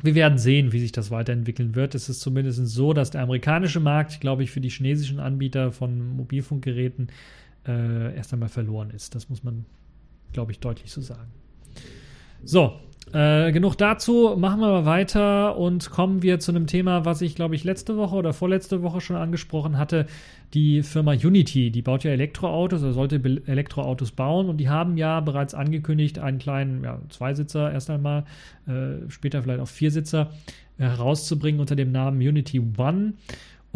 wir 0.02 0.16
werden 0.16 0.38
sehen, 0.38 0.72
wie 0.72 0.80
sich 0.80 0.92
das 0.92 1.12
weiterentwickeln 1.12 1.76
wird. 1.76 1.96
Es 1.96 2.10
ist 2.10 2.22
zumindest 2.22 2.66
so, 2.68 2.94
dass 2.94 3.12
der 3.12 3.22
amerikanische 3.22 3.80
Markt, 3.80 4.20
glaube 4.20 4.44
ich, 4.44 4.52
für 4.52 4.62
die 4.62 4.70
chinesischen 4.70 5.20
Anbieter 5.20 5.72
von 5.72 6.16
Mobilfunkgeräten 6.16 7.10
äh, 7.68 8.16
erst 8.16 8.34
einmal 8.34 8.50
verloren 8.50 8.92
ist. 8.92 9.16
Das 9.16 9.30
muss 9.30 9.44
man, 9.44 9.66
glaube 10.34 10.52
ich, 10.52 10.60
deutlich 10.60 10.92
so 10.92 11.02
sagen. 11.02 11.32
So, 12.44 12.80
äh, 13.14 13.52
genug 13.52 13.76
dazu, 13.78 14.36
machen 14.38 14.60
wir 14.60 14.68
mal 14.68 14.86
weiter 14.86 15.58
und 15.58 15.90
kommen 15.92 16.22
wir 16.22 16.40
zu 16.40 16.52
einem 16.52 16.68
Thema, 16.68 17.06
was 17.06 17.22
ich 17.22 17.36
glaube 17.36 17.56
ich 17.56 17.64
letzte 17.64 17.98
Woche 17.98 18.16
oder 18.16 18.34
vorletzte 18.34 18.82
Woche 18.82 19.00
schon 19.00 19.16
angesprochen 19.16 19.78
hatte. 19.78 20.08
Die 20.54 20.84
Firma 20.84 21.14
Unity, 21.14 21.72
die 21.72 21.82
baut 21.82 22.04
ja 22.04 22.12
Elektroautos 22.12 22.82
oder 22.82 22.94
sollte 22.94 23.16
Elektroautos 23.46 24.12
bauen 24.12 24.48
und 24.48 24.58
die 24.58 24.70
haben 24.70 24.98
ja 24.98 25.20
bereits 25.20 25.54
angekündigt, 25.54 26.20
einen 26.20 26.40
kleinen 26.40 26.84
ja, 26.84 27.00
Zweisitzer 27.10 27.72
erst 27.72 27.90
einmal, 27.90 28.26
äh, 28.68 29.10
später 29.10 29.44
vielleicht 29.44 29.60
auch 29.60 29.68
Viersitzer 29.68 30.32
herauszubringen 30.78 31.60
unter 31.60 31.76
dem 31.76 31.92
Namen 31.92 32.20
Unity 32.20 32.62
One. 32.78 33.14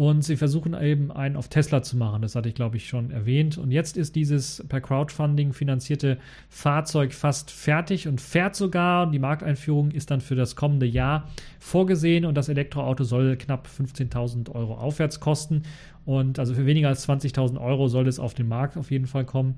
Und 0.00 0.24
sie 0.24 0.38
versuchen 0.38 0.72
eben 0.80 1.12
einen 1.12 1.36
auf 1.36 1.48
Tesla 1.48 1.82
zu 1.82 1.94
machen. 1.98 2.22
Das 2.22 2.34
hatte 2.34 2.48
ich, 2.48 2.54
glaube 2.54 2.78
ich, 2.78 2.88
schon 2.88 3.10
erwähnt. 3.10 3.58
Und 3.58 3.70
jetzt 3.70 3.98
ist 3.98 4.16
dieses 4.16 4.64
per 4.66 4.80
Crowdfunding 4.80 5.52
finanzierte 5.52 6.16
Fahrzeug 6.48 7.12
fast 7.12 7.50
fertig 7.50 8.08
und 8.08 8.18
fährt 8.18 8.56
sogar. 8.56 9.04
Und 9.04 9.12
die 9.12 9.18
Markteinführung 9.18 9.90
ist 9.90 10.10
dann 10.10 10.22
für 10.22 10.36
das 10.36 10.56
kommende 10.56 10.86
Jahr 10.86 11.28
vorgesehen. 11.58 12.24
Und 12.24 12.34
das 12.34 12.48
Elektroauto 12.48 13.04
soll 13.04 13.36
knapp 13.36 13.68
15.000 13.68 14.50
Euro 14.54 14.72
aufwärts 14.72 15.20
kosten. 15.20 15.64
Und 16.10 16.40
also 16.40 16.54
für 16.54 16.66
weniger 16.66 16.88
als 16.88 17.08
20.000 17.08 17.60
Euro 17.60 17.86
soll 17.86 18.08
es 18.08 18.18
auf 18.18 18.34
den 18.34 18.48
Markt 18.48 18.76
auf 18.76 18.90
jeden 18.90 19.06
Fall 19.06 19.24
kommen. 19.24 19.54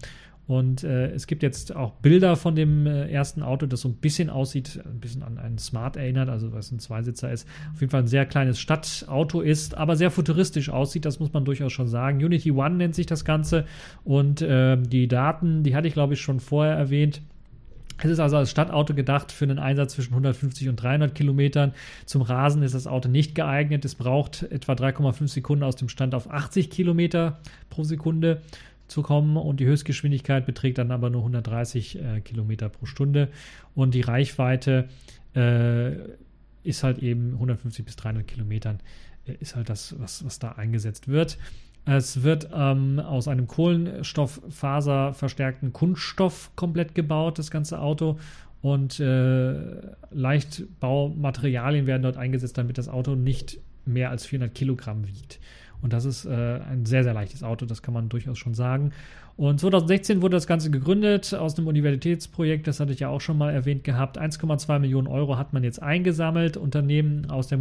Und 0.46 0.84
äh, 0.84 1.10
es 1.12 1.26
gibt 1.26 1.42
jetzt 1.42 1.74
auch 1.74 1.92
Bilder 1.92 2.36
von 2.36 2.54
dem 2.54 2.86
äh, 2.86 3.10
ersten 3.10 3.42
Auto, 3.42 3.64
das 3.64 3.80
so 3.80 3.88
ein 3.88 3.94
bisschen 3.94 4.28
aussieht, 4.28 4.78
ein 4.84 5.00
bisschen 5.00 5.22
an 5.22 5.38
einen 5.38 5.56
Smart 5.56 5.96
erinnert, 5.96 6.28
also 6.28 6.52
was 6.52 6.70
ein 6.70 6.78
Zweisitzer 6.78 7.32
ist. 7.32 7.48
Auf 7.72 7.80
jeden 7.80 7.90
Fall 7.90 8.02
ein 8.02 8.06
sehr 8.06 8.26
kleines 8.26 8.60
Stadtauto 8.60 9.40
ist, 9.40 9.78
aber 9.78 9.96
sehr 9.96 10.10
futuristisch 10.10 10.68
aussieht, 10.68 11.06
das 11.06 11.20
muss 11.20 11.32
man 11.32 11.46
durchaus 11.46 11.72
schon 11.72 11.88
sagen. 11.88 12.22
Unity 12.22 12.50
One 12.52 12.74
nennt 12.74 12.94
sich 12.94 13.06
das 13.06 13.24
Ganze 13.24 13.64
und 14.04 14.42
äh, 14.42 14.76
die 14.76 15.08
Daten, 15.08 15.62
die 15.62 15.74
hatte 15.74 15.88
ich 15.88 15.94
glaube 15.94 16.12
ich 16.12 16.20
schon 16.20 16.38
vorher 16.38 16.74
erwähnt. 16.74 17.22
Es 18.04 18.10
ist 18.10 18.18
also 18.18 18.36
als 18.36 18.50
Stadtauto 18.50 18.94
gedacht 18.94 19.32
für 19.32 19.44
einen 19.44 19.58
Einsatz 19.58 19.94
zwischen 19.94 20.12
150 20.12 20.68
und 20.68 20.76
300 20.76 21.14
Kilometern. 21.14 21.72
Zum 22.04 22.22
Rasen 22.22 22.62
ist 22.62 22.74
das 22.74 22.86
Auto 22.86 23.08
nicht 23.08 23.34
geeignet. 23.34 23.84
Es 23.84 23.94
braucht 23.94 24.42
etwa 24.44 24.72
3,5 24.72 25.28
Sekunden 25.28 25.64
aus 25.64 25.76
dem 25.76 25.88
Stand 25.88 26.14
auf 26.14 26.30
80 26.30 26.70
Kilometer 26.70 27.40
pro 27.70 27.84
Sekunde 27.84 28.42
zu 28.88 29.02
kommen 29.02 29.36
und 29.36 29.60
die 29.60 29.66
Höchstgeschwindigkeit 29.66 30.44
beträgt 30.44 30.78
dann 30.78 30.90
aber 30.90 31.10
nur 31.10 31.22
130 31.22 31.98
äh, 31.98 32.20
Kilometer 32.20 32.68
pro 32.68 32.86
Stunde 32.86 33.28
und 33.74 33.94
die 33.94 34.02
Reichweite 34.02 34.88
äh, 35.34 35.92
ist 36.62 36.84
halt 36.84 36.98
eben 36.98 37.32
150 37.34 37.84
bis 37.84 37.96
300 37.96 38.26
Kilometern 38.26 38.80
äh, 39.26 39.32
ist 39.40 39.56
halt 39.56 39.70
das, 39.70 39.94
was, 39.98 40.24
was 40.24 40.38
da 40.38 40.52
eingesetzt 40.52 41.08
wird. 41.08 41.38
Es 41.84 42.22
wird 42.22 42.48
ähm, 42.54 43.00
aus 43.00 43.26
einem 43.26 43.48
Kohlenstofffaser 43.48 45.14
verstärkten 45.14 45.72
Kunststoff 45.72 46.50
komplett 46.54 46.94
gebaut, 46.94 47.38
das 47.38 47.50
ganze 47.50 47.80
Auto. 47.80 48.18
Und 48.60 49.00
äh, 49.00 49.54
Leichtbaumaterialien 50.12 51.86
werden 51.86 52.02
dort 52.02 52.16
eingesetzt, 52.16 52.56
damit 52.56 52.78
das 52.78 52.88
Auto 52.88 53.16
nicht 53.16 53.58
mehr 53.84 54.10
als 54.10 54.24
400 54.26 54.54
Kilogramm 54.54 55.08
wiegt. 55.08 55.40
Und 55.82 55.92
das 55.92 56.04
ist 56.04 56.24
äh, 56.24 56.60
ein 56.70 56.86
sehr, 56.86 57.02
sehr 57.02 57.12
leichtes 57.12 57.42
Auto, 57.42 57.66
das 57.66 57.82
kann 57.82 57.92
man 57.92 58.08
durchaus 58.08 58.38
schon 58.38 58.54
sagen. 58.54 58.92
Und 59.36 59.58
2016 59.58 60.22
wurde 60.22 60.36
das 60.36 60.46
Ganze 60.46 60.70
gegründet 60.70 61.34
aus 61.34 61.58
einem 61.58 61.66
Universitätsprojekt, 61.66 62.68
das 62.68 62.78
hatte 62.78 62.92
ich 62.92 63.00
ja 63.00 63.08
auch 63.08 63.20
schon 63.20 63.36
mal 63.36 63.52
erwähnt 63.52 63.82
gehabt. 63.82 64.20
1,2 64.20 64.78
Millionen 64.78 65.08
Euro 65.08 65.38
hat 65.38 65.52
man 65.52 65.64
jetzt 65.64 65.82
eingesammelt. 65.82 66.56
Unternehmen 66.56 67.28
aus 67.30 67.48
der 67.48 67.58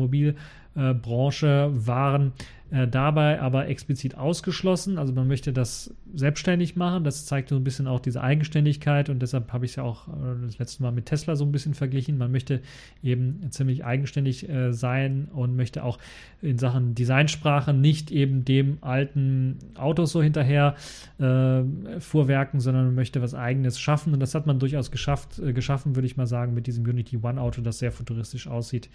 Mobilbranche 0.76 1.72
waren 1.74 2.34
äh, 2.72 2.88
dabei 2.88 3.42
aber 3.42 3.68
explizit 3.68 4.18
ausgeschlossen. 4.18 4.98
Also 4.98 5.12
man 5.12 5.28
möchte 5.28 5.52
das 5.52 5.94
selbstständig 6.14 6.78
machen. 6.78 7.04
Das 7.04 7.26
zeigt 7.26 7.50
so 7.50 7.58
ein 7.58 7.66
bisschen 7.66 7.86
auch 7.86 8.00
diese 8.00 8.22
Eigenständigkeit 8.22 9.10
und 9.10 9.20
deshalb 9.20 9.52
habe 9.52 9.66
ich 9.66 9.72
es 9.72 9.76
ja 9.76 9.84
auch 9.84 10.08
äh, 10.08 10.12
das 10.46 10.58
letzte 10.58 10.82
Mal 10.84 10.94
mit 10.94 11.08
Tesla 11.08 11.36
so 11.36 11.44
ein 11.44 11.52
bisschen 11.52 11.74
verglichen. 11.74 12.18
Man 12.18 12.32
möchte 12.32 12.62
eben 13.04 13.46
ziemlich 13.50 13.84
eigenständig 13.84 14.48
äh, 14.48 14.72
sein 14.72 15.28
und 15.34 15.58
möchte 15.58 15.84
auch 15.84 16.00
in 16.42 16.58
Sachen 16.58 16.96
Designsprache 16.96 17.74
nicht 17.74 18.10
eben 18.10 18.46
dem 18.46 18.78
alten 18.80 19.58
Autos 19.76 20.14
so 20.14 20.24
hinterher 20.24 20.76
äh, 21.20 21.64
fuhrwerken, 22.00 22.62
sondern 22.62 22.86
man 22.86 22.96
möchte 22.96 23.22
was 23.22 23.36
eigenes 23.36 23.80
schaffen 23.82 24.14
und 24.14 24.22
das 24.22 24.34
hat 24.34 24.48
man 24.48 24.60
durchaus 24.60 24.92
geschafft, 24.92 25.40
äh, 25.40 25.52
geschaffen, 25.52 25.98
würde 25.98 26.06
ich 26.06 26.16
mal 26.16 26.28
sagen, 26.28 26.54
mit 26.54 26.68
diesem 26.68 26.86
Unity 26.86 27.18
One 27.22 27.42
Auto, 27.42 27.62
das 27.62 27.80
sehr 27.80 27.92
futuristisch 27.92 28.48
aussieht. 28.48 28.90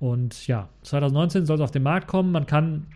Und 0.00 0.46
ja, 0.46 0.68
2019 0.82 1.46
soll 1.46 1.56
es 1.56 1.62
auf 1.62 1.70
den 1.70 1.82
Markt 1.82 2.08
kommen. 2.08 2.32
Man 2.32 2.46
kann 2.46 2.86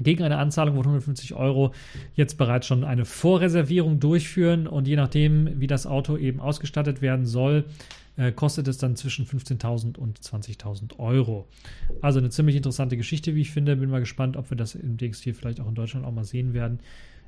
gegen 0.00 0.24
eine 0.24 0.38
Anzahlung 0.38 0.74
von 0.74 0.84
150 0.84 1.34
Euro 1.34 1.72
jetzt 2.14 2.38
bereits 2.38 2.66
schon 2.66 2.84
eine 2.84 3.04
Vorreservierung 3.04 4.00
durchführen 4.00 4.66
und 4.66 4.88
je 4.88 4.96
nachdem, 4.96 5.60
wie 5.60 5.66
das 5.66 5.86
Auto 5.86 6.16
eben 6.16 6.40
ausgestattet 6.40 7.02
werden 7.02 7.26
soll, 7.26 7.64
äh, 8.16 8.32
kostet 8.32 8.66
es 8.68 8.78
dann 8.78 8.96
zwischen 8.96 9.26
15.000 9.26 9.98
und 9.98 10.18
20.000 10.18 10.98
Euro. 10.98 11.46
Also 12.00 12.18
eine 12.18 12.30
ziemlich 12.30 12.56
interessante 12.56 12.96
Geschichte, 12.96 13.34
wie 13.34 13.42
ich 13.42 13.50
finde. 13.50 13.76
Bin 13.76 13.90
mal 13.90 14.00
gespannt, 14.00 14.36
ob 14.36 14.50
wir 14.50 14.56
das 14.56 14.74
im 14.74 14.96
DX4 14.96 15.34
vielleicht 15.34 15.60
auch 15.60 15.68
in 15.68 15.74
Deutschland 15.74 16.06
auch 16.06 16.12
mal 16.12 16.24
sehen 16.24 16.54
werden. 16.54 16.80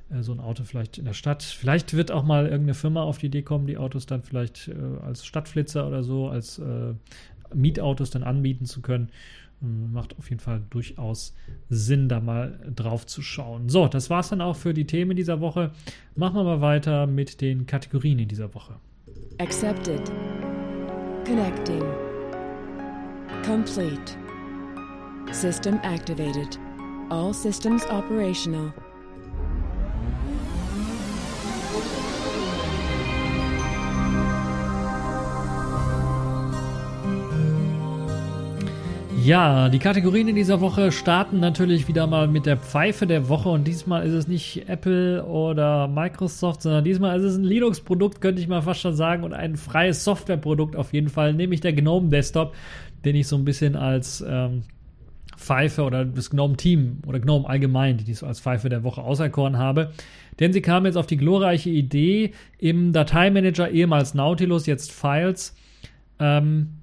Äh, 0.09 0.23
so 0.23 0.31
ein 0.31 0.39
Auto 0.39 0.63
vielleicht 0.63 0.97
in 0.97 1.05
der 1.05 1.13
Stadt. 1.13 1.43
Vielleicht 1.43 1.93
wird 1.93 2.11
auch 2.11 2.23
mal 2.23 2.45
irgendeine 2.45 2.73
Firma 2.73 3.03
auf 3.03 3.17
die 3.17 3.27
Idee 3.27 3.41
kommen, 3.41 3.67
die 3.67 3.77
Autos 3.77 4.05
dann 4.05 4.23
vielleicht 4.23 4.67
äh, 4.67 4.73
als 5.05 5.25
Stadtflitzer 5.25 5.87
oder 5.87 6.03
so, 6.03 6.27
als 6.27 6.59
äh, 6.59 6.93
Mietautos 7.53 8.09
dann 8.09 8.23
anbieten 8.23 8.65
zu 8.65 8.81
können. 8.81 9.09
Macht 9.59 10.17
auf 10.17 10.29
jeden 10.29 10.39
Fall 10.39 10.63
durchaus 10.71 11.35
Sinn, 11.69 12.09
da 12.09 12.19
mal 12.19 12.59
drauf 12.75 13.05
zu 13.05 13.21
schauen. 13.21 13.69
So, 13.69 13.87
das 13.87 14.09
war 14.09 14.21
es 14.21 14.29
dann 14.29 14.41
auch 14.41 14.55
für 14.55 14.73
die 14.73 14.87
Themen 14.87 15.15
dieser 15.15 15.39
Woche. 15.39 15.71
Machen 16.15 16.35
wir 16.35 16.43
mal 16.43 16.61
weiter 16.61 17.05
mit 17.05 17.41
den 17.41 17.67
Kategorien 17.67 18.17
in 18.17 18.27
dieser 18.27 18.53
Woche. 18.55 18.75
Accepted. 19.37 20.11
Connecting. 21.25 21.83
Complete. 23.45 24.17
System 25.31 25.79
activated. 25.83 26.59
All 27.09 27.33
systems 27.33 27.85
operational. 27.85 28.73
Ja, 39.23 39.69
die 39.69 39.77
Kategorien 39.77 40.29
in 40.29 40.35
dieser 40.35 40.61
Woche 40.61 40.91
starten 40.91 41.39
natürlich 41.39 41.87
wieder 41.87 42.07
mal 42.07 42.27
mit 42.27 42.47
der 42.47 42.57
Pfeife 42.57 43.05
der 43.05 43.29
Woche 43.29 43.49
und 43.49 43.67
diesmal 43.67 44.03
ist 44.03 44.13
es 44.13 44.27
nicht 44.27 44.67
Apple 44.67 45.23
oder 45.23 45.87
Microsoft, 45.87 46.63
sondern 46.63 46.83
diesmal 46.83 47.19
ist 47.19 47.25
es 47.25 47.37
ein 47.37 47.43
Linux-Produkt, 47.43 48.19
könnte 48.19 48.41
ich 48.41 48.47
mal 48.47 48.63
fast 48.63 48.81
schon 48.81 48.95
sagen, 48.95 49.23
und 49.23 49.33
ein 49.33 49.57
freies 49.57 50.03
Softwareprodukt 50.03 50.75
auf 50.75 50.91
jeden 50.91 51.09
Fall, 51.09 51.35
nämlich 51.35 51.61
der 51.61 51.73
GNOME 51.73 52.09
Desktop, 52.09 52.55
den 53.05 53.15
ich 53.15 53.27
so 53.27 53.35
ein 53.35 53.45
bisschen 53.45 53.75
als 53.75 54.25
ähm, 54.27 54.63
Pfeife 55.37 55.83
oder 55.83 56.03
das 56.03 56.31
GNOME-Team 56.31 57.03
oder 57.05 57.19
GNOME 57.19 57.47
allgemein, 57.47 57.97
die 57.97 58.11
ich 58.11 58.17
so 58.17 58.25
als 58.25 58.39
Pfeife 58.39 58.69
der 58.69 58.83
Woche 58.83 59.03
auserkoren 59.03 59.59
habe. 59.59 59.91
Denn 60.39 60.51
sie 60.51 60.61
kam 60.61 60.87
jetzt 60.87 60.97
auf 60.97 61.05
die 61.05 61.17
glorreiche 61.17 61.69
Idee, 61.69 62.31
im 62.57 62.91
Dateimanager 62.91 63.69
ehemals 63.69 64.15
Nautilus, 64.15 64.65
jetzt 64.65 64.91
Files, 64.91 65.55
ähm, 66.17 66.80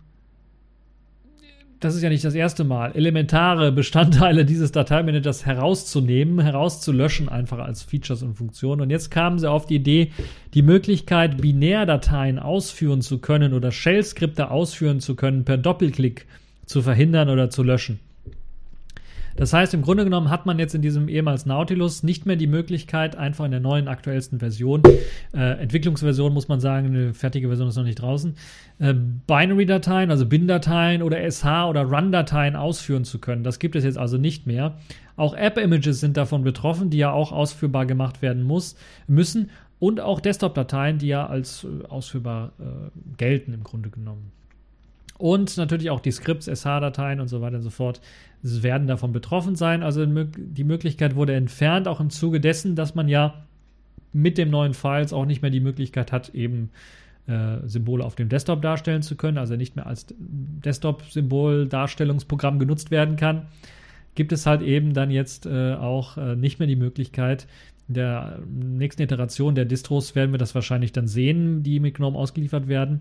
das 1.81 1.95
ist 1.95 2.03
ja 2.03 2.09
nicht 2.09 2.25
das 2.25 2.35
erste 2.35 2.65
Mal, 2.65 2.93
elementare 2.97 3.71
Bestandteile 3.71 4.45
dieses 4.45 4.73
Dateimanagers 4.73 5.47
herauszunehmen, 5.47 6.41
herauszulöschen, 6.41 7.29
einfach 7.29 7.59
als 7.59 7.83
Features 7.83 8.23
und 8.23 8.35
Funktionen. 8.35 8.81
Und 8.81 8.91
jetzt 8.91 9.11
kamen 9.11 9.39
sie 9.39 9.49
auf 9.49 9.67
die 9.67 9.77
Idee, 9.77 10.11
die 10.55 10.63
Möglichkeit, 10.63 11.41
Binärdateien 11.41 12.39
ausführen 12.39 13.01
zu 13.01 13.19
können 13.19 13.53
oder 13.53 13.71
Shell-Skripte 13.71 14.51
ausführen 14.51 15.01
zu 15.01 15.15
können, 15.15 15.45
per 15.45 15.57
Doppelklick 15.57 16.27
zu 16.67 16.83
verhindern 16.83 17.31
oder 17.31 17.49
zu 17.49 17.63
löschen. 17.63 18.01
Das 19.39 19.53
heißt, 19.53 19.73
im 19.73 19.83
Grunde 19.83 20.03
genommen 20.03 20.31
hat 20.31 20.47
man 20.47 20.59
jetzt 20.59 20.75
in 20.75 20.83
diesem 20.83 21.09
ehemals 21.09 21.47
Nautilus 21.47 22.03
nicht 22.03 22.27
mehr 22.27 22.35
die 22.35 22.49
Möglichkeit, 22.49 23.15
einfach 23.15 23.45
in 23.45 23.53
der 23.53 23.61
neuen, 23.61 23.87
aktuellsten 23.87 24.41
Version, 24.41 24.83
äh, 25.33 25.61
Entwicklungsversion 25.61 26.35
muss 26.35 26.49
man 26.49 26.59
sagen, 26.59 26.89
eine 26.89 27.15
fertige 27.15 27.47
Version 27.47 27.69
ist 27.69 27.77
noch 27.77 27.85
nicht 27.85 28.03
draußen, 28.03 28.35
äh, 28.81 28.93
Binary-Dateien, 29.29 30.11
also 30.11 30.27
Bin-Dateien 30.27 31.05
oder 31.05 31.21
SH- 31.21 31.69
oder 31.69 31.85
Run-Dateien 31.85 32.57
ausführen 32.57 33.05
zu 33.05 33.21
können. 33.21 33.45
Das 33.45 33.61
gibt 33.61 33.77
es 33.77 33.85
jetzt 33.85 33.97
also 33.97 34.19
nicht 34.19 34.49
mehr. 34.49 34.77
Auch 35.15 35.35
App-Images 35.35 36.01
sind 36.01 36.17
davon 36.17 36.43
betroffen, 36.43 36.91
die 36.91 36.99
ja 36.99 37.13
auch 37.13 37.31
ausführbar 37.31 37.87
gemacht 37.87 38.23
werden 38.23 38.43
muss, 38.43 38.75
müssen. 39.07 39.51
Und 39.79 40.01
auch 40.01 40.19
Desktop-Dateien, 40.19 40.99
die 40.99 41.07
ja 41.07 41.29
als 41.29 41.63
äh, 41.63 41.87
ausführbar 41.87 42.51
äh, 42.59 42.65
gelten 43.17 43.53
im 43.53 43.63
Grunde 43.63 43.91
genommen. 43.91 44.33
Und 45.19 45.57
natürlich 45.57 45.91
auch 45.91 46.01
die 46.01 46.13
Scripts, 46.13 46.47
SH-Dateien 46.47 47.21
und 47.21 47.29
so 47.29 47.41
weiter 47.41 47.57
und 47.57 47.63
so 47.63 47.71
fort 47.71 48.01
werden 48.43 48.87
davon 48.87 49.13
betroffen 49.13 49.57
sein. 49.57 49.83
Also 49.83 50.07
die 50.07 50.65
Möglichkeit 50.65 51.17
wurde 51.17 51.35
entfernt, 51.35 51.89
auch 51.89 52.01
im 52.01 52.11
Zuge 52.11 52.41
dessen, 52.41 52.77
dass 52.77 52.95
man 52.95 53.09
ja 53.09 53.47
mit 54.13 54.39
dem 54.39 54.51
neuen 54.51 54.75
Files 54.75 55.13
auch 55.13 55.27
nicht 55.27 55.43
mehr 55.43 55.51
die 55.51 55.59
Möglichkeit 55.61 56.13
hat, 56.13 56.33
eben 56.35 56.71
äh, 57.27 57.57
Symbole 57.67 58.05
auf 58.05 58.15
dem 58.15 58.29
Desktop 58.29 58.63
darstellen 58.63 59.03
zu 59.03 59.17
können, 59.17 59.39
also 59.39 59.57
nicht 59.57 59.75
mehr 59.77 59.87
als 59.87 60.07
Desktop-Symbol-Darstellungsprogramm 60.19 62.59
genutzt 62.59 62.91
werden 62.91 63.17
kann, 63.17 63.47
gibt 64.15 64.33
es 64.33 64.47
halt 64.47 64.63
eben 64.63 64.95
dann 64.95 65.11
jetzt 65.11 65.45
äh, 65.47 65.75
auch 65.75 66.17
äh, 66.17 66.37
nicht 66.37 66.59
mehr 66.59 66.69
die 66.69 66.77
Möglichkeit, 66.77 67.47
in 67.89 67.95
der 67.95 68.41
nächsten 68.47 69.03
Iteration 69.03 69.55
der 69.55 69.65
Distros 69.65 70.15
werden 70.15 70.33
wir 70.33 70.39
das 70.39 70.55
wahrscheinlich 70.55 70.93
dann 70.93 71.09
sehen, 71.09 71.63
die 71.63 71.81
mit 71.81 71.95
GNOME 71.95 72.19
ausgeliefert 72.19 72.69
werden 72.69 73.01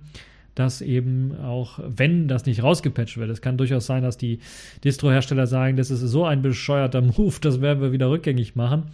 dass 0.57 0.81
eben 0.81 1.37
auch, 1.39 1.79
wenn 1.85 2.27
das 2.27 2.45
nicht 2.45 2.63
rausgepatcht 2.63 3.17
wird, 3.17 3.29
es 3.29 3.41
kann 3.41 3.57
durchaus 3.57 3.85
sein, 3.85 4.01
dass 4.03 4.17
die 4.17 4.39
Distro-Hersteller 4.83 5.45
sagen, 5.45 5.77
das 5.77 5.91
ist 5.91 5.99
so 6.01 6.25
ein 6.25 6.41
bescheuerter 6.41 7.01
Move, 7.01 7.35
das 7.41 7.61
werden 7.61 7.81
wir 7.81 7.91
wieder 7.91 8.09
rückgängig 8.09 8.55
machen. 8.55 8.85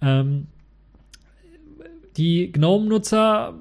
Ähm, 0.00 0.46
die 2.16 2.52
GNOME-Nutzer 2.52 3.54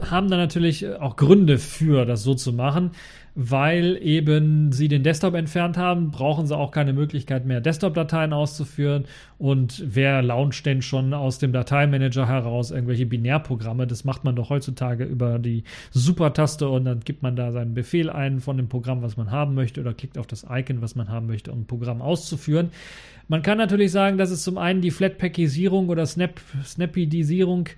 haben 0.00 0.30
da 0.30 0.36
natürlich 0.36 0.88
auch 0.88 1.16
Gründe 1.16 1.58
für, 1.58 2.04
das 2.06 2.24
so 2.24 2.34
zu 2.34 2.52
machen 2.52 2.90
weil 3.34 3.98
eben 4.02 4.72
sie 4.72 4.88
den 4.88 5.02
Desktop 5.02 5.34
entfernt 5.34 5.78
haben, 5.78 6.10
brauchen 6.10 6.46
sie 6.46 6.56
auch 6.56 6.70
keine 6.70 6.92
Möglichkeit 6.92 7.46
mehr, 7.46 7.62
Desktop-Dateien 7.62 8.32
auszuführen. 8.34 9.04
Und 9.38 9.82
wer 9.86 10.20
launcht 10.20 10.66
denn 10.66 10.82
schon 10.82 11.14
aus 11.14 11.38
dem 11.38 11.52
Dateimanager 11.52 12.28
heraus 12.28 12.70
irgendwelche 12.70 13.06
Binärprogramme? 13.06 13.86
Das 13.86 14.04
macht 14.04 14.24
man 14.24 14.36
doch 14.36 14.50
heutzutage 14.50 15.04
über 15.04 15.38
die 15.38 15.64
Super-Taste 15.92 16.68
und 16.68 16.84
dann 16.84 17.00
gibt 17.00 17.22
man 17.22 17.34
da 17.34 17.52
seinen 17.52 17.72
Befehl 17.72 18.10
ein 18.10 18.40
von 18.40 18.58
dem 18.58 18.68
Programm, 18.68 19.00
was 19.02 19.16
man 19.16 19.30
haben 19.30 19.54
möchte, 19.54 19.80
oder 19.80 19.94
klickt 19.94 20.18
auf 20.18 20.26
das 20.26 20.46
Icon, 20.48 20.82
was 20.82 20.94
man 20.94 21.08
haben 21.08 21.26
möchte, 21.26 21.52
um 21.52 21.62
ein 21.62 21.66
Programm 21.66 22.02
auszuführen. 22.02 22.70
Man 23.28 23.42
kann 23.42 23.56
natürlich 23.56 23.92
sagen, 23.92 24.18
dass 24.18 24.30
es 24.30 24.42
zum 24.42 24.58
einen 24.58 24.82
die 24.82 24.90
Flatpackisierung 24.90 25.88
oder 25.88 26.04
Snap, 26.04 26.38
Snappidisierung 26.64 27.68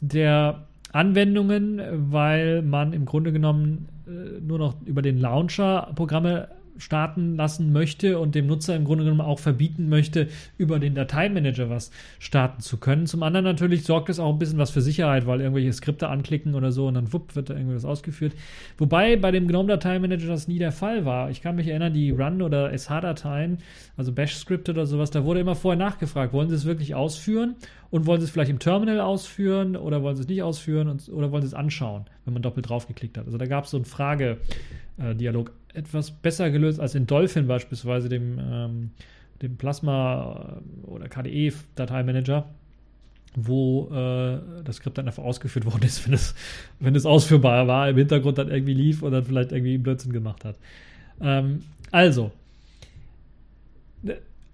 der 0.00 0.64
Anwendungen, 0.92 1.80
weil 2.12 2.62
man 2.62 2.92
im 2.92 3.04
Grunde 3.06 3.32
genommen 3.32 3.88
äh, 4.06 4.40
nur 4.40 4.58
noch 4.58 4.74
über 4.84 5.02
den 5.02 5.18
Launcher 5.18 5.92
Programme 5.94 6.48
starten 6.78 7.36
lassen 7.36 7.72
möchte 7.72 8.18
und 8.18 8.34
dem 8.34 8.46
Nutzer 8.46 8.74
im 8.76 8.84
Grunde 8.84 9.04
genommen 9.04 9.20
auch 9.20 9.38
verbieten 9.38 9.88
möchte, 9.88 10.28
über 10.58 10.78
den 10.78 10.94
Dateimanager 10.94 11.70
was 11.70 11.90
starten 12.18 12.60
zu 12.60 12.78
können. 12.78 13.06
Zum 13.06 13.22
anderen 13.22 13.44
natürlich 13.44 13.84
sorgt 13.84 14.08
es 14.08 14.18
auch 14.18 14.32
ein 14.32 14.38
bisschen 14.38 14.58
was 14.58 14.70
für 14.70 14.80
Sicherheit, 14.80 15.26
weil 15.26 15.40
irgendwelche 15.40 15.72
Skripte 15.72 16.08
anklicken 16.08 16.54
oder 16.54 16.72
so 16.72 16.86
und 16.86 16.94
dann 16.94 17.12
wupp 17.12 17.36
wird 17.36 17.50
da 17.50 17.54
irgendwas 17.54 17.84
ausgeführt. 17.84 18.34
Wobei 18.78 19.16
bei 19.16 19.30
dem 19.30 19.46
GNOME-Dateimanager 19.46 20.28
das 20.28 20.48
nie 20.48 20.58
der 20.58 20.72
Fall 20.72 21.04
war. 21.04 21.30
Ich 21.30 21.42
kann 21.42 21.56
mich 21.56 21.68
erinnern, 21.68 21.92
die 21.92 22.10
Run- 22.10 22.42
oder 22.42 22.72
SH-Dateien, 22.76 23.58
also 23.96 24.12
Bash-Skripte 24.12 24.72
oder 24.72 24.86
sowas, 24.86 25.10
da 25.10 25.24
wurde 25.24 25.40
immer 25.40 25.54
vorher 25.54 25.78
nachgefragt, 25.78 26.32
wollen 26.32 26.48
sie 26.48 26.56
es 26.56 26.64
wirklich 26.64 26.94
ausführen 26.94 27.56
und 27.92 28.06
wollen 28.06 28.20
sie 28.20 28.24
es 28.24 28.30
vielleicht 28.30 28.50
im 28.50 28.58
Terminal 28.58 29.00
ausführen 29.00 29.76
oder 29.76 30.02
wollen 30.02 30.16
sie 30.16 30.22
es 30.22 30.28
nicht 30.28 30.42
ausführen 30.42 30.88
und, 30.88 31.08
oder 31.10 31.30
wollen 31.30 31.42
sie 31.42 31.48
es 31.48 31.54
anschauen, 31.54 32.06
wenn 32.24 32.32
man 32.32 32.42
doppelt 32.42 32.68
draufgeklickt 32.68 33.18
hat. 33.18 33.26
Also 33.26 33.36
da 33.36 33.46
gab 33.46 33.64
es 33.64 33.70
so 33.70 33.76
einen 34.98 35.08
Frage-Dialog 35.08 35.52
etwas 35.74 36.10
besser 36.10 36.50
gelöst 36.50 36.80
als 36.80 36.94
in 36.94 37.06
Dolphin 37.06 37.46
beispielsweise, 37.46 38.08
dem, 38.08 38.38
ähm, 38.38 38.90
dem 39.40 39.56
Plasma- 39.56 40.60
oder 40.84 41.08
KDE-Dateimanager, 41.08 42.48
wo 43.34 43.88
äh, 43.90 44.38
das 44.64 44.76
Skript 44.76 44.98
dann 44.98 45.06
einfach 45.06 45.22
ausgeführt 45.22 45.64
worden 45.72 45.84
ist, 45.84 46.06
wenn 46.06 46.14
es, 46.14 46.34
wenn 46.80 46.94
es 46.94 47.06
ausführbar 47.06 47.66
war, 47.66 47.88
im 47.88 47.96
Hintergrund 47.96 48.38
dann 48.38 48.50
irgendwie 48.50 48.74
lief 48.74 49.02
und 49.02 49.12
dann 49.12 49.24
vielleicht 49.24 49.52
irgendwie 49.52 49.78
Blödsinn 49.78 50.12
gemacht 50.12 50.44
hat. 50.44 50.56
Ähm, 51.20 51.62
also, 51.90 52.32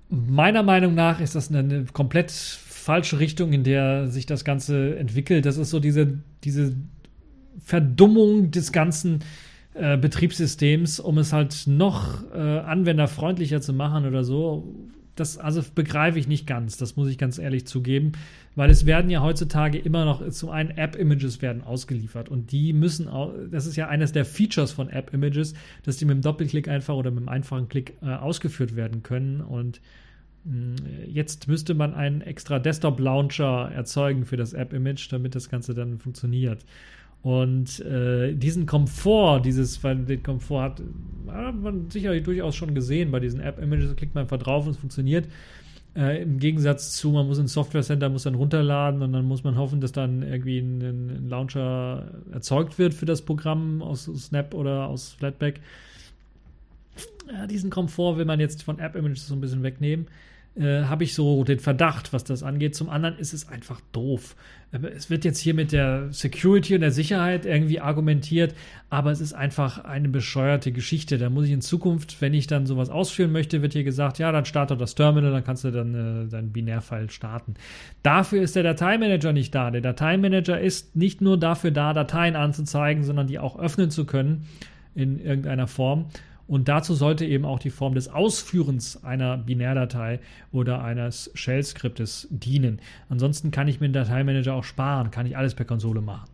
meiner 0.08 0.62
Meinung 0.62 0.94
nach 0.94 1.20
ist 1.20 1.34
das 1.34 1.50
eine, 1.50 1.58
eine, 1.58 1.84
komplett 1.92 2.30
falsche 2.30 3.18
Richtung, 3.18 3.52
in 3.52 3.64
der 3.64 4.08
sich 4.08 4.26
das 4.26 4.44
Ganze 4.44 4.96
entwickelt. 4.96 5.44
Das 5.44 5.56
ist 5.58 5.70
so 5.70 5.80
diese, 5.80 6.18
diese 6.44 6.74
Verdummung 7.62 8.50
des 8.50 8.72
ganzen 8.72 9.20
äh, 9.78 9.96
Betriebssystems, 9.96 10.98
um 10.98 11.18
es 11.18 11.32
halt 11.32 11.64
noch 11.66 12.24
äh, 12.32 12.36
anwenderfreundlicher 12.36 13.60
zu 13.60 13.72
machen 13.72 14.06
oder 14.06 14.24
so. 14.24 14.74
Das 15.14 15.38
also 15.38 15.62
begreife 15.74 16.18
ich 16.18 16.28
nicht 16.28 16.46
ganz, 16.46 16.76
das 16.76 16.96
muss 16.96 17.08
ich 17.08 17.18
ganz 17.18 17.38
ehrlich 17.38 17.66
zugeben, 17.66 18.12
weil 18.54 18.70
es 18.70 18.86
werden 18.86 19.10
ja 19.10 19.20
heutzutage 19.20 19.78
immer 19.78 20.04
noch 20.04 20.28
zum 20.30 20.50
einen 20.50 20.70
App-Images 20.70 21.42
werden 21.42 21.62
ausgeliefert 21.62 22.28
und 22.28 22.52
die 22.52 22.72
müssen 22.72 23.08
auch, 23.08 23.32
das 23.50 23.66
ist 23.66 23.76
ja 23.76 23.88
eines 23.88 24.12
der 24.12 24.24
Features 24.24 24.70
von 24.70 24.88
App-Images, 24.88 25.54
dass 25.84 25.96
die 25.96 26.04
mit 26.04 26.16
dem 26.16 26.22
Doppelklick 26.22 26.68
einfach 26.68 26.94
oder 26.94 27.10
mit 27.10 27.20
einem 27.20 27.28
einfachen 27.28 27.68
Klick 27.68 27.94
äh, 28.02 28.06
ausgeführt 28.06 28.76
werden 28.76 29.02
können 29.02 29.40
und 29.40 29.80
mm, 30.44 30.74
Jetzt 31.06 31.48
müsste 31.48 31.74
man 31.74 31.94
einen 31.94 32.20
extra 32.20 32.58
Desktop-Launcher 32.58 33.70
erzeugen 33.74 34.24
für 34.24 34.36
das 34.36 34.52
App-Image, 34.52 35.12
damit 35.12 35.34
das 35.34 35.48
Ganze 35.48 35.74
dann 35.74 35.98
funktioniert. 35.98 36.64
Und 37.22 37.80
äh, 37.80 38.32
diesen 38.34 38.66
Komfort, 38.66 39.40
dieses, 39.40 39.82
weil 39.82 39.96
den 39.96 40.22
Komfort 40.22 40.62
hat, 40.62 40.82
hat 41.28 41.60
man 41.60 41.90
sicherlich 41.90 42.22
durchaus 42.22 42.54
schon 42.54 42.74
gesehen 42.74 43.10
bei 43.10 43.20
diesen 43.20 43.40
App-Images, 43.40 43.96
klickt 43.96 44.14
man 44.14 44.22
einfach 44.22 44.38
drauf 44.38 44.64
und 44.66 44.72
es 44.72 44.78
funktioniert. 44.78 45.26
Äh, 45.96 46.22
Im 46.22 46.38
Gegensatz 46.38 46.92
zu, 46.92 47.10
man 47.10 47.26
muss 47.26 47.40
ein 47.40 47.48
Software 47.48 47.82
Center, 47.82 48.08
muss 48.08 48.22
dann 48.22 48.36
runterladen 48.36 49.02
und 49.02 49.12
dann 49.12 49.24
muss 49.24 49.42
man 49.42 49.56
hoffen, 49.56 49.80
dass 49.80 49.92
dann 49.92 50.22
irgendwie 50.22 50.60
ein, 50.60 50.80
ein 50.80 51.28
Launcher 51.28 52.08
erzeugt 52.32 52.78
wird 52.78 52.94
für 52.94 53.06
das 53.06 53.22
Programm 53.22 53.82
aus 53.82 54.04
Snap 54.04 54.54
oder 54.54 54.86
aus 54.86 55.14
Flatpak. 55.14 55.54
Ja, 57.32 57.46
diesen 57.46 57.68
Komfort 57.68 58.16
will 58.16 58.24
man 58.24 58.38
jetzt 58.40 58.62
von 58.62 58.78
App-Images 58.78 59.26
so 59.26 59.34
ein 59.34 59.40
bisschen 59.40 59.62
wegnehmen 59.62 60.06
äh, 60.58 60.84
habe 60.84 61.04
ich 61.04 61.14
so 61.14 61.44
den 61.44 61.60
Verdacht, 61.60 62.12
was 62.12 62.24
das 62.24 62.42
angeht. 62.42 62.74
Zum 62.74 62.88
anderen 62.90 63.16
ist 63.18 63.32
es 63.32 63.48
einfach 63.48 63.80
doof. 63.92 64.34
Es 64.70 65.08
wird 65.08 65.24
jetzt 65.24 65.38
hier 65.38 65.54
mit 65.54 65.72
der 65.72 66.12
Security 66.12 66.74
und 66.74 66.82
der 66.82 66.90
Sicherheit 66.90 67.46
irgendwie 67.46 67.80
argumentiert, 67.80 68.54
aber 68.90 69.10
es 69.10 69.20
ist 69.20 69.32
einfach 69.32 69.84
eine 69.84 70.10
bescheuerte 70.10 70.72
Geschichte. 70.72 71.16
Da 71.16 71.30
muss 71.30 71.46
ich 71.46 71.52
in 71.52 71.62
Zukunft, 71.62 72.20
wenn 72.20 72.34
ich 72.34 72.48
dann 72.48 72.66
sowas 72.66 72.90
ausführen 72.90 73.32
möchte, 73.32 73.62
wird 73.62 73.72
hier 73.72 73.84
gesagt, 73.84 74.18
ja, 74.18 74.30
dann 74.30 74.44
starte 74.44 74.76
das 74.76 74.94
Terminal, 74.94 75.32
dann 75.32 75.44
kannst 75.44 75.64
du 75.64 75.70
dann 75.70 75.94
äh, 76.26 76.28
deinen 76.28 76.52
Binärfile 76.52 77.08
starten. 77.08 77.54
Dafür 78.02 78.42
ist 78.42 78.56
der 78.56 78.62
Dateimanager 78.62 79.32
nicht 79.32 79.54
da. 79.54 79.70
Der 79.70 79.80
Dateimanager 79.80 80.60
ist 80.60 80.96
nicht 80.96 81.22
nur 81.22 81.38
dafür 81.38 81.70
da, 81.70 81.94
Dateien 81.94 82.36
anzuzeigen, 82.36 83.04
sondern 83.04 83.26
die 83.26 83.38
auch 83.38 83.58
öffnen 83.58 83.90
zu 83.90 84.04
können 84.04 84.46
in 84.94 85.18
irgendeiner 85.18 85.66
Form. 85.66 86.06
Und 86.48 86.68
dazu 86.68 86.94
sollte 86.94 87.26
eben 87.26 87.44
auch 87.44 87.58
die 87.58 87.70
Form 87.70 87.94
des 87.94 88.08
Ausführens 88.08 89.04
einer 89.04 89.36
Binärdatei 89.36 90.18
oder 90.50 90.82
eines 90.82 91.30
Shell-Skriptes 91.34 92.26
dienen. 92.30 92.80
Ansonsten 93.10 93.50
kann 93.50 93.68
ich 93.68 93.80
mir 93.80 93.88
den 93.88 93.92
Dateimanager 93.92 94.54
auch 94.54 94.64
sparen, 94.64 95.10
kann 95.10 95.26
ich 95.26 95.36
alles 95.36 95.54
per 95.54 95.66
Konsole 95.66 96.00
machen. 96.00 96.30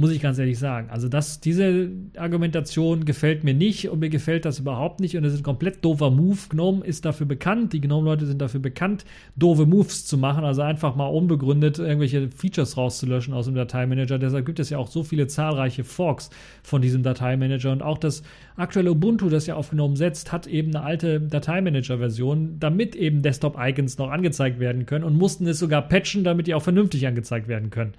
Muss 0.00 0.12
ich 0.12 0.22
ganz 0.22 0.38
ehrlich 0.38 0.60
sagen. 0.60 0.90
Also 0.90 1.08
das, 1.08 1.40
diese 1.40 1.90
Argumentation 2.16 3.04
gefällt 3.04 3.42
mir 3.42 3.52
nicht 3.52 3.88
und 3.88 3.98
mir 3.98 4.10
gefällt 4.10 4.44
das 4.44 4.60
überhaupt 4.60 5.00
nicht 5.00 5.16
und 5.16 5.24
das 5.24 5.32
ist 5.32 5.40
ein 5.40 5.42
komplett 5.42 5.84
doofer 5.84 6.12
Move. 6.12 6.38
GNOME 6.50 6.84
ist 6.84 7.04
dafür 7.04 7.26
bekannt, 7.26 7.72
die 7.72 7.80
GNOME-Leute 7.80 8.24
sind 8.24 8.40
dafür 8.40 8.60
bekannt, 8.60 9.04
doofe 9.34 9.66
Moves 9.66 10.06
zu 10.06 10.16
machen, 10.16 10.44
also 10.44 10.62
einfach 10.62 10.94
mal 10.94 11.08
unbegründet 11.08 11.80
irgendwelche 11.80 12.30
Features 12.30 12.76
rauszulöschen 12.76 13.34
aus 13.34 13.46
dem 13.46 13.56
Dateimanager. 13.56 14.20
Deshalb 14.20 14.46
gibt 14.46 14.60
es 14.60 14.70
ja 14.70 14.78
auch 14.78 14.86
so 14.86 15.02
viele 15.02 15.26
zahlreiche 15.26 15.82
Forks 15.82 16.30
von 16.62 16.80
diesem 16.80 17.02
Dateimanager 17.02 17.72
und 17.72 17.82
auch 17.82 17.98
das 17.98 18.22
aktuelle 18.54 18.92
Ubuntu, 18.92 19.28
das 19.28 19.48
ja 19.48 19.56
auf 19.56 19.70
GNOME 19.70 19.96
setzt, 19.96 20.30
hat 20.30 20.46
eben 20.46 20.76
eine 20.76 20.84
alte 20.84 21.20
Dateimanager-Version, 21.20 22.60
damit 22.60 22.94
eben 22.94 23.22
Desktop-Icons 23.22 23.98
noch 23.98 24.10
angezeigt 24.10 24.60
werden 24.60 24.86
können 24.86 25.02
und 25.02 25.16
mussten 25.16 25.44
es 25.48 25.58
sogar 25.58 25.82
patchen, 25.82 26.22
damit 26.22 26.46
die 26.46 26.54
auch 26.54 26.62
vernünftig 26.62 27.04
angezeigt 27.08 27.48
werden 27.48 27.70
können. 27.70 27.94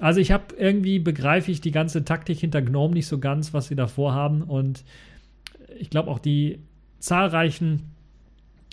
Also 0.00 0.18
ich 0.18 0.32
habe 0.32 0.54
irgendwie 0.56 0.98
begreife 0.98 1.50
ich 1.52 1.60
die 1.60 1.72
ganze 1.72 2.04
Taktik 2.04 2.38
hinter 2.38 2.62
Gnome 2.62 2.94
nicht 2.94 3.06
so 3.06 3.18
ganz, 3.18 3.52
was 3.52 3.68
sie 3.68 3.76
da 3.76 3.86
vorhaben. 3.86 4.42
Und 4.42 4.82
ich 5.78 5.90
glaube 5.90 6.10
auch 6.10 6.18
die 6.18 6.58
zahlreichen 6.98 7.82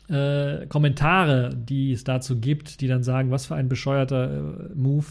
äh, 0.10 0.66
Kommentare, 0.68 1.54
die 1.54 1.92
es 1.92 2.06
dazu 2.06 2.40
gibt, 2.40 2.80
die 2.80 2.88
dann 2.88 3.04
sagen, 3.04 3.30
was 3.30 3.46
für 3.46 3.56
ein 3.56 3.68
bescheuerter 3.68 4.70
äh, 4.72 4.76
Move, 4.76 5.06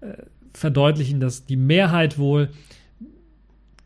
äh, 0.00 0.14
verdeutlichen, 0.54 1.18
dass 1.18 1.46
die 1.46 1.56
Mehrheit 1.56 2.16
wohl 2.16 2.50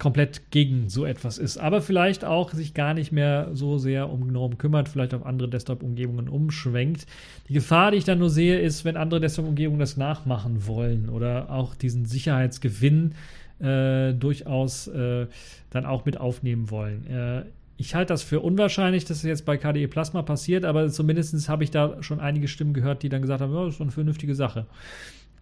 komplett 0.05 0.51
gegen 0.51 0.91
so 0.91 1.07
etwas 1.07 1.39
ist. 1.39 1.57
Aber 1.57 1.81
vielleicht 1.81 2.27
auch 2.27 2.53
sich 2.53 2.75
gar 2.75 2.93
nicht 2.93 3.11
mehr 3.11 3.49
so 3.55 3.79
sehr 3.79 4.11
um 4.11 4.29
GNOME 4.29 4.57
kümmert, 4.57 4.91
vielleicht 4.91 5.15
auf 5.15 5.25
andere 5.25 5.49
Desktop-Umgebungen 5.49 6.29
umschwenkt. 6.29 7.07
Die 7.49 7.55
Gefahr, 7.55 7.91
die 7.91 7.97
ich 7.97 8.05
dann 8.05 8.19
nur 8.19 8.29
sehe, 8.29 8.61
ist, 8.61 8.85
wenn 8.85 8.99
andere 8.99 9.21
Desktop-Umgebungen 9.21 9.81
das 9.81 9.97
nachmachen 9.97 10.67
wollen 10.67 11.09
oder 11.09 11.49
auch 11.49 11.75
diesen 11.75 12.05
Sicherheitsgewinn 12.05 13.15
äh, 13.61 14.13
durchaus 14.13 14.89
äh, 14.89 15.27
dann 15.71 15.87
auch 15.87 16.05
mit 16.05 16.21
aufnehmen 16.21 16.71
wollen. 16.71 17.07
Äh, 17.07 17.45
ich 17.79 17.95
halte 17.95 18.13
das 18.13 18.23
für 18.23 18.41
unwahrscheinlich, 18.41 19.07
dass 19.07 19.17
es 19.17 19.23
jetzt 19.23 19.47
bei 19.47 19.57
KDE 19.57 19.89
Plasma 19.89 20.21
passiert, 20.21 20.67
aber 20.67 20.91
zumindest 20.91 21.49
habe 21.49 21.65
ich 21.65 21.71
da 21.71 22.03
schon 22.03 22.21
einige 22.21 22.47
Stimmen 22.47 22.75
gehört, 22.75 23.03
die 23.03 23.09
dann 23.09 23.23
gesagt 23.23 23.41
haben, 23.41 23.55
ja, 23.55 23.65
das 23.65 23.77
ist 23.77 23.81
eine 23.81 23.91
vernünftige 23.91 24.35
Sache. 24.35 24.67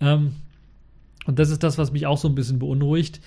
Ähm, 0.01 0.35
und 1.27 1.41
das 1.41 1.51
ist 1.51 1.65
das, 1.65 1.79
was 1.79 1.91
mich 1.91 2.07
auch 2.07 2.19
so 2.19 2.29
ein 2.29 2.37
bisschen 2.37 2.61
beunruhigt. 2.61 3.21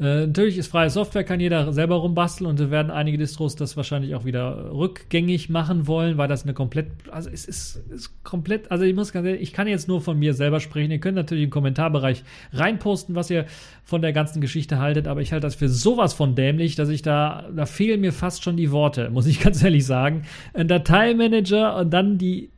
Äh, 0.00 0.26
natürlich 0.26 0.58
ist 0.58 0.68
freie 0.68 0.90
Software, 0.90 1.24
kann 1.24 1.40
jeder 1.40 1.72
selber 1.72 1.96
rumbasteln 1.96 2.48
und 2.48 2.70
werden 2.70 2.92
einige 2.92 3.18
Distros 3.18 3.56
das 3.56 3.76
wahrscheinlich 3.76 4.14
auch 4.14 4.24
wieder 4.24 4.70
rückgängig 4.72 5.48
machen 5.48 5.88
wollen, 5.88 6.18
weil 6.18 6.28
das 6.28 6.44
eine 6.44 6.54
komplett, 6.54 6.86
also 7.10 7.28
es 7.30 7.44
ist, 7.46 7.82
ist 7.90 8.22
komplett, 8.22 8.70
also 8.70 8.84
ich 8.84 8.94
muss 8.94 9.12
ganz 9.12 9.26
ehrlich, 9.26 9.42
ich 9.42 9.52
kann 9.52 9.66
jetzt 9.66 9.88
nur 9.88 10.00
von 10.00 10.16
mir 10.16 10.34
selber 10.34 10.60
sprechen. 10.60 10.92
Ihr 10.92 11.00
könnt 11.00 11.16
natürlich 11.16 11.44
im 11.44 11.50
Kommentarbereich 11.50 12.22
reinposten, 12.52 13.16
was 13.16 13.28
ihr 13.28 13.46
von 13.82 14.00
der 14.00 14.12
ganzen 14.12 14.40
Geschichte 14.40 14.78
haltet, 14.78 15.08
aber 15.08 15.20
ich 15.20 15.32
halte 15.32 15.46
das 15.46 15.56
für 15.56 15.68
sowas 15.68 16.14
von 16.14 16.36
dämlich, 16.36 16.76
dass 16.76 16.90
ich 16.90 17.02
da, 17.02 17.48
da 17.54 17.66
fehlen 17.66 18.00
mir 18.00 18.12
fast 18.12 18.44
schon 18.44 18.56
die 18.56 18.70
Worte, 18.70 19.10
muss 19.10 19.26
ich 19.26 19.40
ganz 19.42 19.62
ehrlich 19.64 19.84
sagen. 19.84 20.22
Ein 20.54 20.68
Dateimanager 20.68 21.76
und 21.76 21.90
dann 21.90 22.18
die 22.18 22.50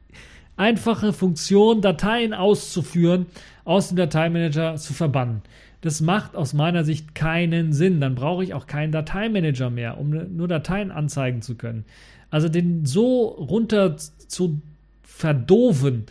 einfache 0.59 1.15
Funktion, 1.15 1.81
Dateien 1.81 2.35
auszuführen, 2.35 3.27
aus 3.65 3.89
dem 3.89 3.97
Dateimanager 3.97 4.77
zu 4.77 4.93
verbannen. 4.93 5.41
Das 5.81 6.01
macht 6.01 6.37
aus 6.37 6.53
meiner 6.53 6.85
Sicht 6.85 7.15
keinen 7.15 7.73
Sinn. 7.73 8.01
Dann 8.01 8.15
brauche 8.15 8.45
ich 8.45 8.55
auch 8.55 8.67
keinen 8.67 8.93
Dateimanager 8.93 9.71
mehr, 9.71 9.99
um 9.99 10.11
nur 10.11 10.49
Dateien 10.49 10.91
anzeigen 10.91 11.43
zu 11.43 11.55
können. 11.55 11.85
Also 12.31 12.49
den 12.49 12.87
so 12.87 13.25
runter 13.25 13.97
zu 13.97 14.61
verdoven, 15.03 16.05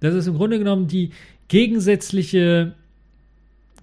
das 0.00 0.14
ist 0.14 0.26
im 0.26 0.34
Grunde 0.34 0.58
genommen 0.58 0.88
die 0.88 1.10
gegensätzliche 1.48 2.74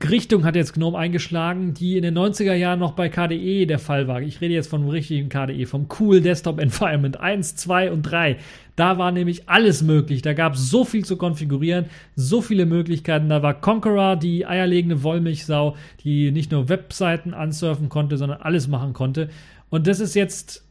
Richtung 0.03 0.45
hat 0.45 0.55
jetzt 0.55 0.73
GNOME 0.73 0.97
eingeschlagen, 0.97 1.73
die 1.73 1.97
in 1.97 2.03
den 2.03 2.15
90er 2.17 2.53
Jahren 2.53 2.79
noch 2.79 2.91
bei 2.91 3.09
KDE 3.09 3.65
der 3.65 3.79
Fall 3.79 4.07
war. 4.07 4.21
Ich 4.21 4.41
rede 4.41 4.53
jetzt 4.53 4.69
vom 4.69 4.87
richtigen 4.87 5.27
KDE, 5.27 5.65
vom 5.65 5.87
Cool 5.99 6.21
Desktop 6.21 6.59
Environment 6.59 7.19
1, 7.19 7.55
2 7.55 7.91
und 7.91 8.03
3. 8.03 8.37
Da 8.75 8.99
war 8.99 9.11
nämlich 9.11 9.49
alles 9.49 9.81
möglich. 9.81 10.21
Da 10.21 10.33
gab 10.33 10.53
es 10.53 10.69
so 10.69 10.85
viel 10.85 11.03
zu 11.03 11.17
konfigurieren, 11.17 11.85
so 12.15 12.41
viele 12.41 12.67
Möglichkeiten. 12.67 13.27
Da 13.27 13.41
war 13.41 13.59
Conqueror, 13.59 14.17
die 14.17 14.45
eierlegende 14.45 15.01
Wollmilchsau, 15.01 15.75
die 16.03 16.31
nicht 16.31 16.51
nur 16.51 16.69
Webseiten 16.69 17.33
ansurfen 17.33 17.89
konnte, 17.89 18.17
sondern 18.17 18.41
alles 18.41 18.67
machen 18.67 18.93
konnte. 18.93 19.29
Und 19.69 19.87
das 19.87 19.99
ist 19.99 20.13
jetzt 20.13 20.66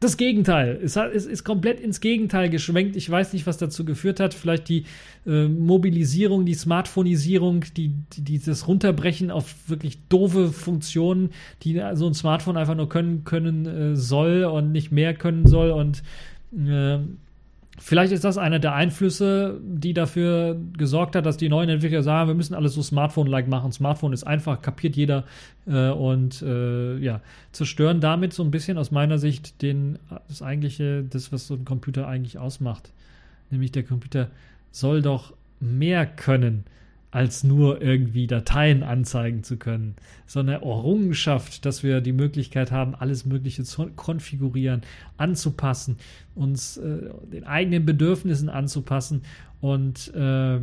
das 0.00 0.16
Gegenteil. 0.18 0.78
Es, 0.82 0.96
hat, 0.96 1.12
es, 1.14 1.24
ist 1.24 1.44
komplett 1.44 1.80
ins 1.80 2.00
Gegenteil 2.00 2.50
geschwenkt. 2.50 2.96
Ich 2.96 3.08
weiß 3.08 3.32
nicht, 3.32 3.46
was 3.46 3.56
dazu 3.56 3.84
geführt 3.84 4.20
hat. 4.20 4.34
Vielleicht 4.34 4.68
die 4.68 4.84
äh, 5.26 5.48
Mobilisierung, 5.48 6.44
die 6.44 6.54
Smartphoneisierung, 6.54 7.64
die, 7.76 7.94
die, 8.12 8.20
dieses 8.20 8.68
Runterbrechen 8.68 9.30
auf 9.30 9.54
wirklich 9.68 9.98
doofe 10.08 10.48
Funktionen, 10.48 11.30
die 11.62 11.82
so 11.94 12.06
ein 12.06 12.14
Smartphone 12.14 12.58
einfach 12.58 12.74
nur 12.74 12.88
können, 12.88 13.24
können 13.24 13.66
äh, 13.66 13.96
soll 13.96 14.44
und 14.44 14.70
nicht 14.70 14.92
mehr 14.92 15.14
können 15.14 15.46
soll. 15.46 15.70
Und 15.70 16.02
äh, 16.54 16.98
Vielleicht 17.78 18.12
ist 18.12 18.24
das 18.24 18.38
einer 18.38 18.58
der 18.58 18.74
Einflüsse, 18.74 19.60
die 19.62 19.92
dafür 19.92 20.58
gesorgt 20.76 21.14
hat, 21.14 21.26
dass 21.26 21.36
die 21.36 21.50
neuen 21.50 21.68
Entwickler 21.68 22.02
sagen, 22.02 22.28
wir 22.28 22.34
müssen 22.34 22.54
alles 22.54 22.72
so 22.72 22.82
Smartphone-like 22.82 23.48
machen. 23.48 23.70
Smartphone 23.70 24.14
ist 24.14 24.24
einfach, 24.24 24.62
kapiert 24.62 24.96
jeder 24.96 25.24
äh, 25.66 25.90
und 25.90 26.40
äh, 26.40 26.96
ja, 26.98 27.20
zerstören 27.52 28.00
damit 28.00 28.32
so 28.32 28.42
ein 28.42 28.50
bisschen 28.50 28.78
aus 28.78 28.90
meiner 28.90 29.18
Sicht 29.18 29.60
den, 29.60 29.98
das 30.28 30.40
eigentliche, 30.40 31.04
das, 31.04 31.32
was 31.32 31.46
so 31.46 31.54
ein 31.54 31.66
Computer 31.66 32.08
eigentlich 32.08 32.38
ausmacht. 32.38 32.92
Nämlich 33.50 33.72
der 33.72 33.82
Computer 33.82 34.30
soll 34.70 35.02
doch 35.02 35.34
mehr 35.60 36.06
können 36.06 36.64
als 37.10 37.44
nur 37.44 37.80
irgendwie 37.80 38.26
Dateien 38.26 38.82
anzeigen 38.82 39.42
zu 39.42 39.56
können, 39.56 39.94
sondern 40.26 40.62
Errungenschaft, 40.62 41.64
dass 41.64 41.82
wir 41.82 42.00
die 42.00 42.12
Möglichkeit 42.12 42.72
haben, 42.72 42.94
alles 42.94 43.24
Mögliche 43.24 43.64
zu 43.64 43.86
konfigurieren, 43.96 44.82
anzupassen, 45.16 45.96
uns 46.34 46.76
äh, 46.76 47.10
den 47.32 47.44
eigenen 47.44 47.86
Bedürfnissen 47.86 48.48
anzupassen. 48.48 49.22
Und 49.60 50.12
äh, 50.14 50.58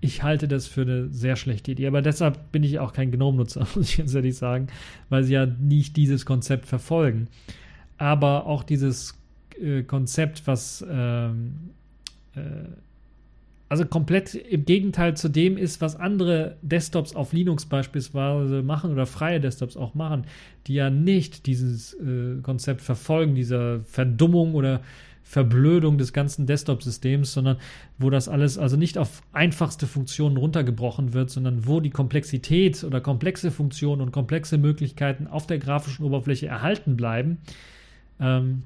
ich 0.00 0.22
halte 0.22 0.48
das 0.48 0.66
für 0.66 0.82
eine 0.82 1.08
sehr 1.10 1.36
schlechte 1.36 1.72
Idee. 1.72 1.86
Aber 1.86 2.02
deshalb 2.02 2.52
bin 2.52 2.62
ich 2.62 2.78
auch 2.78 2.92
kein 2.92 3.10
Gnome-Nutzer, 3.10 3.66
muss 3.74 3.90
ich 3.90 3.98
ganz 3.98 4.14
ehrlich 4.14 4.36
sagen, 4.36 4.68
weil 5.08 5.24
sie 5.24 5.34
ja 5.34 5.46
nicht 5.46 5.96
dieses 5.96 6.24
Konzept 6.24 6.66
verfolgen. 6.66 7.28
Aber 7.98 8.46
auch 8.46 8.62
dieses 8.62 9.18
äh, 9.60 9.82
Konzept, 9.82 10.46
was 10.46 10.84
ähm, 10.88 11.70
äh, 12.34 12.40
also 13.68 13.84
komplett 13.84 14.34
im 14.34 14.64
Gegenteil 14.64 15.16
zu 15.16 15.28
dem 15.28 15.56
ist, 15.56 15.80
was 15.80 15.96
andere 15.96 16.56
Desktops 16.62 17.14
auf 17.14 17.32
Linux 17.32 17.66
beispielsweise 17.66 18.62
machen 18.62 18.92
oder 18.92 19.06
freie 19.06 19.40
Desktops 19.40 19.76
auch 19.76 19.94
machen, 19.94 20.24
die 20.66 20.74
ja 20.74 20.90
nicht 20.90 21.46
dieses 21.46 21.94
äh, 21.94 22.40
Konzept 22.42 22.80
verfolgen, 22.80 23.34
dieser 23.34 23.80
Verdummung 23.80 24.54
oder 24.54 24.80
Verblödung 25.22 25.98
des 25.98 26.14
ganzen 26.14 26.46
Desktop-Systems, 26.46 27.34
sondern 27.34 27.58
wo 27.98 28.08
das 28.08 28.28
alles 28.28 28.56
also 28.56 28.78
nicht 28.78 28.96
auf 28.96 29.22
einfachste 29.34 29.86
Funktionen 29.86 30.38
runtergebrochen 30.38 31.12
wird, 31.12 31.28
sondern 31.28 31.66
wo 31.66 31.80
die 31.80 31.90
Komplexität 31.90 32.82
oder 32.82 33.02
komplexe 33.02 33.50
Funktionen 33.50 34.00
und 34.00 34.10
komplexe 34.10 34.56
Möglichkeiten 34.56 35.26
auf 35.26 35.46
der 35.46 35.58
grafischen 35.58 36.06
Oberfläche 36.06 36.46
erhalten 36.46 36.96
bleiben. 36.96 37.36
Ähm, 38.18 38.62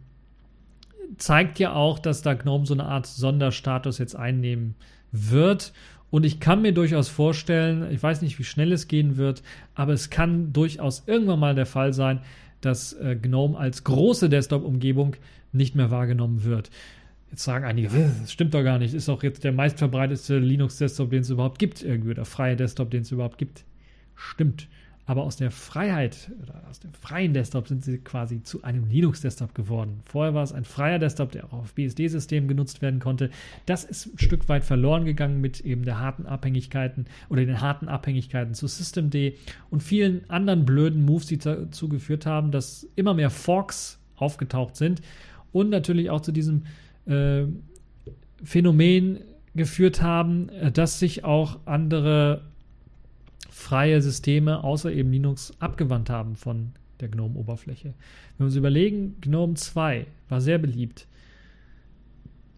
zeigt 1.19 1.59
ja 1.59 1.75
auch, 1.75 1.99
dass 1.99 2.23
da 2.23 2.35
GNOME 2.35 2.67
so 2.67 2.75
eine 2.75 2.85
Art 2.85 3.07
Sonderstatus 3.07 3.99
jetzt 3.99 4.17
einnehmen 4.17 4.75
wird. 5.11 5.73
Und 6.11 6.25
ich 6.25 6.41
kann 6.41 6.63
mir 6.63 6.73
durchaus 6.73 7.09
vorstellen, 7.09 7.91
ich 7.91 8.03
weiß 8.03 8.23
nicht, 8.23 8.39
wie 8.39 8.45
schnell 8.45 8.73
es 8.73 8.89
gehen 8.89 9.17
wird, 9.17 9.43
aber 9.75 9.93
es 9.93 10.11
kann 10.11 10.53
durchaus 10.53 11.05
irgendwann 11.07 11.41
mal 11.41 11.55
der 11.55 11.67
Fall 11.67 11.93
sein, 11.93 12.21
dass 12.61 12.93
äh, 12.95 13.17
GNOME 13.17 13.59
als 13.59 13.85
große 13.85 14.29
Desktop-Umgebung 14.29 15.17
nicht 15.53 15.75
mehr 15.75 15.91
wahrgenommen 15.91 16.45
wird. 16.45 16.71
Jetzt 17.31 17.45
sagen 17.45 17.65
einige, 17.65 17.89
das 18.21 18.31
stimmt 18.31 18.53
doch 18.53 18.63
gar 18.63 18.79
nicht, 18.79 18.93
ist 18.93 19.09
auch 19.09 19.23
jetzt 19.23 19.43
der 19.43 19.53
meistverbreitete 19.53 20.39
Linux-Desktop, 20.39 21.11
den 21.11 21.23
es 21.23 21.31
überhaupt 21.31 21.59
gibt, 21.59 21.83
irgendwie, 21.83 22.11
oder 22.11 22.27
freie 22.27 22.57
Desktop, 22.57 22.91
den 22.91 23.03
es 23.03 23.11
überhaupt 23.11 23.39
gibt. 23.39 23.65
Stimmt. 24.15 24.69
Aber 25.05 25.25
aus 25.25 25.37
der 25.37 25.51
Freiheit 25.51 26.31
oder 26.41 26.63
aus 26.71 26.79
dem 26.79 26.93
freien 26.93 27.35
Desktop 27.35 27.67
sind 27.67 27.85
sie 27.85 27.99
quasi 27.99 28.43
zu 28.45 28.63
einem 28.63 28.89
Linux-Desktop 28.89 29.53
geworden. 29.53 30.01
Vorher 30.05 30.33
war 30.33 30.45
es 30.45 30.53
ein 30.53 30.65
freier 30.65 31.01
Desktop, 31.01 31.33
der 31.33 31.47
auch 31.47 31.53
auf 31.55 31.75
BSD-Systemen 31.75 32.49
genutzt 32.49 32.83
werden 32.83 33.01
konnte. 33.01 33.31
Das 33.67 33.83
ist 33.83 34.15
ein 34.15 34.19
Stück 34.19 34.49
weit 34.49 34.63
verloren 34.63 35.05
gegangen 35.05 35.41
mit 35.41 35.61
eben 35.61 35.85
der 35.85 35.99
harten 35.99 36.27
Abhängigkeiten 36.27 37.07
oder 37.29 37.45
den 37.45 37.61
harten 37.61 37.89
Abhängigkeiten 37.89 38.55
zu 38.55 38.69
Systemd 38.69 39.17
und 39.71 39.83
vielen 39.83 40.29
anderen 40.31 40.65
blöden 40.65 41.05
Moves, 41.05 41.27
die 41.27 41.39
dazu 41.39 41.89
geführt 41.89 42.25
haben, 42.25 42.53
dass 42.53 42.87
immer 42.95 43.15
mehr 43.15 43.31
Forks 43.31 43.99
aufgetaucht 44.17 44.77
sind 44.77 45.03
und 45.51 45.69
natürlich 45.69 46.11
auch 46.11 46.21
zu 46.21 46.31
diesem 46.31 46.63
äh, 47.07 47.43
Phänomen 48.45 49.19
geführt 49.55 50.01
haben, 50.01 50.49
äh, 50.51 50.71
dass 50.73 50.99
sich 50.99 51.25
auch 51.25 51.59
andere 51.65 52.43
freie 53.53 54.01
Systeme 54.01 54.65
außer 54.65 54.91
eben 54.91 55.13
Linux 55.13 55.53
abgewandt 55.61 56.09
haben 56.09 56.37
von 56.37 56.73
der 57.01 57.09
GNOME-Oberfläche. 57.09 57.89
Wenn 57.89 58.39
wir 58.39 58.47
uns 58.47 58.57
überlegen, 58.57 59.17
GNOME 59.21 59.55
2 59.55 60.07
war 60.31 60.41
sehr 60.41 60.59
beliebt, 60.59 61.07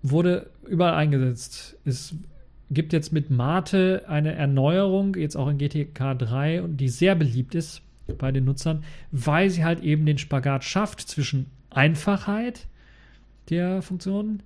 wurde 0.02 0.50
überall 0.68 0.94
eingesetzt. 0.94 1.76
Es 1.84 2.14
gibt 2.70 2.92
jetzt 2.92 3.12
mit 3.12 3.28
Mate 3.28 4.04
eine 4.06 4.34
Erneuerung, 4.34 5.16
jetzt 5.16 5.36
auch 5.36 5.48
in 5.48 5.58
GTK 5.58 6.16
3, 6.16 6.62
und 6.62 6.76
die 6.76 6.88
sehr 6.88 7.16
beliebt 7.16 7.56
ist 7.56 7.82
bei 8.18 8.30
den 8.30 8.44
Nutzern, 8.44 8.84
weil 9.10 9.50
sie 9.50 9.64
halt 9.64 9.80
eben 9.80 10.06
den 10.06 10.18
Spagat 10.18 10.62
schafft 10.62 11.00
zwischen 11.00 11.46
Einfachheit 11.70 12.68
der 13.50 13.82
Funktionen, 13.82 14.44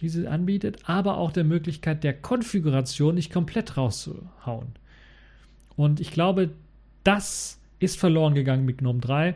die 0.00 0.08
sie 0.08 0.26
anbietet, 0.26 0.78
aber 0.88 1.18
auch 1.18 1.32
der 1.32 1.44
Möglichkeit 1.44 2.02
der 2.02 2.14
Konfiguration 2.14 3.14
nicht 3.14 3.32
komplett 3.32 3.76
rauszuhauen. 3.76 4.68
Und 5.76 6.00
ich 6.00 6.10
glaube, 6.10 6.50
das 7.04 7.60
ist 7.78 7.98
verloren 7.98 8.34
gegangen 8.34 8.64
mit 8.64 8.78
GNOME 8.78 9.00
3. 9.00 9.34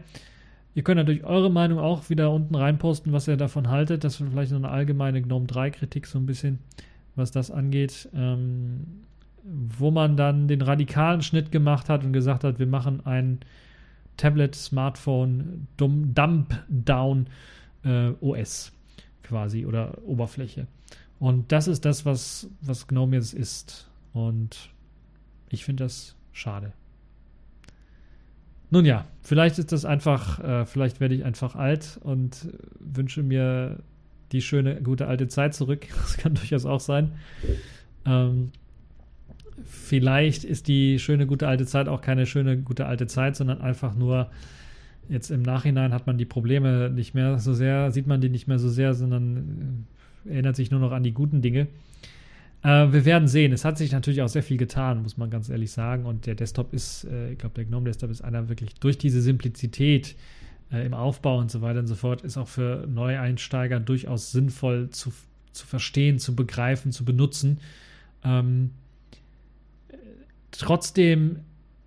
Ihr 0.75 0.83
könnt 0.83 0.99
natürlich 0.99 1.25
eure 1.25 1.51
Meinung 1.51 1.79
auch 1.79 2.11
wieder 2.11 2.31
unten 2.31 2.55
reinposten, 2.55 3.13
was 3.13 3.29
ihr 3.29 3.37
davon 3.37 3.69
haltet. 3.69 4.05
Das 4.05 4.21
ist 4.21 4.29
vielleicht 4.31 4.53
noch 4.53 4.59
eine 4.59 4.71
allgemeine 4.71 5.21
GNOME 5.21 5.47
3-Kritik, 5.47 6.07
so 6.07 6.19
ein 6.19 6.27
bisschen, 6.27 6.59
was 7.17 7.31
das 7.31 7.51
angeht. 7.51 8.09
Ähm, 8.15 8.87
wo 9.43 9.91
man 9.91 10.17
dann 10.17 10.49
den 10.49 10.63
radikalen 10.63 11.23
Schnitt 11.23 11.51
gemacht 11.51 11.89
hat 11.89 12.05
und 12.05 12.13
gesagt 12.13 12.45
hat, 12.45 12.59
wir 12.59 12.67
machen 12.67 13.05
ein 13.07 13.41
Tablet, 14.17 14.55
Smartphone, 14.55 15.67
Dump-Down 15.79 17.27
äh, 17.85 18.11
OS 18.21 18.73
quasi 19.23 19.65
oder 19.65 19.97
Oberfläche. 20.05 20.67
Und 21.19 21.53
das 21.53 21.69
ist 21.69 21.85
das, 21.85 22.05
was, 22.05 22.49
was 22.61 22.87
GNOME 22.87 23.17
jetzt 23.17 23.35
ist. 23.35 23.89
Und 24.13 24.71
ich 25.49 25.65
finde 25.65 25.85
das 25.85 26.17
Schade. 26.33 26.73
Nun 28.71 28.85
ja, 28.85 29.05
vielleicht 29.23 29.59
ist 29.59 29.73
das 29.73 29.85
einfach, 29.85 30.39
äh, 30.39 30.65
vielleicht 30.65 31.01
werde 31.01 31.15
ich 31.15 31.25
einfach 31.25 31.57
alt 31.57 31.99
und 32.03 32.49
wünsche 32.79 33.23
mir 33.23 33.81
die 34.33 34.43
schöne, 34.43 34.81
gute 34.81 35.07
alte 35.09 35.29
Zeit 35.29 35.55
zurück. 35.55 35.87
Das 35.97 36.17
kann 36.17 36.35
durchaus 36.35 36.67
auch 36.67 36.81
sein. 36.81 37.13
Ähm, 38.07 38.53
vielleicht 39.65 40.45
ist 40.45 40.69
die 40.69 40.99
schöne, 40.99 41.27
gute 41.27 41.49
alte 41.49 41.67
Zeit 41.67 41.89
auch 41.89 42.01
keine 42.01 42.27
schöne, 42.27 42.59
gute 42.59 42.87
alte 42.87 43.07
Zeit, 43.09 43.37
sondern 43.37 43.61
einfach 43.61 43.95
nur, 43.95 44.31
jetzt 45.09 45.31
im 45.31 45.43
Nachhinein 45.43 45.93
hat 45.93 46.07
man 46.07 46.17
die 46.17 46.25
Probleme 46.25 46.91
nicht 46.91 47.15
mehr 47.15 47.39
so 47.39 47.53
sehr, 47.53 47.91
sieht 47.91 48.07
man 48.07 48.21
die 48.21 48.29
nicht 48.29 48.47
mehr 48.47 48.61
so 48.61 48.69
sehr, 48.69 48.95
sondern 48.95 49.87
äh, 50.25 50.31
erinnert 50.35 50.55
sich 50.55 50.71
nur 50.71 50.81
noch 50.81 50.93
an 50.93 51.03
die 51.03 51.13
guten 51.13 51.43
Dinge. 51.43 51.67
Äh, 52.63 52.93
wir 52.93 53.05
werden 53.05 53.29
sehen. 53.29 53.53
Es 53.53 53.65
hat 53.65 53.79
sich 53.79 53.93
natürlich 53.93 54.23
auch 54.23 54.29
sehr 54.29 54.43
viel 54.43 54.57
getan, 54.57 55.03
muss 55.03 55.17
man 55.17 55.31
ganz 55.31 55.49
ehrlich 55.49 55.73
sagen. 55.73 56.07
Und 56.07 56.27
der 56.27 56.35
Desktop 56.35 56.73
ist, 56.73 57.05
äh, 57.05 57.33
ich 57.33 57.39
glaube, 57.39 57.55
der 57.55 57.65
GNOME 57.65 57.87
Desktop 57.87 58.11
ist 58.11 58.23
einer 58.23 58.49
wirklich 58.49 58.75
durch 58.75 58.99
diese 58.99 59.23
Simplizität 59.23 60.17
äh, 60.73 60.85
im 60.85 60.95
Aufbau 60.95 61.39
und 61.39 61.51
so 61.51 61.63
weiter 61.63 61.81
und 61.81 61.87
so 61.87 61.95
fort, 61.95 62.23
ist 62.23 62.37
auch 62.37 62.49
für 62.49 62.87
Neueinsteiger 62.87 63.81
durchaus 63.81 64.33
sinnvoll 64.33 64.91
zu, 64.91 65.13
zu 65.53 65.67
verstehen, 65.67 66.19
zu 66.19 66.37
begreifen, 66.37 66.93
zu 66.93 67.05
benutzen. 67.05 67.59
Ähm, 68.25 68.71
trotzdem, 70.51 71.41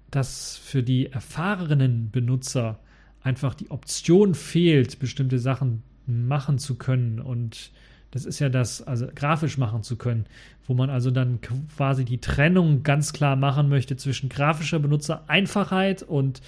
dass 0.09 0.57
für 0.57 0.83
die 0.83 1.11
erfahrenen 1.11 2.09
Benutzer 2.11 2.79
einfach 3.21 3.53
die 3.53 3.71
Option 3.71 4.35
fehlt, 4.35 4.99
bestimmte 4.99 5.39
Sachen 5.39 5.83
machen 6.05 6.59
zu 6.59 6.75
können 6.75 7.19
und 7.19 7.71
das 8.13 8.25
ist 8.25 8.37
ja 8.37 8.49
das, 8.49 8.83
also 8.83 9.07
grafisch 9.13 9.57
machen 9.57 9.81
zu 9.81 9.95
können, 9.95 10.25
wo 10.67 10.75
man 10.75 10.91
also 10.91 11.09
dann 11.09 11.39
quasi 11.75 12.05
die 12.05 12.19
Trennung 12.19 12.83
ganz 12.83 13.11
klar 13.11 13.35
machen 13.35 13.69
möchte 13.69 13.97
zwischen 13.97 14.29
grafischer 14.29 14.77
Benutzereinfachheit 14.77 16.03
und 16.03 16.41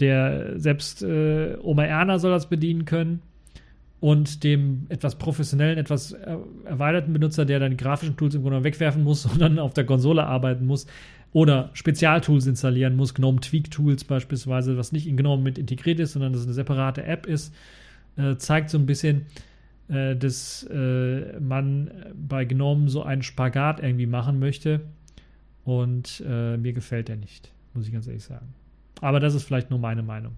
der 0.00 0.58
selbst 0.58 1.02
äh, 1.02 1.56
Oma 1.62 1.84
Erna 1.84 2.18
soll 2.18 2.32
das 2.32 2.48
bedienen 2.48 2.84
können 2.84 3.22
und 4.00 4.42
dem 4.42 4.86
etwas 4.88 5.18
professionellen, 5.18 5.78
etwas 5.78 6.12
erweiterten 6.64 7.12
Benutzer, 7.12 7.44
der 7.44 7.60
dann 7.60 7.76
grafischen 7.76 8.16
Tools 8.16 8.34
im 8.34 8.42
Grunde 8.42 8.64
wegwerfen 8.64 9.04
muss 9.04 9.28
dann 9.38 9.60
auf 9.60 9.74
der 9.74 9.86
Konsole 9.86 10.26
arbeiten 10.26 10.66
muss 10.66 10.86
oder 11.32 11.70
Spezialtools 11.74 12.46
installieren 12.48 12.96
muss, 12.96 13.14
GNOME 13.14 13.40
Tweak 13.40 13.70
Tools 13.70 14.02
beispielsweise, 14.02 14.76
was 14.76 14.90
nicht 14.90 15.06
in 15.06 15.16
GNOME 15.16 15.44
mit 15.44 15.58
integriert 15.58 16.00
ist, 16.00 16.14
sondern 16.14 16.32
das 16.32 16.42
eine 16.42 16.54
separate 16.54 17.04
App 17.04 17.26
ist, 17.26 17.54
äh, 18.16 18.36
zeigt 18.36 18.70
so 18.70 18.78
ein 18.78 18.86
bisschen, 18.86 19.26
äh, 19.88 20.16
dass 20.16 20.64
äh, 20.64 21.38
man 21.40 21.90
bei 22.14 22.44
GNOME 22.44 22.88
so 22.88 23.02
einen 23.02 23.22
Spagat 23.22 23.80
irgendwie 23.80 24.06
machen 24.06 24.38
möchte. 24.38 24.80
Und 25.64 26.22
äh, 26.26 26.56
mir 26.56 26.72
gefällt 26.72 27.08
der 27.08 27.16
nicht, 27.16 27.52
muss 27.74 27.86
ich 27.86 27.92
ganz 27.92 28.06
ehrlich 28.06 28.24
sagen. 28.24 28.54
Aber 29.00 29.20
das 29.20 29.34
ist 29.34 29.44
vielleicht 29.44 29.70
nur 29.70 29.78
meine 29.78 30.02
Meinung. 30.02 30.32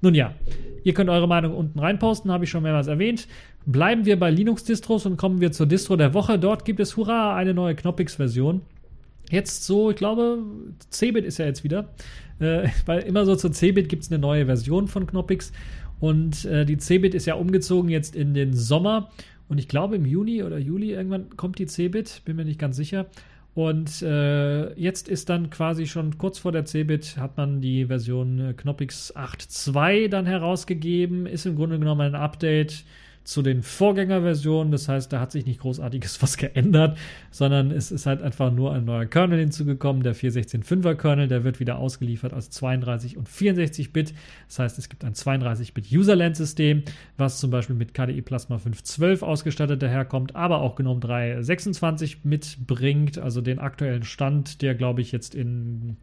Nun 0.00 0.14
ja, 0.14 0.34
ihr 0.82 0.94
könnt 0.94 1.08
eure 1.08 1.28
Meinung 1.28 1.54
unten 1.54 1.78
reinposten, 1.78 2.32
habe 2.32 2.44
ich 2.44 2.50
schon 2.50 2.64
mehrmals 2.64 2.88
erwähnt. 2.88 3.28
Bleiben 3.64 4.04
wir 4.04 4.18
bei 4.18 4.30
Linux-Distros 4.30 5.06
und 5.06 5.16
kommen 5.16 5.40
wir 5.40 5.52
zur 5.52 5.66
Distro 5.66 5.94
der 5.94 6.12
Woche. 6.12 6.40
Dort 6.40 6.64
gibt 6.64 6.80
es, 6.80 6.96
hurra, 6.96 7.36
eine 7.36 7.54
neue 7.54 7.76
Knoppix-Version. 7.76 8.62
Jetzt 9.30 9.64
so, 9.64 9.90
ich 9.90 9.96
glaube, 9.96 10.38
Cebit 10.90 11.24
ist 11.24 11.38
ja 11.38 11.46
jetzt 11.46 11.62
wieder. 11.62 11.88
Äh, 12.40 12.68
weil 12.86 13.02
immer 13.02 13.24
so 13.24 13.36
zur 13.36 13.52
Cebit 13.52 13.88
gibt 13.88 14.02
es 14.02 14.10
eine 14.10 14.18
neue 14.18 14.46
Version 14.46 14.88
von 14.88 15.06
Knoppix. 15.06 15.52
Und 16.02 16.46
äh, 16.46 16.66
die 16.66 16.78
Cebit 16.78 17.14
ist 17.14 17.26
ja 17.26 17.34
umgezogen 17.36 17.88
jetzt 17.88 18.16
in 18.16 18.34
den 18.34 18.54
Sommer. 18.54 19.12
Und 19.48 19.58
ich 19.58 19.68
glaube, 19.68 19.94
im 19.94 20.04
Juni 20.04 20.42
oder 20.42 20.58
Juli 20.58 20.90
irgendwann 20.90 21.36
kommt 21.36 21.60
die 21.60 21.66
Cebit, 21.66 22.22
bin 22.24 22.34
mir 22.34 22.44
nicht 22.44 22.58
ganz 22.58 22.74
sicher. 22.74 23.06
Und 23.54 24.02
äh, 24.02 24.72
jetzt 24.72 25.08
ist 25.08 25.28
dann 25.28 25.48
quasi 25.50 25.86
schon 25.86 26.18
kurz 26.18 26.40
vor 26.40 26.50
der 26.50 26.64
Cebit 26.64 27.18
hat 27.18 27.36
man 27.36 27.60
die 27.60 27.86
Version 27.86 28.40
äh, 28.40 28.52
Knoppix 28.52 29.14
8.2 29.14 30.08
dann 30.08 30.26
herausgegeben. 30.26 31.26
Ist 31.26 31.46
im 31.46 31.54
Grunde 31.54 31.78
genommen 31.78 32.00
ein 32.00 32.14
Update 32.16 32.84
zu 33.24 33.42
den 33.42 33.62
Vorgängerversionen. 33.62 34.72
Das 34.72 34.88
heißt, 34.88 35.12
da 35.12 35.20
hat 35.20 35.32
sich 35.32 35.46
nicht 35.46 35.60
großartiges 35.60 36.22
was 36.22 36.36
geändert, 36.36 36.98
sondern 37.30 37.70
es 37.70 37.92
ist 37.92 38.06
halt 38.06 38.22
einfach 38.22 38.52
nur 38.52 38.72
ein 38.72 38.84
neuer 38.84 39.06
Kernel 39.06 39.38
hinzugekommen, 39.38 40.02
der 40.02 40.14
416.5er 40.14 40.94
Kernel, 40.94 41.28
der 41.28 41.44
wird 41.44 41.60
wieder 41.60 41.78
ausgeliefert 41.78 42.32
als 42.32 42.50
32 42.50 43.16
und 43.16 43.28
64 43.28 43.92
Bit. 43.92 44.14
Das 44.48 44.58
heißt, 44.58 44.78
es 44.78 44.88
gibt 44.88 45.04
ein 45.04 45.14
32 45.14 45.74
Bit 45.74 45.92
Userland 45.92 46.36
System, 46.36 46.82
was 47.16 47.40
zum 47.40 47.50
Beispiel 47.50 47.76
mit 47.76 47.94
KDE 47.94 48.22
Plasma 48.22 48.58
512 48.58 49.22
ausgestattet 49.22 49.82
daherkommt, 49.82 50.34
aber 50.34 50.60
auch 50.60 50.76
GNOME 50.76 51.00
326 51.00 52.24
mitbringt, 52.24 53.18
also 53.18 53.40
den 53.40 53.58
aktuellen 53.58 54.02
Stand, 54.02 54.62
der 54.62 54.74
glaube 54.74 55.00
ich 55.00 55.12
jetzt 55.12 55.34
in 55.34 55.96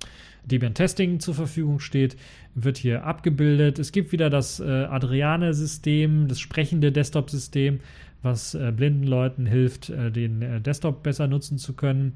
Debian 0.45 0.73
Testing 0.73 1.19
zur 1.19 1.33
Verfügung 1.33 1.79
steht, 1.79 2.17
wird 2.55 2.77
hier 2.77 3.05
abgebildet. 3.05 3.79
Es 3.79 3.91
gibt 3.91 4.11
wieder 4.11 4.29
das 4.29 4.59
äh, 4.59 4.63
Adriane-System, 4.63 6.27
das 6.27 6.39
sprechende 6.39 6.91
Desktop-System, 6.91 7.79
was 8.21 8.55
äh, 8.55 8.71
blinden 8.75 9.03
Leuten 9.03 9.45
hilft, 9.45 9.89
äh, 9.89 10.11
den 10.11 10.41
äh, 10.41 10.61
Desktop 10.61 11.03
besser 11.03 11.27
nutzen 11.27 11.57
zu 11.57 11.73
können. 11.73 12.13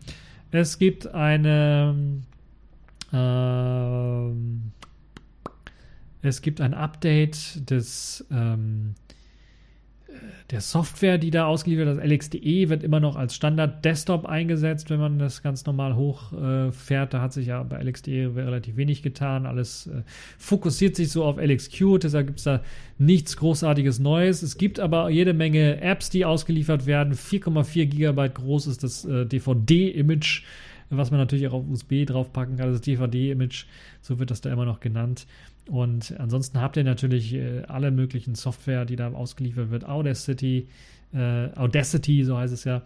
Es 0.52 0.78
gibt 0.78 1.08
eine 1.08 1.96
ähm, 3.12 4.72
es 6.22 6.42
gibt 6.42 6.62
ein 6.62 6.74
Update 6.74 7.70
des 7.70 8.26
ähm, 8.32 8.96
der 10.52 10.62
Software, 10.62 11.18
die 11.18 11.32
da 11.32 11.46
ausgeliefert 11.48 11.88
wird, 11.88 11.98
das 11.98 12.06
LXDE, 12.06 12.70
wird 12.70 12.84
immer 12.84 13.00
noch 13.00 13.16
als 13.16 13.34
Standard-Desktop 13.36 14.26
eingesetzt, 14.26 14.90
wenn 14.90 15.00
man 15.00 15.18
das 15.18 15.42
ganz 15.42 15.66
normal 15.66 15.96
hochfährt. 15.96 17.10
Äh, 17.10 17.12
da 17.12 17.22
hat 17.22 17.34
sich 17.34 17.48
ja 17.48 17.64
bei 17.64 17.82
LXDE 17.82 18.36
relativ 18.36 18.76
wenig 18.76 19.02
getan. 19.02 19.46
Alles 19.46 19.88
äh, 19.88 20.04
fokussiert 20.38 20.96
sich 20.96 21.10
so 21.10 21.24
auf 21.24 21.38
LXQt, 21.38 22.04
deshalb 22.04 22.28
gibt 22.28 22.40
es 22.40 22.46
da 22.46 22.62
nichts 22.98 23.38
Großartiges 23.38 24.00
Neues. 24.00 24.44
Es 24.44 24.58
gibt 24.58 24.80
aber 24.80 25.10
jede 25.10 25.34
Menge 25.34 25.82
Apps, 25.82 26.10
die 26.10 26.26
ausgeliefert 26.26 26.86
werden. 26.86 27.14
4,4 27.14 27.86
Gigabyte 27.86 28.36
groß 28.36 28.68
ist 28.68 28.84
das 28.84 29.06
äh, 29.06 29.26
DVD-Image 29.26 30.44
was 30.98 31.12
man 31.12 31.20
natürlich 31.20 31.48
auch 31.48 31.54
auf 31.54 31.70
USB 31.70 32.06
draufpacken 32.06 32.58
kann, 32.58 32.72
das 32.72 32.82
DVD-Image, 32.82 33.66
so 34.02 34.20
wird 34.20 34.32
das 34.32 34.42
da 34.42 34.52
immer 34.52 34.66
noch 34.66 34.80
genannt. 34.80 35.26
Und 35.70 36.14
ansonsten 36.20 36.60
habt 36.60 36.78
ihr 36.78 36.84
natürlich 36.84 37.34
äh, 37.34 37.64
alle 37.68 37.92
möglichen 37.92 38.36
Software, 38.36 38.86
die 38.86 38.96
da 38.96 39.12
ausgeliefert 39.12 39.72
wird. 39.72 39.86
Audacity, 39.88 40.68
äh, 41.14 41.50
Audacity, 41.56 42.24
so 42.24 42.38
heißt 42.38 42.54
es 42.54 42.64
ja. 42.66 42.82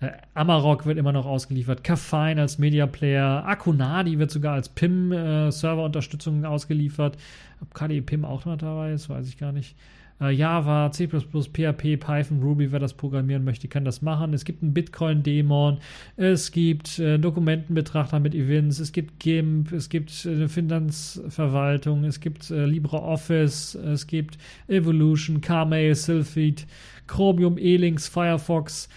Äh, 0.00 0.12
Amarok 0.34 0.86
wird 0.86 0.98
immer 0.98 1.12
noch 1.12 1.26
ausgeliefert. 1.26 1.84
Caffeine 1.84 2.40
als 2.40 2.58
Media 2.58 2.86
Player. 2.86 3.44
Akunadi 3.46 4.18
wird 4.18 4.30
sogar 4.30 4.54
als 4.54 4.68
PIM-Server-Unterstützung 4.70 6.44
äh, 6.44 6.46
ausgeliefert. 6.46 7.18
Ob 7.60 7.74
KDE 7.74 8.00
PIM 8.00 8.24
auch 8.24 8.44
noch 8.46 8.56
dabei 8.56 8.92
ist, 8.92 9.08
weiß 9.10 9.28
ich 9.28 9.36
gar 9.36 9.52
nicht. 9.52 9.76
Äh, 10.20 10.30
Java, 10.30 10.90
C++, 10.92 11.06
PHP, 11.08 11.96
Python, 11.96 12.42
Ruby, 12.42 12.72
wer 12.72 12.80
das 12.80 12.94
programmieren 12.94 13.44
möchte, 13.44 13.68
kann 13.68 13.84
das 13.84 14.02
machen. 14.02 14.34
Es 14.34 14.44
gibt 14.44 14.62
einen 14.62 14.74
Bitcoin-Dämon, 14.74 15.78
es 16.16 16.52
gibt 16.52 16.98
äh, 16.98 17.18
Dokumentenbetrachter 17.18 18.20
mit 18.20 18.34
Events, 18.34 18.78
es 18.78 18.92
gibt 18.92 19.20
GIMP, 19.20 19.72
es 19.72 19.88
gibt 19.88 20.24
äh, 20.24 20.30
eine 20.30 20.48
Finanzverwaltung, 20.48 22.04
es 22.04 22.20
gibt 22.20 22.50
äh, 22.50 22.66
LibreOffice, 22.66 23.74
es 23.74 24.06
gibt 24.06 24.38
Evolution, 24.68 25.40
Carmail, 25.40 25.94
Sylphid, 25.94 26.66
Chromium, 27.06 27.58
E-Links, 27.58 28.08
Firefox, 28.08 28.88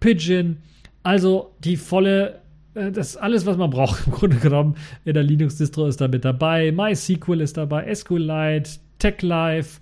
Pigeon. 0.00 0.58
Also 1.02 1.54
die 1.62 1.76
volle 1.76 2.40
äh, 2.74 2.90
das 2.92 3.16
alles, 3.16 3.46
was 3.46 3.56
man 3.56 3.70
braucht 3.70 4.06
im 4.06 4.12
Grunde 4.12 4.36
genommen. 4.36 4.76
In 5.04 5.14
der 5.14 5.22
Linux-Distro 5.22 5.86
ist 5.86 6.00
da 6.00 6.08
mit 6.08 6.24
dabei. 6.24 6.72
MySQL 6.72 7.40
ist 7.40 7.56
dabei, 7.56 7.92
SQLite, 7.94 8.70
TechLive, 8.98 9.80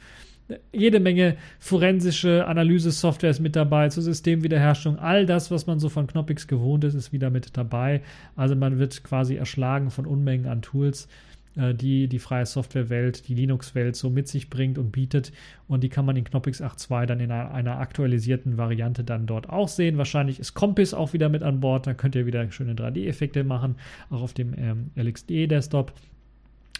jede 0.73 1.01
Menge 1.01 1.37
forensische 1.59 2.47
Analyse-Software 2.47 3.31
ist 3.31 3.41
mit 3.41 3.57
dabei, 3.57 3.89
zur 3.89 4.03
Systemwiederherstellung. 4.03 4.99
All 4.99 5.27
das, 5.27 5.51
was 5.51 5.67
man 5.67 5.79
so 5.79 5.89
von 5.89 6.07
Knoppix 6.07 6.47
gewohnt 6.47 6.85
ist, 6.85 6.95
ist 6.95 7.13
wieder 7.13 7.31
mit 7.31 7.57
dabei. 7.57 8.03
Also 8.37 8.57
man 8.57 8.79
wird 8.79 9.05
quasi 9.05 9.37
erschlagen 9.37 9.91
von 9.91 10.07
Unmengen 10.07 10.47
an 10.47 10.63
Tools, 10.63 11.09
äh, 11.57 11.75
die 11.75 12.09
die 12.09 12.19
freie 12.19 12.47
Softwarewelt, 12.47 13.29
die 13.29 13.35
Linux-Welt 13.35 13.97
so 13.97 14.11
mit 14.11 14.29
sich 14.29 14.49
bringt 14.51 14.79
und 14.79 14.93
bietet. 14.93 15.33
Und 15.69 15.83
die 15.83 15.89
kann 15.89 16.05
man 16.05 16.17
in 16.17 16.25
Knoppix 16.25 16.63
8.2 16.63 17.07
dann 17.07 17.21
in 17.21 17.31
einer, 17.31 17.53
einer, 17.53 17.79
aktualisierten 17.79 18.57
Variante 18.57 19.05
dann 19.05 19.27
dort 19.27 19.49
auch 19.49 19.69
sehen. 19.69 19.99
Wahrscheinlich 19.99 20.41
ist 20.41 20.55
Compass 20.55 20.95
auch 20.95 21.13
wieder 21.13 21.29
mit 21.29 21.43
an 21.43 21.61
Bord. 21.61 21.87
Da 21.87 21.95
könnt 21.95 22.15
ihr 22.15 22.27
wieder 22.27 22.51
schöne 22.51 22.75
3D-Effekte 22.75 23.45
machen, 23.45 23.77
auch 24.11 24.23
auf 24.23 24.33
dem 24.33 24.55
ähm, 24.57 24.91
LXD-Desktop. 24.97 25.93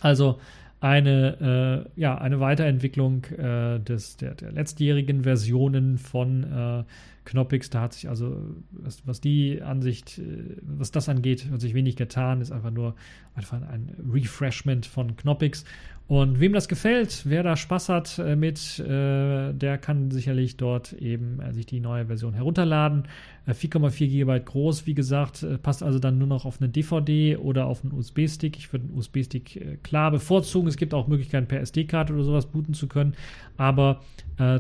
Also 0.01 0.41
eine, 0.83 1.87
äh, 1.97 2.01
ja, 2.01 2.19
eine 2.19 2.41
Weiterentwicklung 2.41 3.25
äh, 3.27 3.79
des, 3.79 4.17
der, 4.17 4.35
der 4.35 4.51
letztjährigen 4.51 5.23
Versionen 5.23 5.97
von 5.97 6.43
äh, 6.43 6.85
Knoppix. 7.25 7.71
Da 7.71 7.83
hat 7.83 7.93
sich 7.93 8.09
also, 8.09 8.37
was, 8.73 9.07
was 9.07 9.21
die 9.21 9.63
Ansicht, 9.63 10.19
äh, 10.19 10.57
was 10.61 10.91
das 10.91 11.09
angeht, 11.09 11.47
hat 11.53 11.61
sich 11.61 11.75
wenig 11.75 11.95
getan. 11.95 12.41
Ist 12.41 12.51
einfach 12.51 12.73
nur 12.73 12.97
einfach 13.37 13.63
ein 13.63 13.95
Refreshment 14.13 14.85
von 14.85 15.17
Knoppix. 15.17 15.65
Und 16.09 16.41
wem 16.41 16.53
das 16.53 16.67
gefällt, 16.67 17.23
wer 17.27 17.45
da 17.45 17.57
Spaß 17.57 17.89
hat 17.89 18.19
äh, 18.19 18.35
mit, 18.35 18.81
äh, 18.81 19.53
der 19.53 19.79
kann 19.79 20.11
sicherlich 20.11 20.57
dort 20.57 20.93
eben 20.95 21.39
sich 21.53 21.67
die 21.67 21.79
neue 21.79 22.07
Version 22.07 22.35
herunterladen. 22.35 23.05
4,4 23.49 24.05
äh, 24.05 24.09
GB 24.09 24.41
groß, 24.41 24.87
wie 24.87 24.95
gesagt, 24.95 25.43
äh, 25.43 25.59
passt 25.59 25.83
also 25.83 25.99
dann 25.99 26.19
nur 26.19 26.29
noch 26.29 26.45
auf 26.45 26.61
eine 26.61 26.69
DVD 26.69 27.37
oder 27.37 27.67
auf 27.67 27.83
einen 27.83 27.93
USB-Stick. 27.93 28.57
Ich 28.57 28.73
würde 28.73 28.87
einen 28.87 28.97
USB-Stick 28.97 29.57
äh, 29.57 29.77
klar 29.83 30.11
bevorzugen. 30.11 30.69
Es 30.69 30.77
gibt 30.77 30.95
auch 30.95 31.09
Möglichkeiten, 31.09 31.49
per 31.49 31.61
SD-Karte 31.61 32.13
oder 32.13 32.25
sowas 32.25 32.47
booten 32.47 32.75
zu 32.75 32.87
können. 32.89 33.15
Aber 33.57 34.01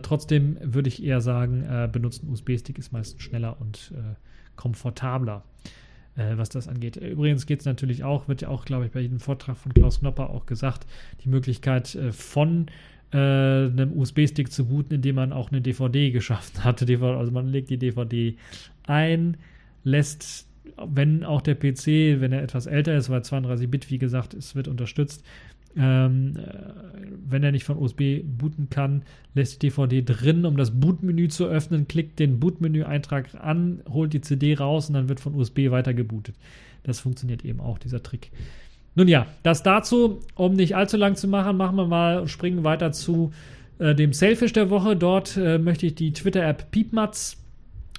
trotzdem 0.02 0.58
würde 0.62 0.88
ich 0.88 1.02
eher 1.02 1.20
sagen, 1.20 1.90
benutzen 1.90 2.28
USB-Stick 2.28 2.78
ist 2.78 2.92
meistens 2.92 3.20
schneller 3.22 3.56
und 3.58 3.92
komfortabler 4.54 5.42
äh, 6.16 6.36
was 6.36 6.48
das 6.48 6.68
angeht. 6.68 6.96
Übrigens 6.96 7.46
geht 7.46 7.60
es 7.60 7.66
natürlich 7.66 8.04
auch, 8.04 8.28
wird 8.28 8.42
ja 8.42 8.48
auch, 8.48 8.64
glaube 8.64 8.86
ich, 8.86 8.92
bei 8.92 9.00
jedem 9.00 9.20
Vortrag 9.20 9.56
von 9.56 9.72
Klaus 9.72 10.00
Knopper 10.00 10.30
auch 10.30 10.46
gesagt, 10.46 10.86
die 11.24 11.28
Möglichkeit 11.28 11.94
äh, 11.94 12.12
von 12.12 12.66
äh, 13.12 13.16
einem 13.16 13.92
USB-Stick 13.96 14.50
zu 14.50 14.66
booten, 14.66 14.94
indem 14.94 15.16
man 15.16 15.32
auch 15.32 15.50
eine 15.50 15.60
DVD 15.60 16.10
geschaffen 16.10 16.64
hatte. 16.64 16.86
Also 17.02 17.32
man 17.32 17.48
legt 17.48 17.70
die 17.70 17.78
DVD 17.78 18.36
ein, 18.86 19.36
lässt 19.84 20.46
wenn 20.76 21.24
auch 21.24 21.42
der 21.42 21.54
PC, 21.54 22.20
wenn 22.20 22.32
er 22.32 22.42
etwas 22.42 22.66
älter 22.66 22.96
ist, 22.96 23.10
weil 23.10 23.20
32-Bit, 23.20 23.90
wie 23.90 23.98
gesagt, 23.98 24.34
es 24.34 24.54
wird 24.54 24.68
unterstützt, 24.68 25.24
ähm, 25.76 26.36
äh, 26.36 26.52
wenn 27.28 27.42
er 27.42 27.52
nicht 27.52 27.64
von 27.64 27.78
USB 27.78 28.20
booten 28.22 28.68
kann, 28.68 29.02
lässt 29.34 29.62
die 29.62 29.68
DVD 29.68 30.02
drin, 30.02 30.44
um 30.44 30.56
das 30.56 30.78
Bootmenü 30.78 31.28
zu 31.28 31.46
öffnen, 31.46 31.88
klickt 31.88 32.18
den 32.18 32.40
Bootmenü-Eintrag 32.40 33.34
an, 33.34 33.82
holt 33.88 34.12
die 34.12 34.20
CD 34.20 34.54
raus 34.54 34.88
und 34.88 34.94
dann 34.94 35.08
wird 35.08 35.20
von 35.20 35.34
USB 35.34 35.70
weiter 35.70 35.94
gebootet. 35.94 36.36
Das 36.82 37.00
funktioniert 37.00 37.44
eben 37.44 37.60
auch, 37.60 37.78
dieser 37.78 38.02
Trick. 38.02 38.30
Nun 38.94 39.08
ja, 39.08 39.26
das 39.42 39.62
dazu, 39.62 40.20
um 40.34 40.54
nicht 40.54 40.76
allzu 40.76 40.96
lang 40.96 41.16
zu 41.16 41.28
machen, 41.28 41.56
machen 41.56 41.76
wir 41.76 41.86
mal 41.86 42.18
und 42.18 42.28
springen 42.28 42.62
weiter 42.62 42.92
zu 42.92 43.32
äh, 43.78 43.94
dem 43.94 44.12
Selfish 44.12 44.52
der 44.52 44.70
Woche. 44.70 44.96
Dort 44.96 45.36
äh, 45.36 45.58
möchte 45.58 45.86
ich 45.86 45.94
die 45.94 46.12
Twitter-App 46.12 46.70
Piepmatz 46.70 47.41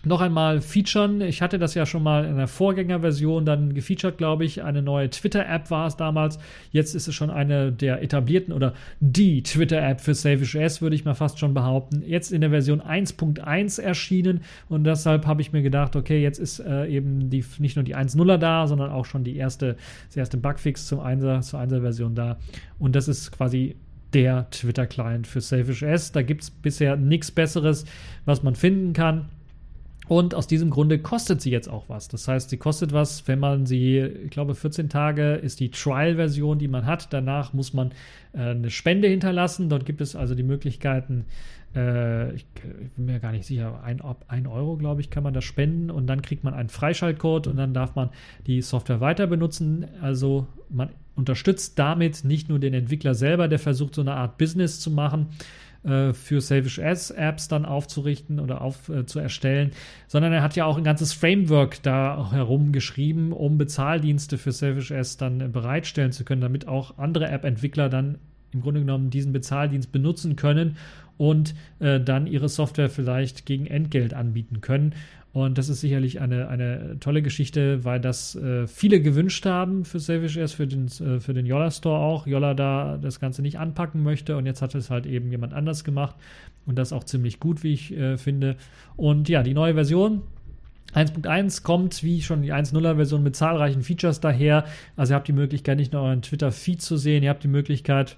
noch 0.05 0.21
einmal 0.21 0.61
featuren. 0.61 1.21
Ich 1.21 1.41
hatte 1.41 1.57
das 1.57 1.75
ja 1.75 1.85
schon 1.85 2.03
mal 2.03 2.25
in 2.25 2.35
der 2.35 2.47
Vorgängerversion 2.47 3.45
dann 3.45 3.73
gefeatured, 3.73 4.17
glaube 4.17 4.43
ich. 4.43 4.63
Eine 4.63 4.81
neue 4.81 5.09
Twitter-App 5.09 5.71
war 5.71 5.87
es 5.87 5.95
damals. 5.95 6.39
Jetzt 6.71 6.93
ist 6.93 7.07
es 7.07 7.15
schon 7.15 7.29
eine 7.29 7.71
der 7.71 8.01
etablierten 8.01 8.53
oder 8.53 8.73
die 8.99 9.43
Twitter-App 9.43 10.01
für 10.01 10.13
Selfish 10.13 10.55
S, 10.55 10.81
würde 10.81 10.95
ich 10.95 11.05
mal 11.05 11.13
fast 11.13 11.39
schon 11.39 11.53
behaupten. 11.53 12.03
Jetzt 12.05 12.31
in 12.31 12.41
der 12.41 12.49
Version 12.49 12.81
1.1 12.81 13.81
erschienen 13.81 14.41
und 14.67 14.83
deshalb 14.83 15.25
habe 15.25 15.41
ich 15.41 15.53
mir 15.53 15.61
gedacht, 15.61 15.95
okay, 15.95 16.21
jetzt 16.21 16.39
ist 16.39 16.59
äh, 16.59 16.87
eben 16.87 17.29
die, 17.29 17.45
nicht 17.59 17.77
nur 17.77 17.83
die 17.83 17.95
1.0er 17.95 18.37
da, 18.37 18.67
sondern 18.67 18.91
auch 18.91 19.05
schon 19.05 19.23
die 19.23 19.37
erste, 19.37 19.77
das 20.07 20.17
erste 20.17 20.37
Bugfix 20.37 20.87
zum 20.87 20.99
1er, 20.99 21.41
zur 21.41 21.61
1er-Version 21.61 22.13
da. 22.13 22.37
Und 22.77 22.95
das 22.95 23.07
ist 23.07 23.31
quasi 23.31 23.75
der 24.13 24.49
Twitter-Client 24.51 25.27
für 25.27 25.41
Selfish 25.41 25.81
S. 25.81 26.11
Da 26.11 26.21
gibt 26.21 26.43
es 26.43 26.51
bisher 26.51 26.97
nichts 26.97 27.31
Besseres, 27.31 27.85
was 28.25 28.43
man 28.43 28.55
finden 28.55 28.93
kann. 28.93 29.29
Und 30.07 30.35
aus 30.35 30.47
diesem 30.47 30.69
Grunde 30.69 30.99
kostet 30.99 31.41
sie 31.41 31.51
jetzt 31.51 31.69
auch 31.69 31.85
was. 31.87 32.09
Das 32.09 32.27
heißt, 32.27 32.49
sie 32.49 32.57
kostet 32.57 32.91
was, 32.91 33.27
wenn 33.27 33.39
man 33.39 33.65
sie, 33.65 33.99
ich 33.99 34.31
glaube, 34.31 34.53
14 34.53 34.89
Tage 34.89 35.35
ist 35.35 35.59
die 35.59 35.71
Trial-Version, 35.71 36.59
die 36.59 36.67
man 36.67 36.85
hat. 36.85 37.13
Danach 37.13 37.53
muss 37.53 37.73
man 37.73 37.91
äh, 38.33 38.39
eine 38.39 38.69
Spende 38.69 39.07
hinterlassen. 39.07 39.69
Dort 39.69 39.85
gibt 39.85 40.01
es 40.01 40.15
also 40.15 40.35
die 40.35 40.43
Möglichkeiten, 40.43 41.25
äh, 41.75 42.33
ich, 42.33 42.45
ich, 42.81 42.91
bin 42.91 43.05
mir 43.05 43.19
gar 43.19 43.31
nicht 43.31 43.45
sicher, 43.45 43.81
ein, 43.83 44.01
ein 44.27 44.47
Euro, 44.47 44.77
glaube 44.77 45.01
ich, 45.01 45.09
kann 45.09 45.23
man 45.23 45.33
das 45.33 45.43
spenden 45.43 45.89
und 45.89 46.07
dann 46.07 46.21
kriegt 46.21 46.43
man 46.43 46.53
einen 46.53 46.69
Freischaltcode 46.69 47.47
und 47.47 47.57
dann 47.57 47.73
darf 47.73 47.95
man 47.95 48.09
die 48.45 48.61
Software 48.61 49.01
weiter 49.01 49.27
benutzen. 49.27 49.85
Also 50.01 50.47
man 50.69 50.89
unterstützt 51.15 51.77
damit 51.79 52.23
nicht 52.23 52.49
nur 52.49 52.59
den 52.59 52.73
Entwickler 52.73 53.15
selber, 53.15 53.47
der 53.47 53.59
versucht, 53.59 53.95
so 53.95 54.01
eine 54.01 54.13
Art 54.13 54.37
Business 54.37 54.79
zu 54.79 54.91
machen, 54.91 55.27
äh, 55.83 56.13
für 56.13 56.41
Selfish 56.41 56.79
S 56.79 57.11
Apps 57.11 57.47
dann 57.47 57.65
aufzurichten 57.65 58.39
oder 58.39 58.61
auf, 58.61 58.89
äh, 58.89 59.05
zu 59.05 59.19
erstellen, 59.19 59.71
sondern 60.07 60.33
er 60.33 60.41
hat 60.41 60.55
ja 60.55 60.65
auch 60.65 60.77
ein 60.77 60.83
ganzes 60.83 61.13
Framework 61.13 61.81
da 61.83 62.31
herum 62.31 62.71
geschrieben, 62.71 63.31
um 63.33 63.57
Bezahldienste 63.57 64.37
für 64.37 64.51
Selfish 64.51 64.91
S 64.91 65.17
dann 65.17 65.41
äh, 65.41 65.47
bereitstellen 65.47 66.11
zu 66.11 66.23
können, 66.23 66.41
damit 66.41 66.67
auch 66.67 66.97
andere 66.97 67.27
App-Entwickler 67.27 67.89
dann 67.89 68.17
im 68.53 68.61
Grunde 68.61 68.81
genommen 68.81 69.09
diesen 69.09 69.33
Bezahldienst 69.33 69.91
benutzen 69.91 70.35
können 70.35 70.77
und 71.23 71.55
äh, 71.79 72.01
dann 72.01 72.27
ihre 72.27 72.49
Software 72.49 72.89
vielleicht 72.89 73.45
gegen 73.45 73.65
Entgelt 73.65 74.13
anbieten 74.13 74.59
können. 74.59 74.93
Und 75.31 75.57
das 75.57 75.69
ist 75.69 75.79
sicherlich 75.79 76.19
eine, 76.19 76.49
eine 76.49 76.97
tolle 76.99 77.21
Geschichte, 77.21 77.85
weil 77.85 78.01
das 78.01 78.35
äh, 78.35 78.67
viele 78.67 79.01
gewünscht 79.01 79.45
haben 79.45 79.85
für 79.85 80.01
Selfish 80.01 80.35
S, 80.35 80.51
für 80.51 80.67
den, 80.67 80.87
äh, 80.87 81.21
für 81.21 81.33
den 81.33 81.45
Yolla 81.45 81.71
Store 81.71 81.97
auch. 81.97 82.27
Yolla 82.27 82.53
da 82.53 82.99
das 83.01 83.21
Ganze 83.21 83.41
nicht 83.41 83.57
anpacken 83.57 84.03
möchte 84.03 84.35
und 84.35 84.45
jetzt 84.45 84.61
hat 84.61 84.75
es 84.75 84.89
halt 84.89 85.05
eben 85.05 85.31
jemand 85.31 85.53
anders 85.53 85.85
gemacht 85.85 86.17
und 86.65 86.77
das 86.77 86.91
auch 86.91 87.05
ziemlich 87.05 87.39
gut, 87.39 87.63
wie 87.63 87.73
ich 87.73 87.93
äh, 87.93 88.17
finde. 88.17 88.57
Und 88.97 89.29
ja, 89.29 89.43
die 89.43 89.53
neue 89.53 89.75
Version 89.75 90.23
1.1 90.93 91.63
kommt 91.63 92.03
wie 92.03 92.21
schon 92.21 92.41
die 92.41 92.53
1.0er 92.53 92.97
Version 92.97 93.23
mit 93.23 93.37
zahlreichen 93.37 93.81
Features 93.81 94.19
daher. 94.19 94.65
Also 94.97 95.13
ihr 95.13 95.15
habt 95.15 95.29
die 95.29 95.33
Möglichkeit, 95.33 95.77
nicht 95.77 95.93
nur 95.93 96.01
euren 96.01 96.21
Twitter-Feed 96.21 96.81
zu 96.81 96.97
sehen, 96.97 97.23
ihr 97.23 97.29
habt 97.29 97.45
die 97.45 97.47
Möglichkeit, 97.47 98.17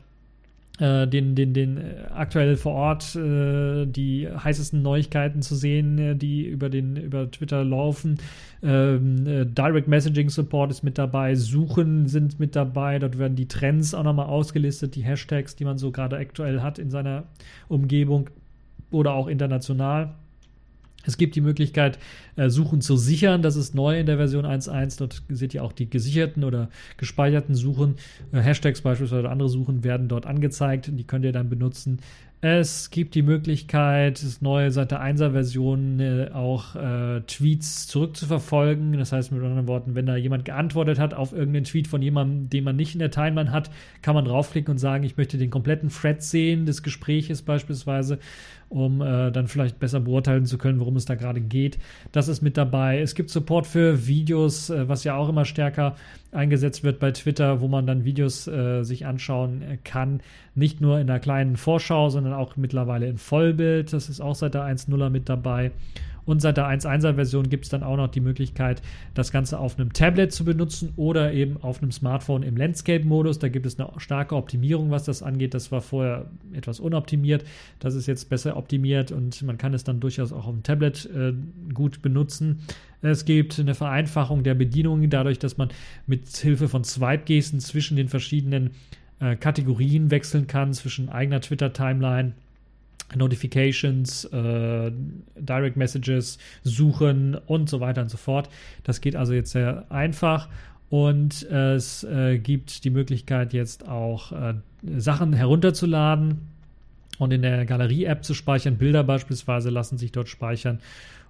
den, 0.79 1.35
den, 1.35 1.53
den 1.53 1.77
äh, 1.77 2.07
aktuell 2.13 2.57
vor 2.57 2.73
Ort 2.73 3.15
äh, 3.15 3.85
die 3.85 4.27
heißesten 4.27 4.81
Neuigkeiten 4.81 5.41
zu 5.41 5.55
sehen, 5.55 5.97
äh, 5.97 6.15
die 6.15 6.45
über, 6.45 6.69
den, 6.69 6.97
über 6.97 7.31
Twitter 7.31 7.63
laufen. 7.63 8.17
Ähm, 8.61 9.25
äh, 9.25 9.45
Direct 9.45 9.87
Messaging 9.87 10.29
Support 10.29 10.71
ist 10.71 10.83
mit 10.83 10.97
dabei, 10.97 11.35
Suchen 11.35 12.07
sind 12.07 12.39
mit 12.39 12.55
dabei, 12.55 12.99
dort 12.99 13.17
werden 13.17 13.35
die 13.35 13.47
Trends 13.47 13.93
auch 13.93 14.03
nochmal 14.03 14.27
ausgelistet, 14.27 14.95
die 14.95 15.03
Hashtags, 15.03 15.55
die 15.55 15.63
man 15.63 15.77
so 15.77 15.91
gerade 15.91 16.17
aktuell 16.17 16.61
hat 16.61 16.77
in 16.77 16.89
seiner 16.89 17.23
Umgebung 17.69 18.29
oder 18.91 19.13
auch 19.13 19.27
international. 19.27 20.15
Es 21.05 21.17
gibt 21.17 21.35
die 21.35 21.41
Möglichkeit, 21.41 21.99
äh, 22.35 22.49
Suchen 22.49 22.81
zu 22.81 22.97
sichern. 22.97 23.41
Das 23.41 23.55
ist 23.55 23.75
neu 23.75 23.99
in 23.99 24.05
der 24.05 24.17
Version 24.17 24.45
1.1. 24.45 24.97
Dort 24.99 25.23
seht 25.29 25.53
ihr 25.53 25.63
auch 25.63 25.71
die 25.71 25.89
gesicherten 25.89 26.43
oder 26.43 26.69
gespeicherten 26.97 27.55
Suchen. 27.55 27.95
Äh, 28.31 28.39
Hashtags 28.39 28.81
beispielsweise 28.81 29.21
oder 29.21 29.31
andere 29.31 29.49
Suchen 29.49 29.83
werden 29.83 30.07
dort 30.07 30.25
angezeigt. 30.25 30.89
Die 30.91 31.03
könnt 31.05 31.25
ihr 31.25 31.31
dann 31.31 31.49
benutzen. 31.49 31.99
Es 32.47 32.91
gibt 32.91 33.15
die 33.15 33.23
Möglichkeit, 33.23 34.21
das 34.21 34.39
neue 34.39 34.69
seit 34.69 34.91
der 34.91 35.01
1er 35.01 35.31
Version 35.31 35.99
äh, 35.99 36.29
auch 36.31 36.75
äh, 36.75 37.21
Tweets 37.21 37.87
zurückzuverfolgen. 37.87 38.93
Das 38.99 39.11
heißt 39.11 39.31
mit 39.31 39.41
anderen 39.41 39.67
Worten, 39.67 39.95
wenn 39.95 40.05
da 40.05 40.15
jemand 40.15 40.45
geantwortet 40.45 40.99
hat 40.99 41.15
auf 41.15 41.33
irgendeinen 41.33 41.63
Tweet 41.63 41.87
von 41.87 42.03
jemandem, 42.03 42.49
den 42.49 42.63
man 42.63 42.75
nicht 42.75 42.93
in 42.93 42.99
der 42.99 43.09
Timeline 43.09 43.51
hat, 43.51 43.71
kann 44.03 44.13
man 44.13 44.25
draufklicken 44.25 44.73
und 44.73 44.77
sagen, 44.77 45.03
ich 45.05 45.17
möchte 45.17 45.39
den 45.39 45.49
kompletten 45.49 45.89
Thread 45.89 46.21
sehen 46.21 46.67
des 46.67 46.83
Gespräches 46.83 47.41
beispielsweise 47.41 48.19
um 48.69 49.01
äh, 49.01 49.31
dann 49.31 49.47
vielleicht 49.47 49.79
besser 49.79 49.99
beurteilen 49.99 50.45
zu 50.45 50.57
können, 50.57 50.79
worum 50.79 50.95
es 50.95 51.05
da 51.05 51.15
gerade 51.15 51.41
geht. 51.41 51.77
Das 52.11 52.27
ist 52.27 52.41
mit 52.41 52.57
dabei. 52.57 52.99
Es 52.99 53.15
gibt 53.15 53.29
Support 53.29 53.67
für 53.67 54.07
Videos, 54.07 54.69
äh, 54.69 54.87
was 54.87 55.03
ja 55.03 55.15
auch 55.15 55.29
immer 55.29 55.45
stärker 55.45 55.95
eingesetzt 56.31 56.83
wird 56.83 56.99
bei 56.99 57.11
Twitter, 57.11 57.61
wo 57.61 57.67
man 57.67 57.87
dann 57.87 58.05
Videos 58.05 58.47
äh, 58.47 58.83
sich 58.83 59.05
anschauen 59.05 59.79
kann. 59.83 60.21
Nicht 60.53 60.81
nur 60.81 60.99
in 60.99 61.09
einer 61.09 61.19
kleinen 61.19 61.57
Vorschau, 61.57 62.09
sondern 62.09 62.33
auch 62.33 62.55
mittlerweile 62.55 63.07
in 63.07 63.17
Vollbild. 63.17 63.93
Das 63.93 64.09
ist 64.09 64.21
auch 64.21 64.35
seit 64.35 64.53
der 64.53 64.63
1.0er 64.63 65.09
mit 65.09 65.29
dabei. 65.29 65.71
Und 66.25 66.41
seit 66.41 66.57
der 66.57 66.67
1.1er 66.67 67.15
Version 67.15 67.49
gibt 67.49 67.65
es 67.65 67.69
dann 67.69 67.83
auch 67.83 67.97
noch 67.97 68.07
die 68.07 68.19
Möglichkeit, 68.19 68.81
das 69.13 69.31
Ganze 69.31 69.59
auf 69.59 69.77
einem 69.79 69.93
Tablet 69.93 70.31
zu 70.31 70.43
benutzen 70.43 70.93
oder 70.95 71.33
eben 71.33 71.57
auf 71.61 71.81
einem 71.81 71.91
Smartphone 71.91 72.43
im 72.43 72.57
Landscape-Modus. 72.57 73.39
Da 73.39 73.49
gibt 73.49 73.65
es 73.65 73.79
eine 73.79 73.89
starke 73.97 74.35
Optimierung, 74.35 74.91
was 74.91 75.03
das 75.03 75.23
angeht. 75.23 75.53
Das 75.53 75.71
war 75.71 75.81
vorher 75.81 76.25
etwas 76.53 76.79
unoptimiert. 76.79 77.45
Das 77.79 77.95
ist 77.95 78.07
jetzt 78.07 78.29
besser 78.29 78.57
optimiert 78.57 79.11
und 79.11 79.41
man 79.43 79.57
kann 79.57 79.73
es 79.73 79.83
dann 79.83 79.99
durchaus 79.99 80.33
auch 80.33 80.47
auf 80.47 80.53
dem 80.53 80.63
Tablet 80.63 81.09
äh, 81.15 81.33
gut 81.73 82.01
benutzen. 82.01 82.61
Es 83.01 83.25
gibt 83.25 83.59
eine 83.59 83.75
Vereinfachung 83.75 84.43
der 84.43 84.55
Bedienung 84.55 85.07
dadurch, 85.09 85.37
dass 85.37 85.57
man 85.57 85.69
mit 86.07 86.27
Hilfe 86.35 86.67
von 86.67 86.83
Swipe-Gesten 86.83 87.59
zwischen 87.59 87.97
den 87.97 88.09
verschiedenen 88.09 88.71
äh, 89.19 89.35
Kategorien 89.35 90.09
wechseln 90.09 90.47
kann, 90.47 90.73
zwischen 90.73 91.09
eigener 91.09 91.39
Twitter-Timeline 91.39 92.33
Notifications, 93.15 94.25
äh, 94.25 94.91
Direct 95.35 95.77
Messages, 95.77 96.37
Suchen 96.63 97.35
und 97.45 97.69
so 97.69 97.79
weiter 97.79 98.01
und 98.01 98.09
so 98.09 98.17
fort. 98.17 98.49
Das 98.83 99.01
geht 99.01 99.15
also 99.15 99.33
jetzt 99.33 99.51
sehr 99.51 99.85
einfach 99.89 100.49
und 100.89 101.43
es 101.43 102.03
äh, 102.03 102.37
gibt 102.37 102.83
die 102.83 102.89
Möglichkeit 102.89 103.53
jetzt 103.53 103.87
auch 103.87 104.31
äh, 104.31 104.53
Sachen 104.97 105.33
herunterzuladen 105.33 106.41
und 107.17 107.31
in 107.31 107.41
der 107.41 107.65
Galerie-App 107.65 108.23
zu 108.23 108.33
speichern. 108.33 108.77
Bilder 108.77 109.03
beispielsweise 109.03 109.69
lassen 109.69 109.97
sich 109.97 110.11
dort 110.11 110.29
speichern 110.29 110.79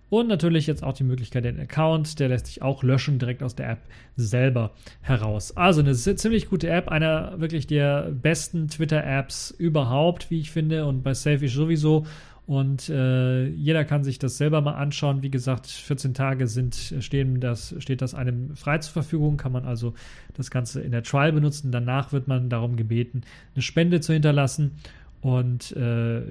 und 0.09 0.27
natürlich 0.27 0.67
jetzt 0.67 0.83
auch 0.83 0.93
die 0.93 1.03
Möglichkeit, 1.03 1.45
den 1.45 1.59
Account, 1.59 2.19
der 2.19 2.29
lässt 2.29 2.45
sich 2.45 2.61
auch 2.61 2.83
löschen 2.83 3.17
direkt 3.17 3.41
aus 3.41 3.55
der 3.55 3.69
App 3.69 3.79
selber 4.15 4.71
heraus. 5.01 5.57
Also 5.57 5.81
eine 5.81 5.93
ziemlich 5.93 6.49
gute 6.49 6.69
App, 6.69 6.89
einer 6.89 7.39
wirklich 7.39 7.67
der 7.67 8.11
besten 8.11 8.67
Twitter-Apps 8.67 9.51
überhaupt, 9.51 10.29
wie 10.29 10.39
ich 10.39 10.51
finde, 10.51 10.85
und 10.85 11.03
bei 11.03 11.13
Selfish 11.13 11.53
sowieso. 11.55 12.05
Und 12.47 12.89
äh, 12.89 13.47
jeder 13.47 13.85
kann 13.85 14.03
sich 14.03 14.19
das 14.19 14.37
selber 14.37 14.61
mal 14.61 14.75
anschauen. 14.75 15.23
Wie 15.23 15.31
gesagt, 15.31 15.65
14 15.65 16.13
Tage 16.13 16.45
sind, 16.45 16.75
stehen 16.99 17.39
das, 17.39 17.73
steht 17.79 18.03
das 18.03 18.13
einem 18.13 18.55
frei 18.55 18.77
zur 18.77 18.93
Verfügung, 18.93 19.37
kann 19.37 19.51
man 19.51 19.65
also 19.65 19.95
das 20.35 20.51
Ganze 20.51 20.81
in 20.81 20.91
der 20.91 21.01
Trial 21.01 21.31
benutzen. 21.31 21.71
Danach 21.71 22.13
wird 22.13 22.27
man 22.27 22.49
darum 22.49 22.75
gebeten, 22.75 23.21
eine 23.55 23.63
Spende 23.63 23.99
zu 23.99 24.13
hinterlassen. 24.13 24.73
Und 25.21 25.71
äh, 25.75 26.21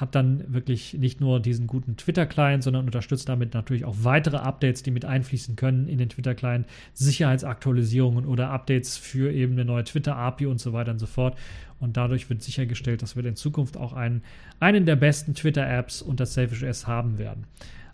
hat 0.00 0.14
dann 0.14 0.44
wirklich 0.52 0.94
nicht 0.94 1.20
nur 1.20 1.40
diesen 1.40 1.66
guten 1.66 1.96
Twitter-Client, 1.96 2.62
sondern 2.62 2.84
unterstützt 2.86 3.28
damit 3.28 3.54
natürlich 3.54 3.84
auch 3.84 3.96
weitere 4.02 4.38
Updates, 4.38 4.82
die 4.82 4.90
mit 4.90 5.04
einfließen 5.04 5.56
können 5.56 5.88
in 5.88 5.98
den 5.98 6.08
Twitter-Client, 6.08 6.66
Sicherheitsaktualisierungen 6.92 8.26
oder 8.26 8.50
Updates 8.50 8.96
für 8.96 9.32
eben 9.32 9.52
eine 9.52 9.64
neue 9.64 9.84
Twitter-API 9.84 10.46
und 10.46 10.60
so 10.60 10.72
weiter 10.72 10.92
und 10.92 10.98
so 10.98 11.06
fort. 11.06 11.36
Und 11.80 11.96
dadurch 11.96 12.30
wird 12.30 12.42
sichergestellt, 12.42 13.02
dass 13.02 13.16
wir 13.16 13.24
in 13.24 13.36
Zukunft 13.36 13.76
auch 13.76 13.92
einen, 13.92 14.22
einen 14.60 14.86
der 14.86 14.96
besten 14.96 15.34
Twitter-Apps 15.34 16.02
unter 16.02 16.26
Selfish 16.26 16.62
S 16.62 16.86
haben 16.86 17.18
werden. 17.18 17.44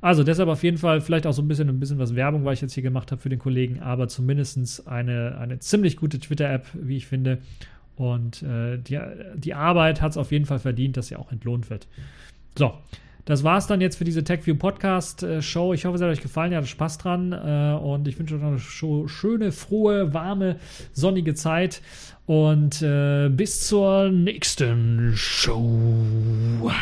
Also 0.01 0.25
deshalb 0.25 0.49
auf 0.49 0.63
jeden 0.63 0.79
Fall 0.79 1.01
vielleicht 1.01 1.27
auch 1.27 1.33
so 1.33 1.43
ein 1.43 1.49
bisschen 1.49 1.69
ein 1.69 1.79
bisschen 1.79 1.99
was 1.99 2.15
Werbung, 2.15 2.45
weil 2.45 2.55
ich 2.55 2.63
jetzt 2.63 2.73
hier 2.73 2.83
gemacht 2.83 3.13
habe 3.13 3.21
für 3.21 3.29
den 3.29 3.39
Kollegen, 3.39 3.81
aber 3.81 4.09
zumindest 4.09 4.89
eine, 4.89 5.37
eine 5.39 5.59
ziemlich 5.59 5.97
gute 5.97 6.19
Twitter-App, 6.19 6.67
wie 6.75 6.97
ich 6.97 7.07
finde. 7.07 7.39
Und 8.01 8.43
äh, 8.43 8.79
die, 8.79 8.99
die 9.37 9.53
Arbeit 9.53 10.01
hat 10.01 10.13
es 10.13 10.17
auf 10.17 10.33
jeden 10.33 10.47
Fall 10.47 10.59
verdient, 10.59 10.97
dass 10.97 11.09
sie 11.09 11.17
auch 11.17 11.31
entlohnt 11.31 11.69
wird. 11.69 11.87
So, 12.57 12.73
das 13.27 13.45
war 13.45 13.59
es 13.59 13.67
dann 13.67 13.83
jetzt 13.83 13.97
für 13.97 14.05
diese 14.05 14.25
TechView 14.25 14.55
Podcast 14.55 15.23
äh, 15.23 15.43
Show. 15.43 15.75
Ich 15.75 15.85
hoffe, 15.85 15.97
es 15.97 16.01
hat 16.01 16.09
euch 16.09 16.23
gefallen. 16.23 16.53
Ihr 16.53 16.57
hattet 16.57 16.71
Spaß 16.71 16.97
dran. 16.97 17.33
Äh, 17.33 17.79
und 17.79 18.09
ich 18.09 18.19
wünsche 18.19 18.37
euch 18.37 18.41
noch 18.41 18.49
eine 18.53 19.09
schöne, 19.09 19.53
frohe, 19.53 20.15
warme, 20.15 20.57
sonnige 20.95 21.35
Zeit. 21.35 21.83
Und 22.25 22.81
äh, 22.81 23.29
bis 23.29 23.67
zur 23.67 24.09
nächsten 24.09 25.13
Show. 25.15 26.73